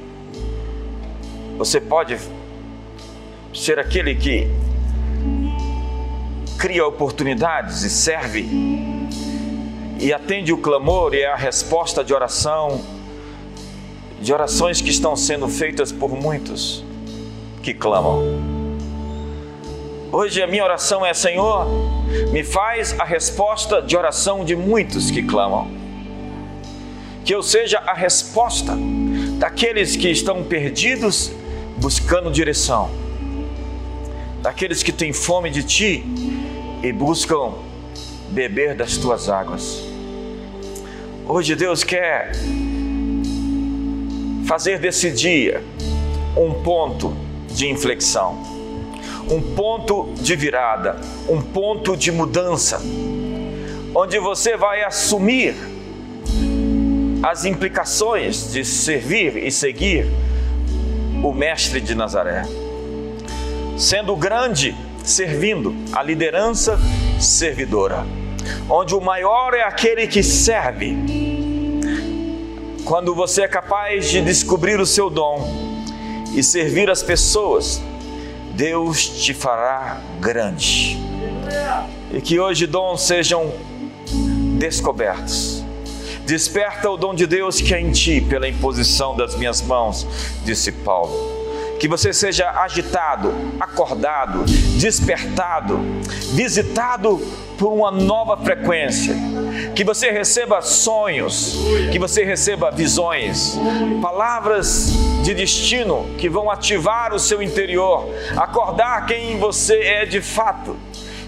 você 1.58 1.78
pode 1.78 2.18
ser 3.52 3.78
aquele 3.78 4.14
que 4.14 4.48
cria 6.58 6.86
oportunidades 6.86 7.82
e 7.82 7.90
serve 7.90 8.93
e 10.04 10.12
atende 10.12 10.52
o 10.52 10.58
clamor 10.58 11.14
e 11.14 11.22
é 11.22 11.26
a 11.26 11.34
resposta 11.34 12.04
de 12.04 12.12
oração, 12.12 12.78
de 14.20 14.34
orações 14.34 14.82
que 14.82 14.90
estão 14.90 15.16
sendo 15.16 15.48
feitas 15.48 15.90
por 15.90 16.10
muitos 16.10 16.84
que 17.62 17.72
clamam. 17.72 18.22
Hoje 20.12 20.42
a 20.42 20.46
minha 20.46 20.62
oração 20.62 21.06
é: 21.06 21.14
Senhor, 21.14 21.66
me 22.30 22.44
faz 22.44 22.94
a 23.00 23.04
resposta 23.04 23.80
de 23.80 23.96
oração 23.96 24.44
de 24.44 24.54
muitos 24.54 25.10
que 25.10 25.22
clamam. 25.22 25.68
Que 27.24 27.34
eu 27.34 27.42
seja 27.42 27.78
a 27.78 27.94
resposta 27.94 28.76
daqueles 29.38 29.96
que 29.96 30.10
estão 30.10 30.44
perdidos 30.44 31.32
buscando 31.78 32.30
direção, 32.30 32.90
daqueles 34.42 34.82
que 34.82 34.92
têm 34.92 35.14
fome 35.14 35.48
de 35.48 35.62
Ti 35.62 36.04
e 36.82 36.92
buscam 36.92 37.54
beber 38.28 38.76
das 38.76 38.98
Tuas 38.98 39.30
águas. 39.30 39.93
Hoje 41.26 41.56
Deus 41.56 41.82
quer 41.82 42.32
fazer 44.46 44.78
desse 44.78 45.10
dia 45.10 45.64
um 46.36 46.52
ponto 46.62 47.16
de 47.48 47.66
inflexão, 47.66 48.42
um 49.30 49.40
ponto 49.54 50.12
de 50.20 50.36
virada, 50.36 51.00
um 51.26 51.40
ponto 51.40 51.96
de 51.96 52.12
mudança, 52.12 52.78
onde 53.94 54.18
você 54.18 54.54
vai 54.54 54.84
assumir 54.84 55.54
as 57.22 57.46
implicações 57.46 58.52
de 58.52 58.62
servir 58.62 59.34
e 59.38 59.50
seguir 59.50 60.06
o 61.22 61.32
Mestre 61.32 61.80
de 61.80 61.94
Nazaré. 61.94 62.42
Sendo 63.78 64.14
grande, 64.14 64.76
servindo, 65.02 65.74
a 65.90 66.02
liderança 66.02 66.78
servidora 67.18 68.04
onde 68.68 68.94
o 68.94 69.00
maior 69.00 69.54
é 69.54 69.62
aquele 69.62 70.06
que 70.06 70.22
serve. 70.22 70.96
Quando 72.84 73.14
você 73.14 73.42
é 73.42 73.48
capaz 73.48 74.10
de 74.10 74.20
descobrir 74.20 74.78
o 74.78 74.86
seu 74.86 75.08
dom 75.08 75.82
e 76.34 76.42
servir 76.42 76.90
as 76.90 77.02
pessoas, 77.02 77.82
Deus 78.52 79.06
te 79.24 79.32
fará 79.32 80.00
grande. 80.20 80.98
E 82.12 82.20
que 82.20 82.38
hoje 82.38 82.66
dons 82.66 83.02
sejam 83.02 83.52
descobertos. 84.58 85.64
Desperta 86.26 86.90
o 86.90 86.96
dom 86.96 87.14
de 87.14 87.26
Deus 87.26 87.60
que 87.60 87.74
é 87.74 87.80
em 87.80 87.90
ti 87.90 88.20
pela 88.20 88.48
imposição 88.48 89.16
das 89.16 89.36
minhas 89.36 89.60
mãos, 89.60 90.06
disse 90.44 90.72
Paulo 90.72 91.33
que 91.78 91.88
você 91.88 92.12
seja 92.12 92.50
agitado, 92.50 93.34
acordado, 93.60 94.44
despertado, 94.78 95.78
visitado 96.32 97.20
por 97.58 97.72
uma 97.72 97.90
nova 97.90 98.36
frequência, 98.36 99.14
que 99.74 99.84
você 99.84 100.10
receba 100.10 100.62
sonhos, 100.62 101.56
que 101.92 101.98
você 101.98 102.24
receba 102.24 102.70
visões, 102.70 103.58
palavras 104.00 104.92
de 105.22 105.34
destino 105.34 106.06
que 106.18 106.28
vão 106.28 106.50
ativar 106.50 107.14
o 107.14 107.18
seu 107.18 107.42
interior, 107.42 108.08
acordar 108.36 109.06
quem 109.06 109.38
você 109.38 109.78
é 109.80 110.06
de 110.06 110.20
fato. 110.20 110.76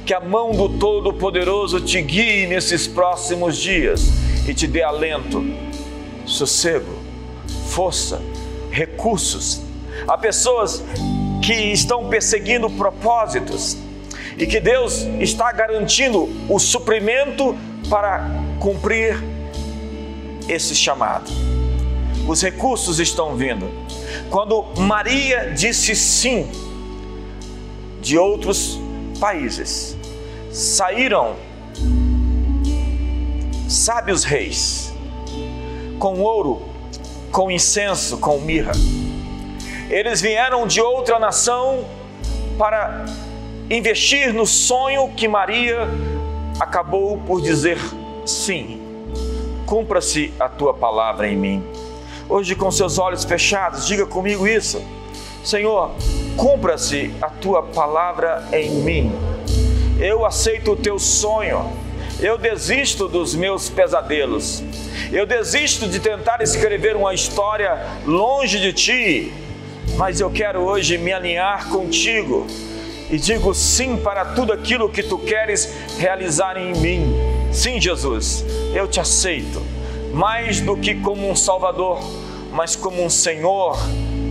Que 0.05 0.15
a 0.15 0.21
mão 0.21 0.53
do 0.53 0.69
Todo-Poderoso 0.69 1.81
te 1.81 2.01
guie 2.01 2.47
nesses 2.47 2.87
próximos 2.87 3.57
dias 3.57 4.13
e 4.47 4.55
te 4.55 4.69
dê 4.69 4.81
alento, 4.81 5.45
sossego, 6.25 6.95
força, 7.69 8.23
recursos 8.71 9.66
Há 10.09 10.17
pessoas 10.17 10.85
que 11.43 11.53
estão 11.53 12.09
perseguindo 12.09 12.71
propósitos 12.71 13.77
e 14.39 14.47
que 14.47 14.61
Deus 14.61 15.03
está 15.19 15.51
garantindo 15.51 16.29
o 16.49 16.61
suprimento 16.61 17.57
para 17.91 18.25
cumprir 18.61 19.17
esse 20.49 20.77
chamado. 20.77 21.29
Os 22.29 22.41
recursos 22.41 23.01
estão 23.01 23.35
vindo. 23.35 23.69
Quando 24.31 24.65
Maria 24.79 25.53
disse 25.53 25.97
sim 25.97 26.49
de 28.01 28.17
outros 28.17 28.79
países, 29.19 29.97
saíram 30.53 31.35
sábios 33.69 34.23
reis 34.23 34.93
com 35.99 36.21
ouro, 36.21 36.63
com 37.33 37.51
incenso, 37.51 38.19
com 38.19 38.39
mirra 38.39 38.73
eles 39.91 40.21
vieram 40.21 40.67
de 40.67 40.81
outra 40.81 41.19
nação 41.19 41.85
para 42.59 43.05
investir 43.71 44.33
no 44.33 44.47
sonho 44.47 45.13
que 45.17 45.29
Maria 45.29 45.89
acabou 46.59 47.19
por 47.19 47.41
dizer 47.41 47.79
sim. 48.25 48.83
Cumpra-se 49.65 50.33
a 50.39 50.49
tua 50.49 50.75
palavra 50.75 51.29
em 51.29 51.37
mim. 51.37 51.65
Hoje, 52.29 52.55
com 52.55 52.71
seus 52.71 52.99
olhos 52.99 53.25
fechados, 53.25 53.87
diga 53.87 54.07
comigo 54.07 54.47
isso. 54.47 54.83
Senhor, 55.45 55.93
cumpra-se 56.37 57.13
a 57.21 57.29
tua 57.29 57.63
palavra 57.63 58.49
em 58.53 58.71
mim. 58.71 59.13
Eu 60.01 60.27
aceito 60.27 60.73
o 60.73 60.77
teu 60.77 60.99
sonho. 60.99 61.71
Eu 62.19 62.37
desisto 62.39 63.07
dos 63.07 63.35
meus 63.35 63.69
pesadelos. 63.69 64.63
Eu 65.13 65.27
desisto 65.27 65.87
de 65.89 66.01
tentar 66.01 66.41
escrever 66.41 66.97
uma 66.97 67.15
história 67.15 67.87
longe 68.05 68.59
de 68.59 68.73
ti 68.73 69.46
mas 69.97 70.21
eu 70.21 70.31
quero 70.31 70.61
hoje 70.61 70.99
me 70.99 71.13
alinhar 71.13 71.69
contigo 71.71 72.47
e 73.11 73.19
digo 73.19 73.55
sim 73.55 73.97
para 73.97 74.25
tudo 74.25 74.53
aquilo 74.53 74.91
que 74.91 75.03
tu 75.03 75.17
queres 75.19 75.73
realizar 75.99 76.57
em 76.57 76.75
mim. 76.75 77.15
Sim, 77.53 77.81
Jesus, 77.81 78.45
eu 78.75 78.87
te 78.87 79.01
aceito, 79.01 79.63
mais 80.13 80.61
do 80.61 80.77
que 80.77 80.95
como 80.97 81.29
um 81.31 81.35
Salvador, 81.35 82.01
mas 82.53 82.77
como 82.77 83.03
um 83.03 83.09
Senhor 83.09 83.79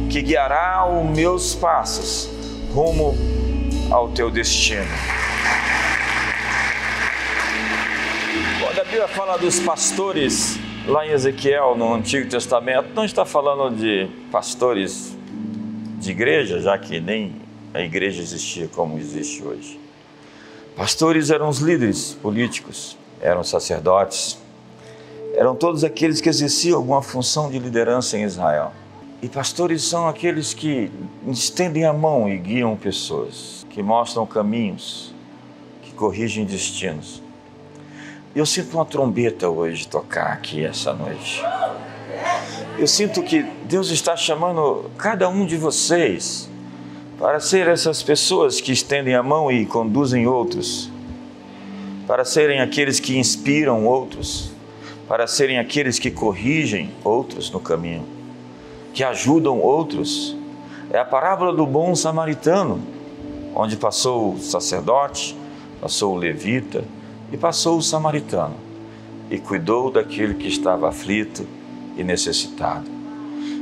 que 0.10 0.22
guiará 0.22 0.88
os 0.88 1.06
meus 1.16 1.56
passos 1.56 2.30
rumo 2.74 3.16
ao 3.90 4.10
teu 4.10 4.30
destino. 4.30 4.86
Quando 8.60 8.80
a 8.80 8.84
Bíblia 8.84 9.08
fala 9.08 9.38
dos 9.38 9.60
pastores, 9.60 10.60
lá 10.86 11.08
em 11.08 11.12
Ezequiel, 11.12 11.76
no 11.76 11.94
Antigo 11.94 12.30
Testamento, 12.30 12.90
não 12.94 13.06
está 13.06 13.26
falando 13.26 13.76
de 13.76 14.08
pastores 14.32 15.15
de 16.06 16.12
igreja, 16.12 16.62
já 16.62 16.78
que 16.78 17.00
nem 17.00 17.36
a 17.74 17.82
igreja 17.82 18.22
existia 18.22 18.68
como 18.68 18.98
existe 18.98 19.44
hoje. 19.44 19.80
Pastores 20.76 21.32
eram 21.32 21.50
os 21.50 21.58
líderes 21.60 22.14
políticos, 22.22 22.96
eram 23.20 23.44
sacerdotes, 23.44 24.38
eram 25.34 25.56
todos 25.56 25.84
aqueles 25.84 26.22
que 26.22 26.30
exerciam 26.30 26.78
alguma 26.78 27.02
função 27.02 27.50
de 27.50 27.58
liderança 27.58 28.18
em 28.18 28.24
Israel. 28.24 28.72
E 29.22 29.28
pastores 29.28 29.82
são 29.84 30.08
aqueles 30.08 30.54
que 30.54 30.92
estendem 31.28 31.86
a 31.86 31.94
mão 31.94 32.30
e 32.30 32.38
guiam 32.38 32.76
pessoas, 32.76 33.66
que 33.70 33.82
mostram 33.82 34.26
caminhos, 34.28 35.14
que 35.82 35.92
corrigem 35.94 36.46
destinos. 36.46 37.24
Eu 38.36 38.46
sinto 38.46 38.76
uma 38.76 38.86
trombeta 38.86 39.50
hoje 39.50 39.88
tocar 39.88 40.28
aqui 40.28 40.64
essa 40.64 40.94
noite 40.94 41.42
eu 42.78 42.88
sinto 42.88 43.24
que 43.24 43.44
Deus 43.64 43.90
está 43.90 44.16
chamando 44.16 44.92
cada 44.98 45.30
um 45.30 45.46
de 45.46 45.56
vocês 45.56 46.50
para 47.18 47.40
ser 47.40 47.68
essas 47.68 48.04
pessoas 48.04 48.60
que 48.60 48.72
estendem 48.72 49.16
a 49.16 49.24
mão 49.24 49.50
e 49.50 49.66
conduzem 49.66 50.28
outros, 50.28 50.92
para 52.06 52.26
serem 52.26 52.60
aqueles 52.60 53.00
que 53.00 53.18
inspiram 53.18 53.86
outros, 53.86 54.52
para 55.08 55.26
serem 55.26 55.58
aqueles 55.58 55.98
que 55.98 56.12
corrigem 56.12 56.92
outros 57.04 57.50
no 57.50 57.60
caminho, 57.60 58.06
que 58.94 59.04
ajudam 59.04 59.60
outros. 59.60 60.36
É 60.92 61.00
a 61.00 61.06
parábola 61.06 61.54
do 61.54 61.66
bom 61.66 61.96
samaritano, 61.96 62.82
onde 63.56 63.78
passou 63.78 64.34
o 64.34 64.40
sacerdote, 64.40 65.36
passou 65.80 66.14
o 66.14 66.18
levita 66.18 66.84
e 67.32 67.38
passou 67.38 67.78
o 67.78 67.82
samaritano 67.82 68.56
e 69.30 69.40
cuidou 69.40 69.90
daquele 69.90 70.34
que 70.34 70.48
estava 70.48 70.90
aflito 70.90 71.48
e 71.96 72.04
necessitado. 72.04 72.86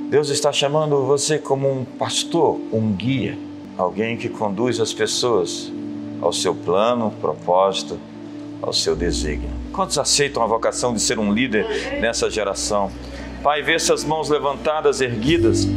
Deus 0.10 0.30
está 0.30 0.52
chamando 0.52 1.06
você 1.06 1.40
como 1.40 1.72
um 1.72 1.84
pastor, 1.84 2.60
um 2.72 2.92
guia, 2.92 3.38
alguém 3.78 4.16
que 4.16 4.30
conduz 4.30 4.80
as 4.80 4.94
pessoas 4.94 5.72
ao 6.22 6.32
seu 6.32 6.54
plano, 6.54 7.12
propósito, 7.20 8.00
ao 8.62 8.72
seu 8.72 8.96
desígnio. 8.96 9.50
Quantos 9.72 9.98
aceitam 9.98 10.44
a 10.44 10.46
vocação 10.46 10.94
de 10.94 11.00
ser 11.00 11.18
um 11.18 11.34
líder 11.34 12.00
nessa 12.00 12.30
geração? 12.30 12.92
Pai, 13.42 13.62
vê 13.62 13.74
essas 13.74 14.04
mãos 14.04 14.30
levantadas, 14.30 15.02
erguidas, 15.02 15.68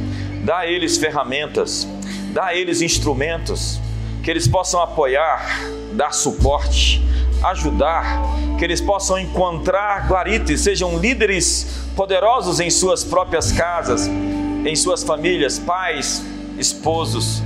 dá 0.45 0.59
a 0.59 0.67
eles 0.67 0.97
ferramentas, 0.97 1.89
dá 2.33 2.47
a 2.47 2.55
eles 2.55 2.81
instrumentos, 2.81 3.81
que 4.23 4.31
eles 4.31 4.47
possam 4.47 4.81
apoiar, 4.81 5.63
dar 5.95 6.13
suporte, 6.13 7.03
ajudar, 7.43 8.23
que 8.59 8.65
eles 8.65 8.81
possam 8.81 9.19
encontrar 9.19 10.09
guarites, 10.09 10.61
sejam 10.61 10.99
líderes 10.99 11.86
poderosos 11.97 12.61
em 12.61 12.69
suas 12.69 13.03
próprias 13.03 13.51
casas, 13.51 14.07
em 14.07 14.77
suas 14.77 15.03
famílias, 15.03 15.59
pais, 15.59 16.23
esposos, 16.59 17.43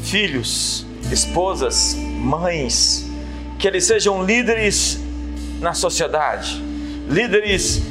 filhos, 0.00 0.86
esposas, 1.10 1.94
mães, 1.94 3.04
que 3.58 3.66
eles 3.66 3.84
sejam 3.84 4.24
líderes 4.24 5.00
na 5.60 5.74
sociedade, 5.74 6.62
líderes 7.08 7.82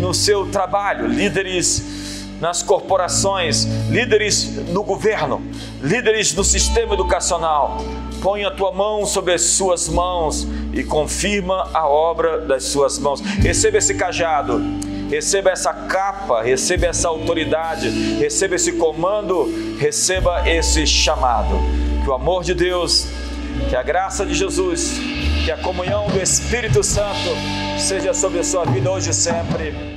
no 0.00 0.12
seu 0.12 0.46
trabalho, 0.46 1.06
líderes 1.06 1.94
nas 2.40 2.62
corporações, 2.62 3.64
líderes 3.88 4.50
no 4.68 4.82
governo, 4.82 5.40
líderes 5.80 6.34
no 6.34 6.42
sistema 6.42 6.94
educacional, 6.94 7.78
põe 8.20 8.44
a 8.44 8.50
tua 8.50 8.72
mão 8.72 9.06
sobre 9.06 9.32
as 9.32 9.42
suas 9.42 9.88
mãos 9.88 10.46
e 10.72 10.82
confirma 10.82 11.70
a 11.72 11.86
obra 11.86 12.40
das 12.40 12.64
suas 12.64 12.98
mãos. 12.98 13.20
Receba 13.20 13.78
esse 13.78 13.94
cajado, 13.94 14.60
receba 15.08 15.50
essa 15.50 15.72
capa, 15.72 16.42
receba 16.42 16.86
essa 16.86 17.08
autoridade, 17.08 17.88
receba 18.18 18.54
esse 18.54 18.72
comando, 18.72 19.76
receba 19.78 20.48
esse 20.48 20.86
chamado. 20.86 21.54
Que 22.02 22.10
o 22.10 22.14
amor 22.14 22.42
de 22.42 22.54
Deus, 22.54 23.06
que 23.68 23.76
a 23.76 23.82
graça 23.82 24.26
de 24.26 24.34
Jesus, 24.34 24.98
que 25.44 25.50
a 25.50 25.56
comunhão 25.56 26.08
do 26.08 26.20
Espírito 26.20 26.82
Santo 26.82 27.30
seja 27.78 28.12
sobre 28.12 28.40
a 28.40 28.44
sua 28.44 28.64
vida 28.64 28.90
hoje 28.90 29.10
e 29.10 29.14
sempre. 29.14 29.93